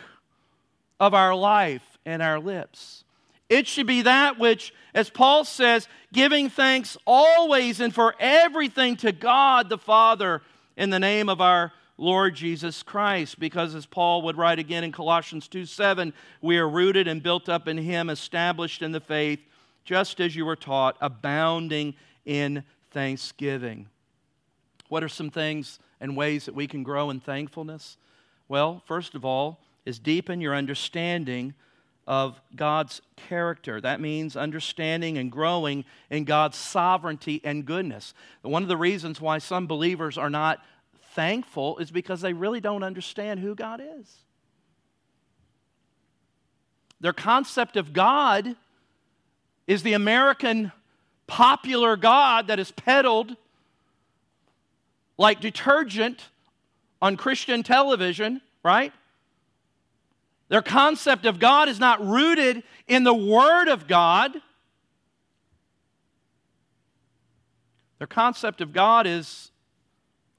of 0.99 1.15
our 1.15 1.35
life 1.35 1.99
and 2.05 2.21
our 2.23 2.39
lips. 2.39 3.05
It 3.49 3.67
should 3.67 3.87
be 3.87 4.03
that 4.03 4.39
which, 4.39 4.75
as 4.95 5.11
Paul 5.11 5.45
says, 5.45 5.89
giving 6.13 6.51
thanks 6.51 6.97
always 7.07 7.81
and 7.81 7.95
for 7.95 8.15
everything 8.21 8.97
to 8.99 9.11
God 9.11 9.69
the 9.69 9.79
Father 9.79 10.43
in 10.77 10.91
the 10.91 11.01
name 11.01 11.29
of 11.29 11.41
our 11.41 11.73
Lord 12.01 12.35
Jesus 12.35 12.83
Christ. 12.83 13.39
Because 13.39 13.75
as 13.75 13.87
Paul 13.87 14.23
would 14.23 14.37
write 14.37 14.59
again 14.59 14.83
in 14.83 14.91
Colossians 14.91 15.47
2 15.49 15.67
7, 15.67 16.13
we 16.41 16.59
are 16.59 16.69
rooted 16.69 17.07
and 17.07 17.23
built 17.23 17.49
up 17.49 17.69
in 17.69 17.77
Him, 17.77 18.11
established 18.11 18.83
in 18.83 18.93
the 18.93 19.01
faith, 19.01 19.41
just 19.85 20.21
as 20.21 20.35
you 20.35 20.45
were 20.47 20.57
taught, 20.57 20.97
abounding 21.01 21.95
in 22.25 22.65
thanksgiving. 22.91 23.89
What 24.89 25.05
are 25.05 25.09
some 25.09 25.31
things 25.31 25.79
and 26.01 26.17
ways 26.17 26.47
that 26.47 26.55
we 26.55 26.67
can 26.67 26.83
grow 26.83 27.11
in 27.11 27.21
thankfulness? 27.21 27.97
Well, 28.49 28.83
first 28.87 29.15
of 29.15 29.25
all, 29.25 29.61
is 29.85 29.99
deepen 29.99 30.41
your 30.41 30.55
understanding 30.55 31.55
of 32.07 32.41
God's 32.57 33.03
character. 33.29 33.81
That 33.81 34.01
means 34.01 34.37
understanding 34.37 35.19
and 35.19 35.31
growing 35.31 35.85
in 36.09 36.25
God's 36.25 36.57
sovereignty 36.57 37.41
and 37.45 37.65
goodness. 37.65 38.15
One 38.43 38.63
of 38.63 38.69
the 38.69 38.77
reasons 38.77 39.21
why 39.21 39.39
some 39.39 39.67
believers 39.67 40.19
are 40.19 40.31
not 40.31 40.59
thankful 41.15 41.79
is 41.79 41.91
because 41.91 42.21
they 42.21 42.33
really 42.33 42.61
don't 42.61 42.83
understand 42.83 43.41
who 43.41 43.55
God 43.55 43.83
is. 43.99 44.17
Their 47.01 47.13
concept 47.13 47.77
of 47.77 47.93
God 47.93 48.55
is 49.67 49.83
the 49.83 49.95
American 49.95 50.73
popular 51.27 51.97
God 51.97 52.49
that 52.49 52.59
is 52.59 52.71
peddled 52.71 53.37
like 55.17 55.41
detergent 55.41 56.29
on 57.01 57.17
Christian 57.17 57.63
television, 57.63 58.41
right? 58.63 58.93
Their 60.49 60.63
concept 60.63 61.27
of 61.27 61.39
God 61.39 61.69
is 61.69 61.79
not 61.79 62.05
rooted 62.05 62.63
in 62.89 63.05
the 63.05 63.15
Word 63.15 63.69
of 63.69 63.87
God. 63.87 64.33
Their 67.99 68.07
concept 68.07 68.61
of 68.61 68.73
God 68.73 69.07
is 69.07 69.50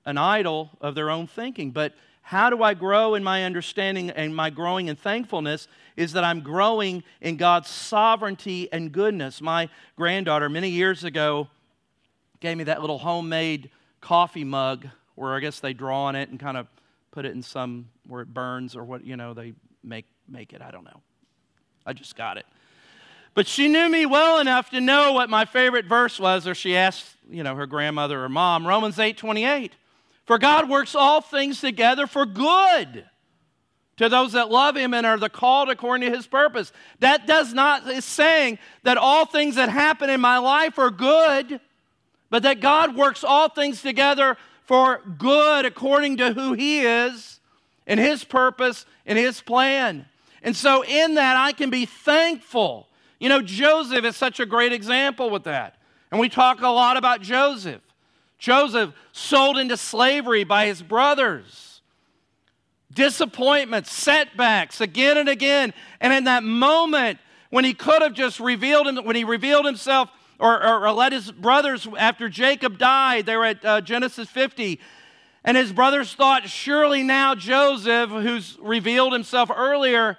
an 0.06 0.18
idol 0.18 0.72
of 0.82 0.96
their 0.96 1.10
own 1.10 1.28
thinking. 1.28 1.72
But 1.72 1.94
how 2.22 2.50
do 2.50 2.64
I 2.64 2.74
grow 2.74 3.16
in 3.16 3.24
my 3.24 3.44
understanding 3.44 4.10
and 4.10 4.36
my 4.36 4.50
growing 4.50 4.88
in 4.88 4.96
thankfulness 4.96 5.68
is 5.98 6.14
that 6.14 6.24
I'm 6.24 6.42
growing 6.42 7.04
in 7.20 7.38
God's 7.38 7.70
sovereignty 7.70 8.72
and 8.72 8.92
goodness. 8.92 9.42
My 9.42 9.70
granddaughter, 9.96 10.50
many 10.50 10.70
years 10.70 11.04
ago, 11.04 11.50
gave 12.40 12.58
me 12.58 12.64
that 12.66 12.82
little 12.82 13.00
homemade 13.00 13.70
coffee 14.00 14.44
mug 14.44 14.88
where 15.16 15.34
I 15.34 15.40
guess 15.40 15.60
they 15.60 15.74
draw 15.74 16.06
on 16.06 16.16
it 16.16 16.30
and 16.30 16.40
kind 16.40 16.58
of 16.58 16.68
put 17.12 17.26
it 17.26 17.34
in 17.34 17.44
some 17.44 17.90
where 18.08 18.22
it 18.22 18.34
burns 18.34 18.76
or 18.76 18.84
what, 18.84 19.06
you 19.06 19.18
know, 19.18 19.34
they 19.34 19.54
make, 19.84 20.06
make 20.28 20.54
it. 20.54 20.62
I 20.62 20.72
don't 20.72 20.86
know. 20.86 21.02
I 21.86 21.94
just 21.94 22.16
got 22.16 22.38
it. 22.38 22.46
But 23.34 23.48
she 23.48 23.68
knew 23.68 23.90
me 23.90 24.06
well 24.06 24.40
enough 24.40 24.70
to 24.72 24.82
know 24.82 25.14
what 25.14 25.30
my 25.30 25.46
favorite 25.46 25.86
verse 25.86 26.20
was, 26.20 26.48
or 26.48 26.56
she 26.56 26.76
asked, 26.76 27.16
you 27.30 27.44
know, 27.44 27.56
her 27.56 27.66
grandmother 27.66 28.24
or 28.24 28.30
mom, 28.30 28.68
Romans 28.68 29.00
8 29.00 29.18
28. 29.18 29.74
For 30.32 30.38
God 30.38 30.70
works 30.70 30.96
all 30.96 31.20
things 31.20 31.60
together 31.60 32.08
for 32.08 32.26
good 32.26 33.04
to 33.98 34.08
those 34.08 34.32
that 34.32 34.50
love 34.50 34.78
him 34.78 34.94
and 34.94 35.06
are 35.06 35.18
the 35.18 35.28
called 35.28 35.70
according 35.70 36.10
to 36.10 36.16
his 36.16 36.26
purpose. 36.26 36.72
That 37.00 37.28
does 37.28 37.54
not 37.54 37.86
is 37.90 38.06
saying 38.06 38.58
that 38.84 38.98
all 38.98 39.26
things 39.26 39.56
that 39.56 39.68
happen 39.68 40.10
in 40.10 40.22
my 40.22 40.38
life 40.38 40.80
are 40.80 40.90
good, 40.90 41.60
but 42.30 42.44
that 42.44 42.62
God 42.62 42.96
works 42.96 43.26
all 43.26 43.50
things 43.50 43.82
together 43.82 44.38
for 44.64 45.02
good 45.18 45.66
according 45.66 46.16
to 46.16 46.32
who 46.32 46.54
he 46.54 46.80
is 46.80 47.42
and 47.86 48.00
his 48.00 48.24
purpose 48.24 48.86
and 49.06 49.20
his 49.20 49.42
plan. 49.42 50.06
And 50.44 50.56
so 50.56 50.86
in 50.86 51.16
that 51.16 51.36
I 51.36 51.52
can 51.52 51.70
be 51.70 51.86
thankful. 51.86 52.88
You 53.20 53.28
know, 53.28 53.42
Joseph 53.42 54.06
is 54.06 54.16
such 54.16 54.40
a 54.40 54.46
great 54.46 54.72
example 54.72 55.30
with 55.30 55.44
that. 55.44 55.76
And 56.10 56.22
we 56.22 56.30
talk 56.30 56.62
a 56.62 56.70
lot 56.70 56.96
about 56.96 57.22
Joseph. 57.22 57.82
Joseph 58.42 58.96
sold 59.12 59.60
into 59.60 59.78
slavery 59.78 60.44
by 60.44 60.66
his 60.66 60.82
brothers. 60.82 61.82
Disappointments, 62.92 63.94
setbacks 63.94 64.82
again 64.82 65.18
and 65.18 65.30
again. 65.30 65.76
And 66.02 66.12
in 66.12 66.24
that 66.24 66.44
moment, 66.44 67.20
when 67.52 67.66
he 67.66 67.76
could 67.76 68.02
have 68.02 68.16
just 68.16 68.40
revealed 68.40 68.88
him, 68.88 69.06
when 69.06 69.16
he 69.16 69.24
revealed 69.24 69.66
himself 69.66 70.10
or, 70.40 70.56
or, 70.60 70.88
or 70.88 70.92
let 70.92 71.14
his 71.14 71.32
brothers, 71.32 71.88
after 72.00 72.30
Jacob 72.30 72.80
died, 72.80 73.28
they 73.28 73.38
were 73.38 73.46
at 73.46 73.64
uh, 73.64 73.80
Genesis 73.80 74.28
50, 74.28 74.80
and 75.44 75.56
his 75.56 75.72
brothers 75.72 76.16
thought, 76.16 76.50
surely 76.50 77.04
now 77.04 77.36
Joseph, 77.36 78.10
who's 78.10 78.58
revealed 78.60 79.14
himself 79.14 79.52
earlier, 79.56 80.18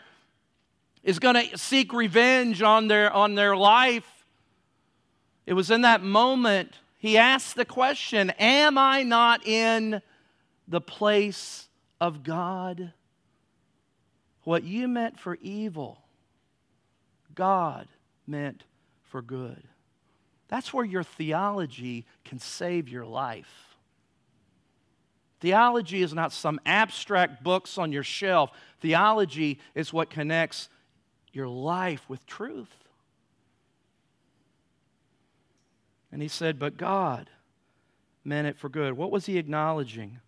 is 1.03 1.19
going 1.19 1.35
to 1.35 1.59
seek 1.59 1.93
revenge 1.93 2.63
on 2.63 2.87
their, 2.87 3.13
on 3.13 3.35
their 3.35 3.57
life. 3.57 4.07
It 5.45 5.55
was 5.55 5.73
in 5.73 5.81
that 5.81 6.05
moment 6.05 6.77
he 7.03 7.19
asks 7.19 7.53
the 7.53 7.65
question 7.65 8.31
Am 8.39 8.79
I 8.79 9.03
not 9.03 9.45
in 9.45 10.01
the 10.69 10.81
place 10.81 11.69
of 12.01 12.23
God? 12.23 12.93
What 14.45 14.63
you 14.63 14.87
meant 14.87 15.19
for 15.19 15.37
evil, 15.43 15.99
God 17.35 17.89
meant 18.25 18.63
for 19.03 19.21
good. 19.21 19.65
That's 20.47 20.73
where 20.73 20.85
your 20.85 21.03
theology 21.03 22.07
can 22.25 22.39
save 22.39 22.89
your 22.89 23.05
life. 23.05 23.77
Theology 25.41 26.03
is 26.03 26.15
not 26.15 26.31
some 26.31 26.61
abstract 26.65 27.43
books 27.43 27.79
on 27.79 27.91
your 27.91 28.05
shelf. 28.05 28.53
Theology 28.81 29.59
is 29.75 29.93
what 29.93 30.09
connects 30.09 30.69
your 31.33 31.49
life 31.49 32.09
with 32.09 32.25
truth. 32.27 32.82
And 36.13 36.21
he 36.21 36.29
said, 36.29 36.59
But 36.59 36.77
God 36.77 37.31
meant 38.23 38.47
it 38.47 38.59
for 38.59 38.69
good. 38.69 38.93
What 38.93 39.11
was 39.11 39.27
he 39.27 39.39
acknowledging? 39.39 40.21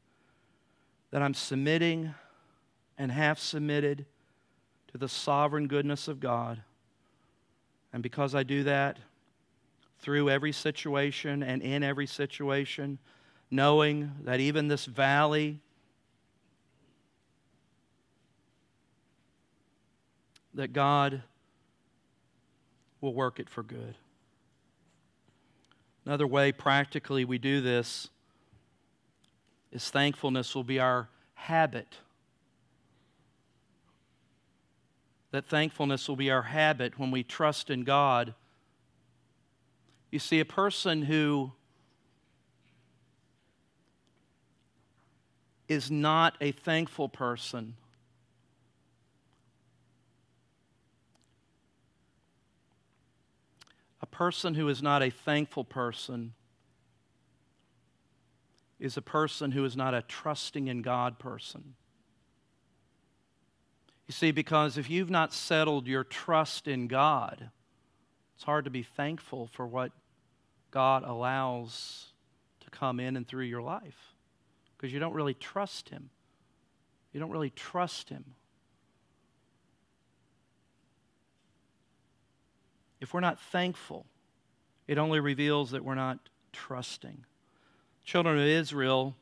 That 1.11 1.23
I'm 1.23 1.35
submitting 1.35 2.15
and 2.99 3.13
half 3.13 3.39
submitted 3.39 4.07
to 4.93 4.99
the 4.99 5.09
sovereign 5.09 5.69
goodness 5.69 6.09
of 6.09 6.19
God. 6.19 6.63
And 7.93 8.03
because 8.03 8.35
I 8.35 8.43
do 8.43 8.65
that 8.65 8.99
through 10.01 10.31
every 10.31 10.53
situation 10.53 11.43
and 11.43 11.63
in 11.63 11.83
every 11.83 12.07
situation, 12.07 12.99
knowing 13.51 14.11
that 14.25 14.41
even 14.41 14.69
this 14.69 14.87
valley, 14.87 15.61
that 20.55 20.73
God 20.73 21.23
will 23.01 23.15
work 23.15 23.39
it 23.39 23.49
for 23.49 23.63
good. 23.63 23.95
Another 26.07 26.27
way, 26.27 26.53
practically, 26.53 27.25
we 27.25 27.39
do 27.39 27.61
this 27.61 28.11
is 29.73 29.91
thankfulness 29.91 30.55
will 30.55 30.65
be 30.65 30.79
our 30.79 31.09
habit. 31.35 31.97
That 35.33 35.47
thankfulness 35.47 36.09
will 36.09 36.17
be 36.17 36.31
our 36.31 36.43
habit 36.43 36.99
when 36.99 37.11
we 37.11 37.25
trust 37.25 37.71
in 37.71 37.83
God. 37.83 38.35
You 40.11 40.21
see, 40.21 40.39
a 40.39 40.45
person 40.45 41.03
who 41.03 41.53
is 45.67 45.91
not 45.91 46.37
a 46.41 46.53
thankful 46.53 47.09
person 47.09 47.75
person 54.15 54.55
who 54.55 54.69
is 54.69 54.81
not 54.81 55.03
a 55.03 55.11
thankful 55.11 55.65
person 55.65 56.35
is 58.79 58.97
a 58.97 59.03
person 59.03 59.51
who 59.51 59.65
is 59.65 59.77
not 59.77 59.93
a 59.93 60.03
trusting 60.03 60.69
in 60.69 60.83
God 60.83 61.19
person. 61.19 61.75
You 64.07 64.13
see, 64.13 64.31
because 64.31 64.79
if 64.79 64.89
you've 64.89 65.11
not 65.11 65.33
settled 65.33 65.89
your 65.89 66.05
trust 66.05 66.69
in 66.69 66.87
God, 66.87 67.51
it's 68.37 68.45
hard 68.45 68.67
to 68.67 68.71
be 68.71 68.85
thankful 68.85 69.49
for 69.53 69.67
what 69.67 69.91
God 70.71 71.03
allows 71.03 72.13
to 72.61 72.71
come 72.71 73.01
in 73.01 73.17
and 73.17 73.27
through 73.27 73.45
your 73.45 73.63
life 73.63 74.15
because 74.77 74.93
you 74.93 75.01
don't 75.01 75.15
really 75.15 75.35
trust 75.35 75.89
Him. 75.89 76.11
You 77.13 77.19
don't 77.19 77.31
really 77.31 77.51
trust 77.51 78.11
Him. 78.11 78.25
If 83.05 83.13
we're 83.13 83.21
not 83.21 83.39
thankful, 83.39 84.07
it 84.89 84.97
only 84.97 85.21
reveals 85.21 85.73
that 85.73 85.85
we're 85.85 85.95
not 85.95 86.19
trusting. 86.55 87.27
Children 88.03 88.39
of 88.39 88.47
Israel, 88.47 89.15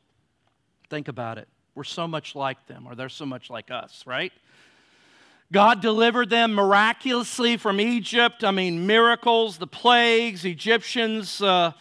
think 0.88 1.08
about 1.08 1.36
it. 1.36 1.48
We're 1.74 1.82
so 1.82 2.06
much 2.06 2.36
like 2.36 2.64
them, 2.68 2.86
or 2.86 2.94
they're 2.94 3.08
so 3.08 3.26
much 3.26 3.50
like 3.50 3.72
us, 3.72 4.04
right? 4.06 4.30
God 5.50 5.82
delivered 5.82 6.30
them 6.30 6.54
miraculously 6.54 7.56
from 7.56 7.80
Egypt. 7.80 8.44
I 8.44 8.52
mean, 8.52 8.86
miracles, 8.86 9.58
the 9.58 9.66
plagues, 9.66 10.44
Egyptians 10.44 11.42
uh, 11.42 11.72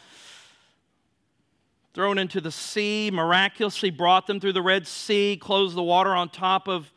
thrown 1.93 2.17
into 2.17 2.41
the 2.41 2.51
sea, 2.51 3.11
miraculously 3.13 3.91
brought 3.91 4.25
them 4.25 4.39
through 4.39 4.53
the 4.53 4.63
Red 4.63 4.87
Sea, 4.87 5.37
closed 5.39 5.75
the 5.75 5.83
water 5.83 6.15
on 6.15 6.29
top 6.29 6.67
of 6.67 6.91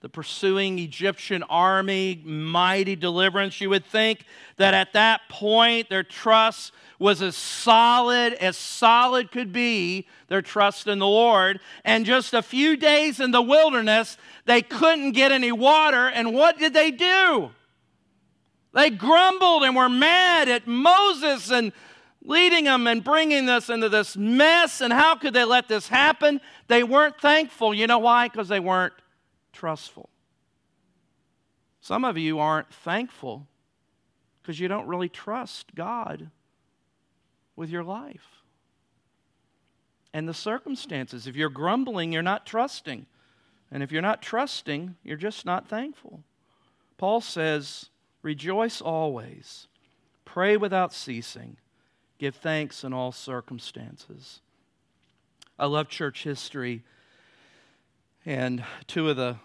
the 0.00 0.08
pursuing 0.08 0.78
Egyptian 0.78 1.42
army, 1.44 2.22
mighty 2.24 2.96
deliverance. 2.96 3.60
You 3.60 3.70
would 3.70 3.84
think 3.84 4.24
that 4.56 4.72
at 4.72 4.94
that 4.94 5.20
point 5.28 5.90
their 5.90 6.02
trust 6.02 6.72
was 6.98 7.20
as 7.20 7.36
solid 7.36 8.32
as 8.34 8.56
solid 8.56 9.30
could 9.30 9.52
be, 9.52 10.06
their 10.28 10.42
trust 10.42 10.86
in 10.86 10.98
the 10.98 11.06
Lord. 11.06 11.60
And 11.84 12.06
just 12.06 12.32
a 12.32 12.42
few 12.42 12.76
days 12.76 13.20
in 13.20 13.30
the 13.30 13.42
wilderness, 13.42 14.16
they 14.46 14.62
couldn't 14.62 15.12
get 15.12 15.32
any 15.32 15.52
water. 15.52 16.08
And 16.08 16.34
what 16.34 16.58
did 16.58 16.72
they 16.72 16.90
do? 16.90 17.50
They 18.72 18.90
grumbled 18.90 19.64
and 19.64 19.76
were 19.76 19.88
mad 19.88 20.48
at 20.48 20.66
Moses 20.66 21.50
and 21.50 21.72
leading 22.22 22.64
them 22.64 22.86
and 22.86 23.02
bringing 23.02 23.48
us 23.48 23.68
into 23.68 23.88
this 23.88 24.16
mess. 24.16 24.80
And 24.80 24.92
how 24.92 25.16
could 25.16 25.34
they 25.34 25.44
let 25.44 25.68
this 25.68 25.88
happen? 25.88 26.40
They 26.68 26.84
weren't 26.84 27.20
thankful. 27.20 27.74
You 27.74 27.86
know 27.86 27.98
why? 27.98 28.28
Because 28.28 28.48
they 28.48 28.60
weren't 28.60 28.94
trustful. 29.52 30.08
Some 31.80 32.04
of 32.04 32.18
you 32.18 32.38
aren't 32.38 32.72
thankful 32.72 33.46
because 34.42 34.60
you 34.60 34.68
don't 34.68 34.86
really 34.86 35.08
trust 35.08 35.74
God 35.74 36.30
with 37.56 37.70
your 37.70 37.84
life. 37.84 38.42
And 40.12 40.28
the 40.28 40.34
circumstances, 40.34 41.26
if 41.26 41.36
you're 41.36 41.48
grumbling, 41.48 42.12
you're 42.12 42.22
not 42.22 42.46
trusting. 42.46 43.06
And 43.70 43.82
if 43.82 43.92
you're 43.92 44.02
not 44.02 44.22
trusting, 44.22 44.96
you're 45.04 45.16
just 45.16 45.46
not 45.46 45.68
thankful. 45.68 46.22
Paul 46.98 47.20
says, 47.20 47.90
Rejoice 48.22 48.80
always, 48.82 49.68
pray 50.24 50.56
without 50.56 50.92
ceasing, 50.92 51.56
give 52.18 52.34
thanks 52.34 52.84
in 52.84 52.92
all 52.92 53.12
circumstances. 53.12 54.40
I 55.58 55.66
love 55.66 55.88
church 55.88 56.24
history, 56.24 56.82
and 58.26 58.62
two 58.86 59.08
of 59.08 59.16
the 59.16 59.36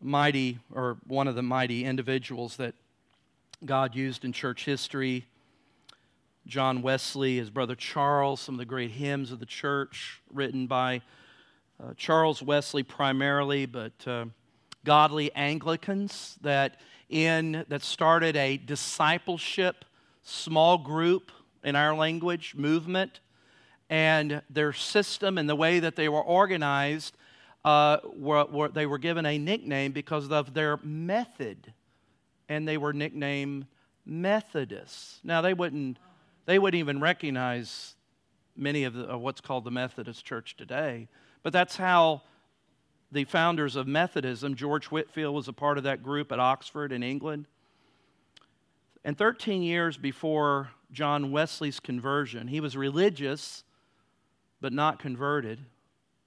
mighty, 0.00 0.58
or 0.72 0.98
one 1.06 1.28
of 1.28 1.34
the 1.34 1.42
mighty 1.42 1.84
individuals 1.84 2.56
that 2.56 2.74
God 3.64 3.94
used 3.94 4.24
in 4.24 4.32
church 4.32 4.64
history. 4.64 5.26
John 6.46 6.82
Wesley, 6.82 7.38
his 7.38 7.48
brother 7.48 7.74
Charles, 7.74 8.40
some 8.40 8.56
of 8.56 8.58
the 8.58 8.66
great 8.66 8.90
hymns 8.90 9.32
of 9.32 9.40
the 9.40 9.46
church 9.46 10.20
written 10.30 10.66
by 10.66 11.00
uh, 11.82 11.94
Charles 11.96 12.42
Wesley 12.42 12.82
primarily, 12.82 13.66
but 13.66 13.92
uh, 14.06 14.26
godly 14.84 15.34
Anglicans 15.34 16.36
that 16.42 16.80
in 17.08 17.64
that 17.68 17.82
started 17.82 18.36
a 18.36 18.56
discipleship 18.56 19.84
small 20.22 20.78
group 20.78 21.32
in 21.62 21.76
our 21.76 21.94
language 21.94 22.54
movement, 22.54 23.20
and 23.88 24.42
their 24.50 24.72
system 24.72 25.38
and 25.38 25.48
the 25.48 25.56
way 25.56 25.78
that 25.78 25.96
they 25.96 26.08
were 26.08 26.22
organized 26.22 27.16
uh, 27.64 27.98
were, 28.14 28.44
were, 28.44 28.68
they 28.68 28.86
were 28.86 28.98
given 28.98 29.24
a 29.24 29.38
nickname 29.38 29.92
because 29.92 30.30
of 30.30 30.54
their 30.54 30.78
method, 30.82 31.72
and 32.48 32.68
they 32.68 32.76
were 32.76 32.92
nicknamed 32.92 33.66
Methodists. 34.04 35.20
Now 35.24 35.40
they 35.40 35.54
wouldn't, 35.54 35.98
they 36.44 36.58
wouldn't 36.58 36.78
even 36.78 37.00
recognize 37.00 37.94
many 38.56 38.84
of, 38.84 38.94
the, 38.94 39.04
of 39.04 39.20
what's 39.20 39.40
called 39.40 39.64
the 39.64 39.70
Methodist 39.70 40.24
Church 40.24 40.56
today, 40.56 41.08
but 41.42 41.52
that's 41.52 41.76
how 41.76 42.22
the 43.10 43.24
founders 43.24 43.76
of 43.76 43.86
Methodism, 43.86 44.56
George 44.56 44.86
Whitefield 44.86 45.34
was 45.34 45.48
a 45.48 45.52
part 45.52 45.78
of 45.78 45.84
that 45.84 46.02
group 46.02 46.32
at 46.32 46.40
Oxford 46.40 46.92
in 46.92 47.02
England. 47.02 47.46
And 49.04 49.16
13 49.16 49.62
years 49.62 49.96
before 49.96 50.70
John 50.90 51.30
Wesley's 51.30 51.80
conversion, 51.80 52.48
he 52.48 52.60
was 52.60 52.76
religious 52.76 53.64
but 54.60 54.72
not 54.72 54.98
converted. 54.98 55.60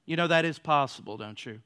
You 0.07 0.15
know 0.15 0.27
that 0.27 0.45
is 0.45 0.57
possible, 0.57 1.17
don't 1.17 1.45
you? 1.45 1.59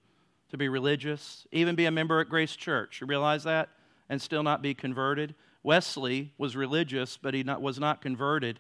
To 0.49 0.57
be 0.57 0.67
religious, 0.67 1.47
even 1.51 1.75
be 1.75 1.85
a 1.85 1.91
member 1.91 2.19
at 2.19 2.27
Grace 2.27 2.55
Church. 2.55 2.99
You 2.99 3.07
realize 3.07 3.43
that? 3.43 3.69
And 4.09 4.19
still 4.19 4.43
not 4.43 4.61
be 4.63 4.73
converted? 4.73 5.35
Wesley 5.63 6.33
was 6.39 6.55
religious, 6.55 7.17
but 7.17 7.35
he 7.35 7.43
not, 7.43 7.61
was 7.61 7.79
not 7.79 8.01
converted. 8.01 8.59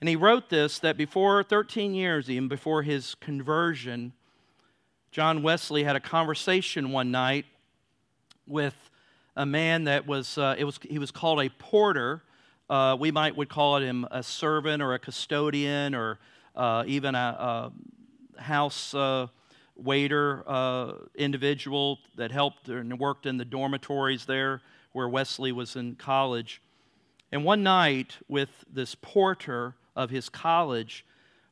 And 0.00 0.08
he 0.08 0.16
wrote 0.16 0.48
this 0.48 0.78
that 0.78 0.96
before 0.96 1.42
13 1.44 1.94
years, 1.94 2.30
even 2.30 2.48
before 2.48 2.82
his 2.82 3.14
conversion, 3.16 4.14
John 5.10 5.42
Wesley 5.42 5.84
had 5.84 5.96
a 5.96 6.00
conversation 6.00 6.90
one 6.90 7.10
night 7.10 7.44
with 8.46 8.74
a 9.36 9.44
man 9.44 9.84
that 9.84 10.06
was, 10.06 10.38
uh, 10.38 10.56
it 10.58 10.64
was 10.64 10.80
he 10.82 10.98
was 10.98 11.10
called 11.10 11.40
a 11.40 11.50
porter. 11.50 12.22
Uh, 12.70 12.96
we 12.98 13.10
might 13.10 13.36
would 13.36 13.50
call 13.50 13.76
him 13.76 14.06
a 14.10 14.22
servant 14.22 14.82
or 14.82 14.94
a 14.94 14.98
custodian 14.98 15.94
or 15.94 16.18
uh, 16.56 16.84
even 16.86 17.14
a, 17.14 17.18
a, 17.18 17.72
house 18.38 18.94
uh, 18.94 19.26
waiter 19.76 20.44
uh, 20.46 20.92
individual 21.14 21.98
that 22.16 22.30
helped 22.30 22.68
and 22.68 22.98
worked 22.98 23.26
in 23.26 23.36
the 23.36 23.44
dormitories 23.44 24.26
there 24.26 24.60
where 24.92 25.08
Wesley 25.08 25.52
was 25.52 25.76
in 25.76 25.96
college. 25.96 26.62
And 27.32 27.44
one 27.44 27.62
night, 27.62 28.18
with 28.28 28.64
this 28.72 28.94
porter 28.94 29.74
of 29.96 30.10
his 30.10 30.28
college, 30.28 31.04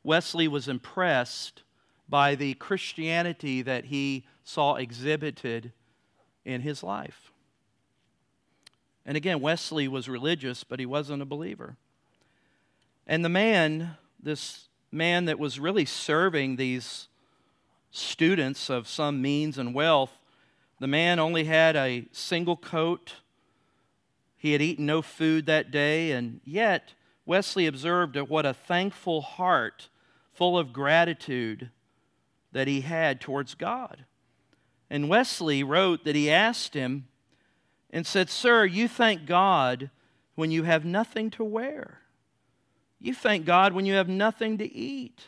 Wesley 0.03 0.47
was 0.47 0.67
impressed 0.67 1.63
by 2.07 2.35
the 2.35 2.53
Christianity 2.55 3.61
that 3.61 3.85
he 3.85 4.25
saw 4.43 4.75
exhibited 4.75 5.73
in 6.45 6.61
his 6.61 6.83
life. 6.83 7.31
And 9.05 9.17
again, 9.17 9.41
Wesley 9.41 9.87
was 9.87 10.07
religious, 10.07 10.63
but 10.63 10.79
he 10.79 10.85
wasn't 10.85 11.21
a 11.21 11.25
believer. 11.25 11.75
And 13.05 13.23
the 13.23 13.29
man, 13.29 13.97
this 14.21 14.69
man 14.93 15.25
that 15.25 15.39
was 15.39 15.59
really 15.59 15.85
serving 15.85 16.55
these 16.55 17.07
students 17.91 18.69
of 18.69 18.87
some 18.87 19.21
means 19.21 19.57
and 19.57 19.73
wealth, 19.73 20.11
the 20.79 20.87
man 20.87 21.19
only 21.19 21.45
had 21.45 21.75
a 21.75 22.05
single 22.11 22.55
coat. 22.55 23.15
He 24.37 24.51
had 24.51 24.61
eaten 24.61 24.85
no 24.85 25.01
food 25.01 25.45
that 25.45 25.71
day, 25.71 26.11
and 26.11 26.41
yet 26.43 26.93
Wesley 27.25 27.65
observed 27.65 28.17
what 28.17 28.45
a 28.45 28.53
thankful 28.53 29.21
heart, 29.21 29.89
full 30.33 30.57
of 30.57 30.73
gratitude, 30.73 31.69
that 32.51 32.67
he 32.67 32.81
had 32.81 33.19
towards 33.19 33.55
God. 33.55 34.05
And 34.89 35.09
Wesley 35.09 35.63
wrote 35.63 36.03
that 36.03 36.15
he 36.15 36.29
asked 36.29 36.73
him 36.73 37.07
and 37.89 38.05
said, 38.05 38.29
Sir, 38.29 38.65
you 38.65 38.87
thank 38.87 39.25
God 39.25 39.89
when 40.35 40.51
you 40.51 40.63
have 40.63 40.85
nothing 40.85 41.29
to 41.31 41.43
wear. 41.43 42.02
You 43.03 43.13
thank 43.13 43.45
God 43.45 43.73
when 43.73 43.85
you 43.85 43.95
have 43.95 44.07
nothing 44.07 44.57
to 44.59 44.73
eat. 44.73 45.23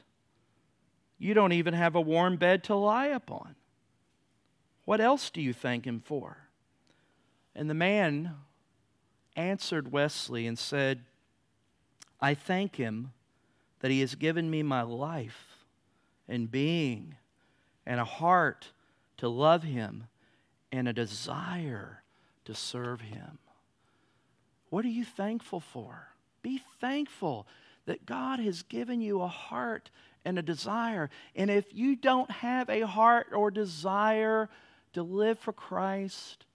You 1.20 1.34
don't 1.34 1.52
even 1.52 1.74
have 1.74 1.94
a 1.94 2.02
warm 2.02 2.38
bed 2.38 2.64
to 2.64 2.76
lie 2.76 3.08
upon. 3.08 3.56
What 4.86 5.02
else 5.02 5.30
do 5.30 5.42
you 5.42 5.52
thank 5.52 5.86
Him 5.86 6.00
for? 6.00 6.38
And 7.54 7.70
the 7.70 7.74
man 7.74 8.36
answered 9.36 9.92
Wesley 9.92 10.48
and 10.48 10.58
said, 10.58 11.02
I 12.22 12.34
thank 12.34 12.78
Him 12.78 13.12
that 13.82 13.92
He 13.92 14.00
has 14.00 14.16
given 14.16 14.50
me 14.50 14.64
my 14.64 14.82
life 14.82 15.66
and 16.30 16.50
being 16.50 17.16
and 17.86 18.00
a 18.00 18.06
heart 18.06 18.70
to 19.18 19.28
love 19.28 19.64
Him 19.64 20.06
and 20.72 20.88
a 20.88 20.94
desire 20.94 22.04
to 22.46 22.56
serve 22.56 23.02
Him. 23.02 23.38
What 24.70 24.86
are 24.86 24.90
you 24.90 25.04
thankful 25.04 25.60
for? 25.60 26.08
Be 26.42 26.62
thankful 26.80 27.46
that 27.86 28.06
God 28.06 28.40
has 28.40 28.64
given 28.64 29.02
you 29.02 29.22
a 29.22 29.28
heart 29.28 29.90
and 30.24 30.40
a 30.40 30.42
desire. 30.42 31.10
And 31.36 31.50
if 31.50 31.74
you 31.74 31.96
don't 31.96 32.30
have 32.32 32.70
a 32.70 32.82
heart 32.82 33.28
or 33.34 33.52
desire 33.52 34.50
to 34.94 35.04
live 35.04 35.38
for 35.40 35.54
Christ, 35.54 36.46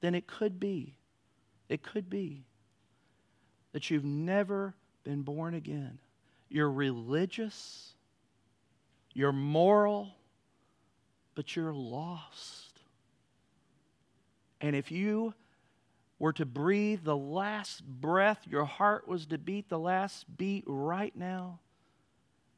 then 0.00 0.14
it 0.14 0.26
could 0.26 0.58
be, 0.58 0.94
it 1.68 1.82
could 1.82 2.08
be 2.08 2.44
that 3.72 3.90
you've 3.90 4.04
never 4.04 4.74
been 5.02 5.22
born 5.22 5.54
again. 5.54 5.98
You're 6.48 6.70
religious, 6.70 7.92
you're 9.12 9.32
moral, 9.32 10.14
but 11.34 11.56
you're 11.56 11.72
lost. 11.72 12.80
And 14.60 14.74
if 14.76 14.90
you 14.90 15.34
were 16.18 16.32
to 16.32 16.46
breathe 16.46 17.00
the 17.02 17.16
last 17.16 17.84
breath, 17.84 18.46
your 18.48 18.64
heart 18.64 19.08
was 19.08 19.26
to 19.26 19.38
beat 19.38 19.68
the 19.68 19.78
last 19.78 20.24
beat 20.36 20.64
right 20.66 21.14
now, 21.16 21.60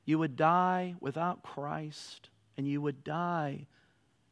you 0.04 0.18
would 0.18 0.36
die 0.36 0.94
without 1.00 1.42
Christ, 1.42 2.30
and 2.56 2.68
you 2.68 2.80
would 2.80 3.02
die 3.02 3.66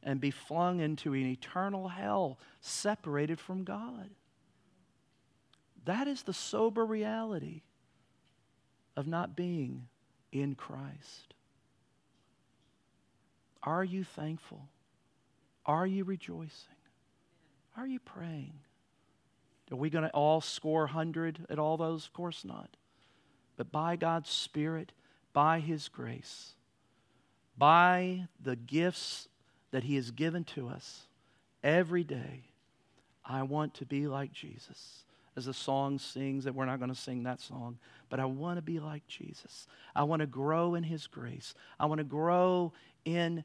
and 0.03 0.21
be 0.21 0.31
flung 0.31 0.81
into 0.81 1.15
an 1.15 1.27
eternal 1.27 1.89
hell 1.89 2.39
separated 2.61 3.41
from 3.41 3.65
God. 3.65 4.11
That 5.85 6.07
is 6.07 6.23
the 6.23 6.33
sober 6.33 6.85
reality 6.85 7.63
of 8.97 9.07
not 9.07 9.35
being 9.35 9.89
in 10.33 10.55
Christ. 10.55 11.35
Are 13.63 13.85
you 13.85 14.05
thankful? 14.05 14.69
Are 15.67 15.87
you 15.87 16.05
rejoicing? 16.05 16.77
Are 17.77 17.87
you 17.87 17.99
praying? 17.99 18.55
Are 19.71 19.77
we 19.77 19.91
going 19.91 20.05
to 20.05 20.11
all 20.11 20.41
score 20.41 20.83
100 20.83 21.47
at 21.49 21.59
all 21.59 21.77
those? 21.77 22.07
Of 22.07 22.13
course 22.13 22.45
not. 22.45 22.77
But 23.57 23.73
by 23.73 23.97
God's 23.97 24.31
Spirit, 24.31 24.93
by 25.33 25.61
His 25.61 25.89
grace, 25.89 26.53
by 27.57 28.29
the 28.41 28.57
gifts 28.57 29.29
that 29.71 29.85
He 29.85 29.97
has 29.97 30.11
given 30.11 30.45
to 30.45 30.69
us 30.69 31.07
every 31.63 32.05
day, 32.05 32.51
I 33.25 33.43
want 33.43 33.75
to 33.75 33.87
be 33.87 34.07
like 34.07 34.33
Jesus. 34.33 35.05
As 35.37 35.47
the 35.47 35.55
song 35.55 35.99
sings, 35.99 36.45
that 36.45 36.55
we're 36.55 36.67
not 36.67 36.79
going 36.79 36.95
to 36.95 37.01
sing 37.01 37.25
that 37.25 37.41
song, 37.41 37.79
but 38.09 38.21
I 38.21 38.25
want 38.25 38.59
to 38.59 38.63
be 38.63 38.79
like 38.79 39.07
Jesus. 39.09 39.67
I 39.95 40.05
want 40.05 40.21
to 40.21 40.27
grow 40.27 40.75
in 40.75 40.85
His 40.85 41.07
grace. 41.09 41.55
I 41.81 41.87
want 41.87 41.99
to 41.99 42.05
grow 42.05 42.73
in 43.05 43.43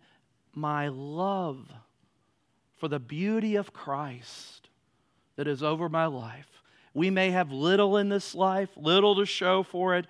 my 0.54 0.90
love 0.90 1.72
for 2.78 2.88
the 2.88 3.00
beauty 3.00 3.56
of 3.56 3.74
Christ 3.74 4.69
that 5.40 5.48
is 5.48 5.64
over 5.64 5.88
my 5.88 6.06
life. 6.06 6.62
We 6.94 7.10
may 7.10 7.32
have 7.32 7.50
little 7.50 7.96
in 7.96 8.10
this 8.10 8.36
life, 8.36 8.72
little 8.76 9.16
to 9.16 9.26
show 9.26 9.64
for 9.64 9.96
it, 9.96 10.06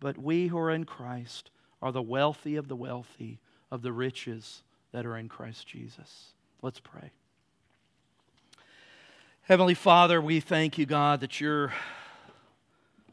but 0.00 0.18
we 0.18 0.48
who 0.48 0.58
are 0.58 0.72
in 0.72 0.86
Christ 0.86 1.52
are 1.80 1.92
the 1.92 2.02
wealthy 2.02 2.56
of 2.56 2.66
the 2.66 2.74
wealthy 2.74 3.38
of 3.70 3.82
the 3.82 3.92
riches 3.92 4.64
that 4.90 5.06
are 5.06 5.16
in 5.16 5.28
Christ 5.28 5.68
Jesus. 5.68 6.32
Let's 6.62 6.80
pray. 6.80 7.12
Heavenly 9.42 9.74
Father, 9.74 10.20
we 10.20 10.40
thank 10.40 10.78
you, 10.78 10.84
God, 10.84 11.20
that 11.20 11.40
you're, 11.40 11.72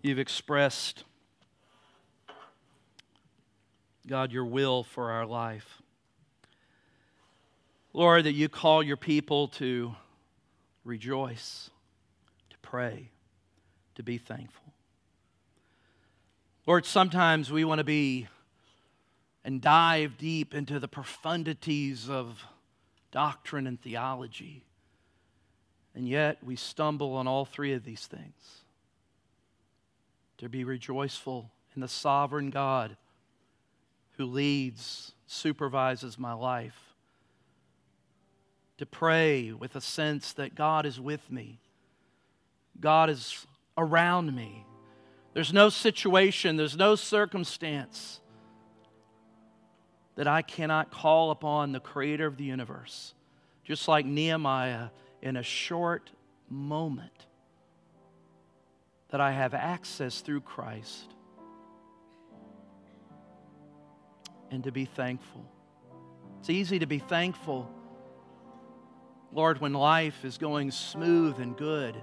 you've 0.01 0.17
expressed, 0.17 1.03
God, 4.07 4.32
your 4.32 4.45
will 4.45 4.84
for 4.84 5.11
our 5.11 5.28
life. 5.28 5.84
Lord, 7.93 8.24
that 8.24 8.34
you 8.34 8.49
call 8.49 8.82
your 8.82 8.97
people 8.97 9.49
to 9.49 9.93
rejoice, 10.84 11.70
to 12.50 12.58
pray, 12.62 13.10
to 13.96 14.04
be 14.04 14.18
thankful. 14.18 14.74
Lord, 16.66 16.86
sometimes 16.86 17.52
we 17.52 17.66
want 17.66 17.80
to 17.80 17.84
be 17.84 18.28
and 19.44 19.62
dive 19.62 20.18
deep 20.18 20.54
into 20.54 20.80
the 20.80 20.88
profundities 20.88 22.10
of 22.10 22.44
doctrine 23.12 23.66
and 23.66 23.82
theology. 23.82 24.64
And 25.96 26.08
yet 26.08 26.38
we 26.44 26.56
stumble 26.56 27.16
on 27.16 27.28
all 27.28 27.46
three 27.46 27.74
of 27.74 27.84
these 27.84 28.06
things. 28.06 28.62
To 30.38 30.50
be 30.50 30.64
rejoiceful 30.64 31.50
in 31.76 31.82
the 31.82 31.88
sovereign 31.88 32.50
God 32.50 32.96
who 34.18 34.26
leads, 34.26 35.14
supervises 35.28 36.20
my 36.20 36.34
life. 36.34 36.89
To 38.80 38.86
pray 38.86 39.52
with 39.52 39.76
a 39.76 39.82
sense 39.82 40.32
that 40.34 40.56
God 40.56 40.86
is 40.86 41.02
with 41.02 41.30
me, 41.30 41.60
God 42.80 43.10
is 43.10 43.46
around 43.78 44.34
me. 44.34 44.66
There's 45.34 45.52
no 45.52 45.68
situation, 45.68 46.56
there's 46.56 46.78
no 46.78 46.96
circumstance 46.96 48.22
that 50.16 50.28
I 50.28 50.42
cannot 50.44 50.92
call 50.92 51.32
upon 51.32 51.74
the 51.74 51.82
creator 51.82 52.26
of 52.26 52.38
the 52.38 52.46
universe. 52.46 53.14
Just 53.66 53.90
like 53.90 54.06
Nehemiah, 54.06 54.92
in 55.22 55.36
a 55.36 55.44
short 55.44 56.10
moment, 56.50 57.26
that 59.10 59.20
I 59.20 59.34
have 59.34 59.54
access 59.54 60.22
through 60.22 60.42
Christ. 60.42 61.14
And 64.52 64.64
to 64.64 64.72
be 64.72 64.86
thankful. 64.86 65.44
It's 66.40 66.50
easy 66.50 66.80
to 66.80 66.86
be 66.86 67.00
thankful, 67.00 67.70
Lord, 69.32 69.62
when 69.62 69.74
life 69.74 70.26
is 70.26 70.38
going 70.38 70.72
smooth 70.72 71.40
and 71.40 71.56
good. 71.56 71.96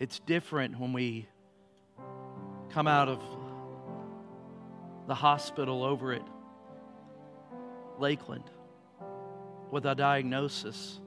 It's 0.00 0.18
different 0.20 0.78
when 0.78 0.92
we 0.92 1.28
come 2.70 2.86
out 2.86 3.08
of 3.08 3.22
the 5.06 5.14
hospital 5.14 5.82
over 5.84 6.12
at 6.12 6.26
Lakeland 7.98 8.50
with 9.70 9.86
a 9.86 9.94
diagnosis 9.94 11.00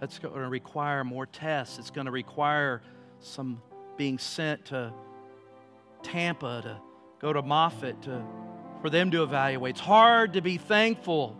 that's 0.00 0.18
going 0.18 0.34
to 0.34 0.48
require 0.48 1.04
more 1.04 1.26
tests. 1.26 1.78
It's 1.78 1.90
going 1.90 2.06
to 2.06 2.12
require 2.12 2.82
some 3.20 3.62
being 3.96 4.18
sent 4.18 4.66
to 4.66 4.92
Tampa 6.02 6.60
to 6.62 6.80
go 7.20 7.32
to 7.32 7.42
Moffitt 7.42 8.02
to, 8.02 8.24
for 8.82 8.90
them 8.90 9.10
to 9.12 9.22
evaluate. 9.22 9.70
It's 9.70 9.80
hard 9.80 10.34
to 10.34 10.40
be 10.40 10.58
thankful 10.58 11.36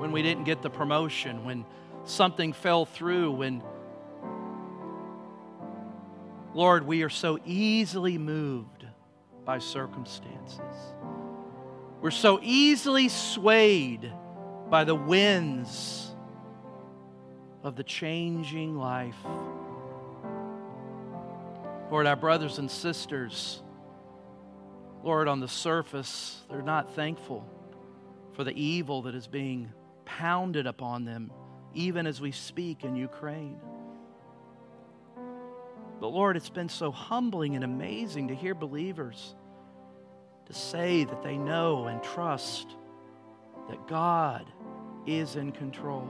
when 0.00 0.12
we 0.12 0.22
didn't 0.22 0.44
get 0.44 0.62
the 0.62 0.70
promotion, 0.70 1.44
when 1.44 1.66
something 2.04 2.54
fell 2.54 2.86
through, 2.86 3.32
when, 3.32 3.62
Lord, 6.54 6.86
we 6.86 7.02
are 7.02 7.10
so 7.10 7.38
easily 7.44 8.16
moved 8.16 8.86
by 9.44 9.58
circumstances. 9.58 10.58
We're 12.00 12.10
so 12.10 12.40
easily 12.42 13.10
swayed 13.10 14.10
by 14.70 14.84
the 14.84 14.94
winds 14.94 16.14
of 17.62 17.76
the 17.76 17.84
changing 17.84 18.78
life. 18.78 19.22
Lord, 21.90 22.06
our 22.06 22.16
brothers 22.16 22.56
and 22.56 22.70
sisters, 22.70 23.62
Lord, 25.02 25.28
on 25.28 25.40
the 25.40 25.48
surface, 25.48 26.40
they're 26.48 26.62
not 26.62 26.94
thankful 26.94 27.44
for 28.32 28.44
the 28.44 28.58
evil 28.58 29.02
that 29.02 29.14
is 29.14 29.26
being 29.26 29.70
pounded 30.18 30.66
upon 30.66 31.04
them 31.04 31.30
even 31.74 32.06
as 32.06 32.20
we 32.20 32.32
speak 32.32 32.84
in 32.84 32.96
Ukraine. 32.96 33.60
But 36.00 36.08
Lord, 36.08 36.36
it's 36.36 36.50
been 36.50 36.68
so 36.68 36.90
humbling 36.90 37.54
and 37.54 37.64
amazing 37.64 38.28
to 38.28 38.34
hear 38.34 38.54
believers 38.54 39.34
to 40.46 40.52
say 40.52 41.04
that 41.04 41.22
they 41.22 41.36
know 41.36 41.86
and 41.86 42.02
trust 42.02 42.76
that 43.68 43.86
God 43.86 44.46
is 45.06 45.36
in 45.36 45.52
control. 45.52 46.08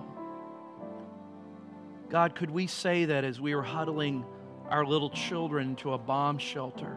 God, 2.09 2.35
could 2.35 2.51
we 2.51 2.67
say 2.67 3.05
that 3.07 3.25
as 3.25 3.41
we 3.41 3.55
were 3.55 3.63
huddling 3.63 4.25
our 4.69 4.85
little 4.85 5.11
children 5.11 5.71
into 5.71 5.93
a 5.93 5.99
bomb 5.99 6.39
shelter, 6.39 6.97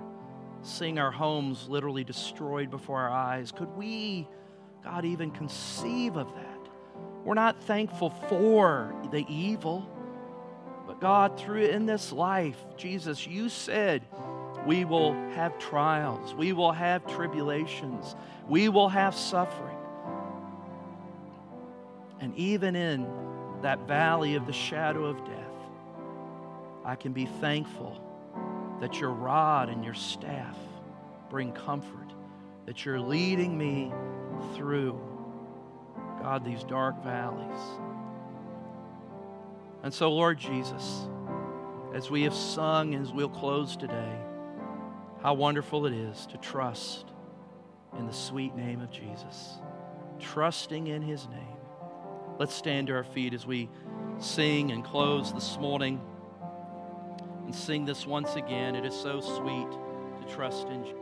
seeing 0.61 0.99
our 0.99 1.11
homes 1.11 1.67
literally 1.67 2.03
destroyed 2.03 2.71
before 2.71 3.01
our 3.01 3.11
eyes? 3.11 3.51
Could 3.51 3.75
we, 3.75 4.27
God, 4.83 5.03
even 5.03 5.31
conceive 5.31 6.15
of 6.15 6.33
that? 6.33 6.52
We're 7.23 7.33
not 7.35 7.61
thankful 7.63 8.09
for 8.27 8.93
the 9.11 9.25
evil, 9.29 9.87
but 10.85 10.99
God, 10.99 11.39
through 11.39 11.65
in 11.65 11.85
this 11.85 12.11
life, 12.11 12.57
Jesus, 12.75 13.25
you 13.25 13.49
said 13.49 14.03
we 14.65 14.85
will 14.85 15.13
have 15.31 15.57
trials, 15.57 16.33
we 16.33 16.53
will 16.53 16.71
have 16.71 17.05
tribulations, 17.07 18.15
we 18.47 18.69
will 18.69 18.89
have 18.89 19.15
suffering. 19.15 19.77
And 22.19 22.35
even 22.35 22.75
in 22.75 23.07
that 23.61 23.87
valley 23.87 24.35
of 24.35 24.45
the 24.45 24.53
shadow 24.53 25.05
of 25.05 25.17
death, 25.25 25.39
I 26.85 26.95
can 26.95 27.13
be 27.13 27.25
thankful 27.25 28.01
that 28.81 28.99
your 28.99 29.11
rod 29.11 29.69
and 29.69 29.83
your 29.83 29.93
staff 29.93 30.57
bring 31.29 31.53
comfort, 31.53 32.13
that 32.65 32.85
you're 32.85 32.99
leading 32.99 33.57
me 33.57 33.93
through, 34.55 34.99
God, 36.23 36.45
these 36.45 36.63
dark 36.63 37.03
valleys. 37.03 37.59
And 39.83 39.93
so, 39.93 40.09
Lord 40.09 40.39
Jesus, 40.39 41.05
as 41.93 42.09
we 42.09 42.23
have 42.23 42.33
sung, 42.33 42.95
as 42.95 43.11
we'll 43.11 43.27
close 43.27 43.75
today, 43.75 44.17
how 45.21 45.33
wonderful 45.33 45.85
it 45.85 45.91
is 45.91 46.25
to 46.27 46.37
trust 46.37 47.07
in 47.99 48.07
the 48.07 48.13
sweet 48.13 48.55
name 48.55 48.79
of 48.79 48.89
Jesus, 48.89 49.55
trusting 50.17 50.87
in 50.87 51.01
his 51.01 51.27
name. 51.27 51.57
Let's 52.39 52.55
stand 52.55 52.87
to 52.87 52.93
our 52.93 53.03
feet 53.03 53.33
as 53.33 53.45
we 53.45 53.69
sing 54.17 54.71
and 54.71 54.81
close 54.81 55.33
this 55.33 55.57
morning 55.57 55.99
and 57.43 57.53
sing 57.53 57.83
this 57.83 58.07
once 58.07 58.35
again. 58.35 58.75
It 58.77 58.85
is 58.85 58.95
so 58.95 59.19
sweet 59.19 59.67
to 60.21 60.33
trust 60.33 60.69
in 60.69 60.85
Jesus. 60.85 60.99